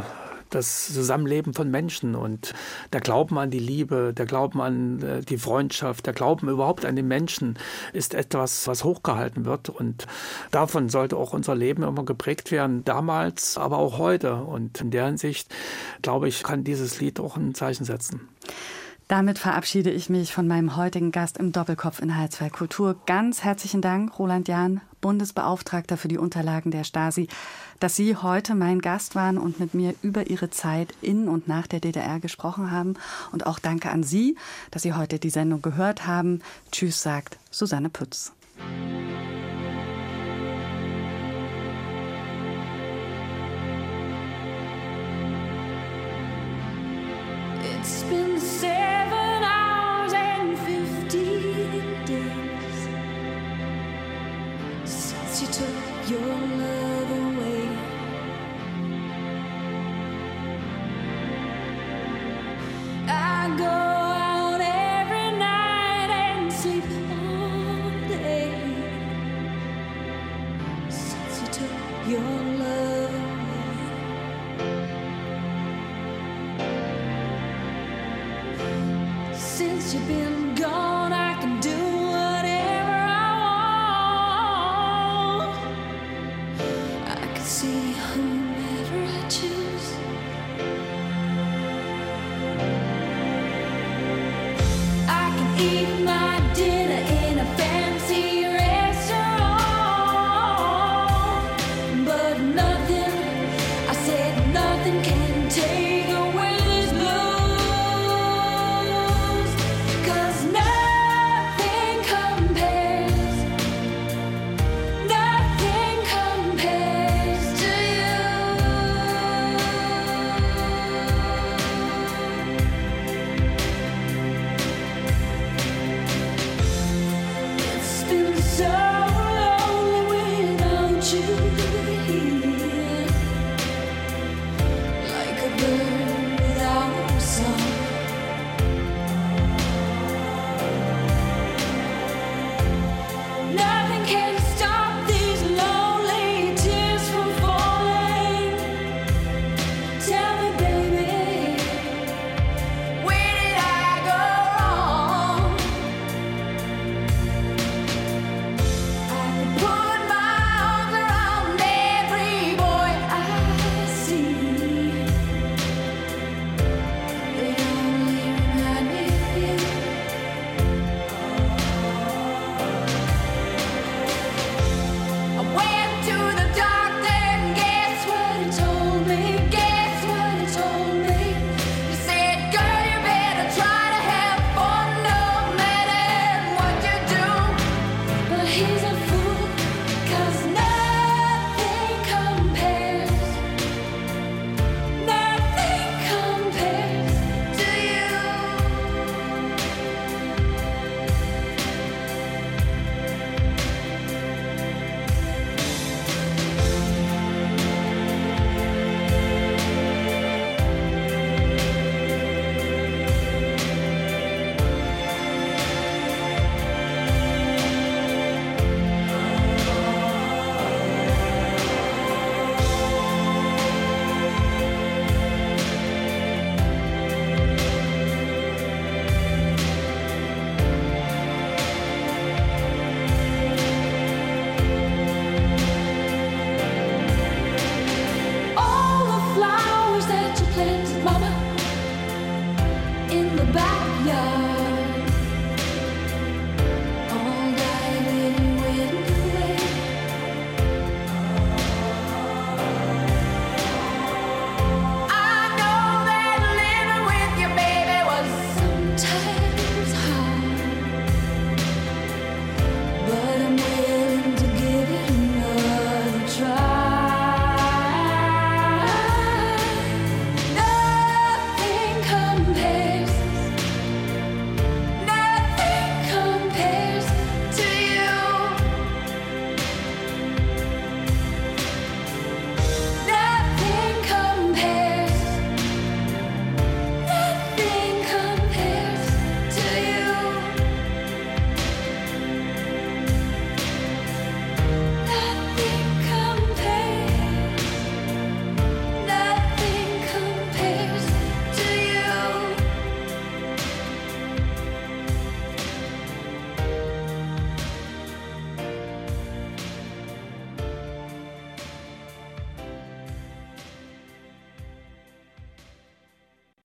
das 0.50 0.92
Zusammenleben 0.92 1.54
von 1.54 1.70
Menschen 1.70 2.14
und 2.14 2.54
der 2.92 3.00
Glauben 3.00 3.38
an 3.38 3.50
die 3.50 3.58
Liebe, 3.58 4.12
der 4.14 4.26
Glauben 4.26 4.60
an 4.60 5.02
äh, 5.02 5.20
die 5.22 5.38
Freundschaft, 5.38 6.06
der 6.06 6.12
Glauben 6.12 6.48
überhaupt 6.48 6.84
an 6.84 6.96
den 6.96 7.08
Menschen 7.08 7.58
ist 7.92 8.14
etwas, 8.14 8.66
was 8.66 8.84
hochgehalten 8.84 9.44
wird 9.44 9.68
und 9.68 10.06
davon 10.50 10.88
sollte 10.88 11.16
auch 11.16 11.32
unser 11.32 11.54
Leben 11.54 11.82
immer 11.82 12.04
geprägt 12.04 12.50
werden, 12.50 12.84
damals, 12.84 13.58
aber 13.58 13.78
auch 13.78 13.98
heute 13.98 14.36
und 14.36 14.80
in 14.80 14.90
der 14.90 15.06
Hinsicht, 15.06 15.54
glaube 16.02 16.28
ich, 16.28 16.42
kann 16.42 16.64
dieses 16.64 17.00
Lied 17.00 17.20
auch 17.20 17.36
ein 17.36 17.54
Zeichen 17.54 17.84
setzen. 17.84 18.28
Damit 19.08 19.38
verabschiede 19.38 19.90
ich 19.90 20.10
mich 20.10 20.34
von 20.34 20.46
meinem 20.46 20.76
heutigen 20.76 21.12
Gast 21.12 21.38
im 21.38 21.50
Doppelkopf 21.50 22.00
in 22.00 22.12
H2 22.12 22.50
Kultur. 22.50 22.94
Ganz 23.06 23.42
herzlichen 23.42 23.80
Dank, 23.80 24.18
Roland 24.18 24.48
Jahn, 24.48 24.82
Bundesbeauftragter 25.00 25.96
für 25.96 26.08
die 26.08 26.18
Unterlagen 26.18 26.70
der 26.70 26.84
Stasi, 26.84 27.26
dass 27.80 27.96
Sie 27.96 28.16
heute 28.16 28.54
mein 28.54 28.80
Gast 28.82 29.14
waren 29.14 29.38
und 29.38 29.60
mit 29.60 29.72
mir 29.72 29.94
über 30.02 30.28
Ihre 30.28 30.50
Zeit 30.50 30.92
in 31.00 31.26
und 31.26 31.48
nach 31.48 31.66
der 31.66 31.80
DDR 31.80 32.20
gesprochen 32.20 32.70
haben. 32.70 32.96
Und 33.32 33.46
auch 33.46 33.58
danke 33.58 33.88
an 33.88 34.02
Sie, 34.02 34.36
dass 34.70 34.82
Sie 34.82 34.92
heute 34.92 35.18
die 35.18 35.30
Sendung 35.30 35.62
gehört 35.62 36.06
haben. 36.06 36.42
Tschüss, 36.70 37.00
sagt 37.00 37.38
Susanne 37.50 37.88
Pütz. 37.88 38.32